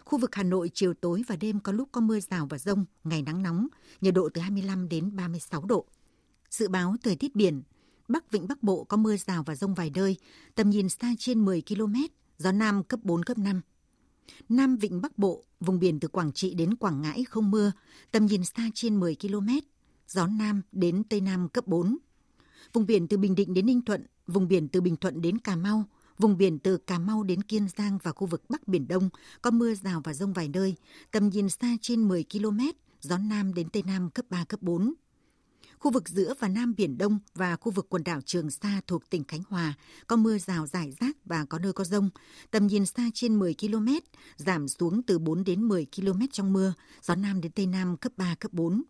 Khu 0.05 0.18
vực 0.18 0.34
Hà 0.34 0.43
Nội 0.43 0.70
chiều 0.74 0.95
tối 0.95 1.22
và 1.26 1.36
đêm 1.36 1.61
có 1.61 1.72
lúc 1.72 1.88
có 1.93 2.01
mưa 2.01 2.20
rào 2.20 2.47
và 2.51 2.59
rông, 2.59 2.84
ngày 3.05 3.22
nắng 3.22 3.43
nóng, 3.43 3.66
nhiệt 4.01 4.14
độ 4.14 4.28
từ 4.34 4.40
25 4.40 4.88
đến 4.88 5.16
36 5.16 5.64
độ. 5.64 5.86
Dự 6.51 6.68
báo 6.68 6.97
thời 7.03 7.16
tiết 7.16 7.34
biển, 7.34 7.62
Bắc 8.09 8.30
Vịnh 8.30 8.49
Bắc 8.49 8.62
Bộ 8.62 8.84
có 8.84 8.97
mưa 8.97 9.16
rào 9.16 9.43
và 9.47 9.55
rông 9.55 9.74
vài 9.74 9.90
nơi, 9.95 10.16
tầm 10.55 10.70
nhìn 10.70 10.88
xa 10.88 11.14
trên 11.18 11.45
10 11.45 11.62
km, 11.68 11.95
gió 12.38 12.53
Nam 12.53 12.84
cấp 12.84 13.01
4, 13.03 13.22
cấp 13.22 13.38
5. 13.38 13.61
Nam 14.49 14.76
Vịnh 14.76 15.01
Bắc 15.01 15.18
Bộ, 15.18 15.45
vùng 15.61 15.78
biển 15.78 16.01
từ 16.01 16.09
Quảng 16.09 16.32
Trị 16.32 16.55
đến 16.55 16.76
Quảng 16.76 17.03
Ngãi 17.03 17.24
không 17.24 17.51
mưa, 17.51 17.72
tầm 18.11 18.26
nhìn 18.26 18.45
xa 18.45 18.70
trên 18.74 19.01
10 19.01 19.16
km, 19.20 19.49
gió 20.09 20.26
Nam 20.26 20.62
đến 20.72 21.05
Tây 21.05 21.20
Nam 21.20 21.49
cấp 21.49 21.66
4. 21.66 21.99
Vùng 22.72 22.86
biển 22.86 23.09
từ 23.09 23.16
Bình 23.16 23.34
Định 23.34 23.55
đến 23.55 23.66
Ninh 23.66 23.82
Thuận, 23.82 24.07
vùng 24.26 24.49
biển 24.49 24.68
từ 24.68 24.80
Bình 24.80 24.97
Thuận 24.97 25.22
đến 25.22 25.38
Cà 25.38 25.57
Mau, 25.57 25.84
vùng 26.23 26.39
biển 26.39 26.59
từ 26.59 26.77
Cà 26.77 26.99
Mau 26.99 27.23
đến 27.23 27.43
Kiên 27.43 27.68
Giang 27.77 27.99
và 28.03 28.12
khu 28.12 28.27
vực 28.27 28.43
Bắc 28.49 28.68
Biển 28.68 28.89
Đông 28.89 29.09
có 29.43 29.51
mưa 29.51 29.75
rào 29.75 30.01
và 30.05 30.14
rông 30.14 30.33
vài 30.33 30.49
nơi, 30.49 30.75
tầm 31.11 31.29
nhìn 31.29 31.49
xa 31.49 31.77
trên 31.81 32.09
10 32.09 32.25
km, 32.33 32.61
gió 33.01 33.18
Nam 33.18 33.55
đến 33.55 33.68
Tây 33.68 33.83
Nam 33.87 34.11
cấp 34.11 34.27
3, 34.31 34.45
cấp 34.45 34.62
4. 34.62 34.95
Khu 35.79 35.91
vực 35.91 36.09
giữa 36.09 36.35
và 36.41 36.49
Nam 36.49 36.75
Biển 36.77 36.99
Đông 36.99 37.18
và 37.35 37.57
khu 37.57 37.73
vực 37.73 37.87
quần 37.89 38.05
đảo 38.05 38.20
Trường 38.20 38.51
Sa 38.51 38.81
thuộc 38.87 39.11
tỉnh 39.11 39.25
Khánh 39.25 39.43
Hòa 39.49 39.75
có 40.07 40.16
mưa 40.16 40.39
rào 40.39 40.66
rải 40.66 40.93
rác 41.01 41.16
và 41.25 41.45
có 41.45 41.59
nơi 41.59 41.73
có 41.73 41.85
rông. 41.85 42.11
Tầm 42.51 42.66
nhìn 42.66 42.87
xa 42.87 43.11
trên 43.14 43.39
10 43.39 43.55
km, 43.61 43.89
giảm 44.37 44.68
xuống 44.68 45.03
từ 45.03 45.18
4 45.18 45.45
đến 45.45 45.62
10 45.68 45.87
km 45.97 46.20
trong 46.33 46.53
mưa, 46.53 46.75
gió 47.03 47.14
Nam 47.14 47.41
đến 47.41 47.53
Tây 47.53 47.66
Nam 47.66 47.97
cấp 47.97 48.12
3, 48.16 48.35
cấp 48.35 48.53
4. 48.53 48.83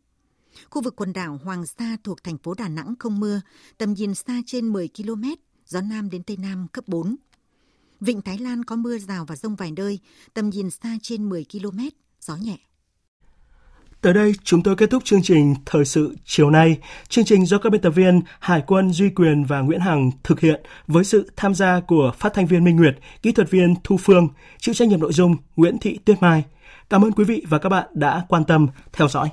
Khu 0.70 0.82
vực 0.82 0.96
quần 0.96 1.12
đảo 1.12 1.40
Hoàng 1.44 1.66
Sa 1.66 1.96
thuộc 2.04 2.22
thành 2.22 2.38
phố 2.38 2.54
Đà 2.54 2.68
Nẵng 2.68 2.94
không 2.98 3.20
mưa, 3.20 3.40
tầm 3.78 3.94
nhìn 3.94 4.14
xa 4.14 4.40
trên 4.46 4.72
10 4.72 4.88
km, 4.96 5.24
gió 5.72 5.80
Nam 5.80 6.10
đến 6.10 6.22
Tây 6.22 6.36
Nam 6.36 6.66
cấp 6.72 6.84
4. 6.88 7.16
Vịnh 8.00 8.22
Thái 8.22 8.38
Lan 8.38 8.64
có 8.64 8.76
mưa 8.76 8.98
rào 8.98 9.24
và 9.24 9.36
rông 9.36 9.56
vài 9.56 9.72
nơi, 9.76 9.98
tầm 10.34 10.50
nhìn 10.50 10.70
xa 10.70 10.96
trên 11.02 11.28
10 11.28 11.44
km, 11.52 11.78
gió 12.20 12.36
nhẹ. 12.36 12.56
Tới 14.00 14.14
đây, 14.14 14.32
chúng 14.44 14.62
tôi 14.62 14.76
kết 14.76 14.90
thúc 14.90 15.04
chương 15.04 15.22
trình 15.22 15.54
Thời 15.66 15.84
sự 15.84 16.16
chiều 16.24 16.50
nay. 16.50 16.78
Chương 17.08 17.24
trình 17.24 17.46
do 17.46 17.58
các 17.58 17.70
biên 17.70 17.80
tập 17.80 17.90
viên 17.90 18.20
Hải 18.40 18.62
quân 18.66 18.92
Duy 18.92 19.10
Quyền 19.10 19.44
và 19.44 19.60
Nguyễn 19.60 19.80
Hằng 19.80 20.10
thực 20.22 20.40
hiện 20.40 20.60
với 20.86 21.04
sự 21.04 21.30
tham 21.36 21.54
gia 21.54 21.80
của 21.80 22.12
phát 22.18 22.34
thanh 22.34 22.46
viên 22.46 22.64
Minh 22.64 22.76
Nguyệt, 22.76 22.94
kỹ 23.22 23.32
thuật 23.32 23.50
viên 23.50 23.74
Thu 23.84 23.96
Phương, 23.96 24.28
chịu 24.58 24.74
trách 24.74 24.88
nhiệm 24.88 25.00
nội 25.00 25.12
dung 25.12 25.36
Nguyễn 25.56 25.78
Thị 25.78 25.98
Tuyết 26.04 26.22
Mai. 26.22 26.44
Cảm 26.90 27.04
ơn 27.04 27.12
quý 27.12 27.24
vị 27.24 27.44
và 27.48 27.58
các 27.58 27.68
bạn 27.68 27.88
đã 27.92 28.26
quan 28.28 28.44
tâm 28.44 28.66
theo 28.92 29.08
dõi. 29.08 29.28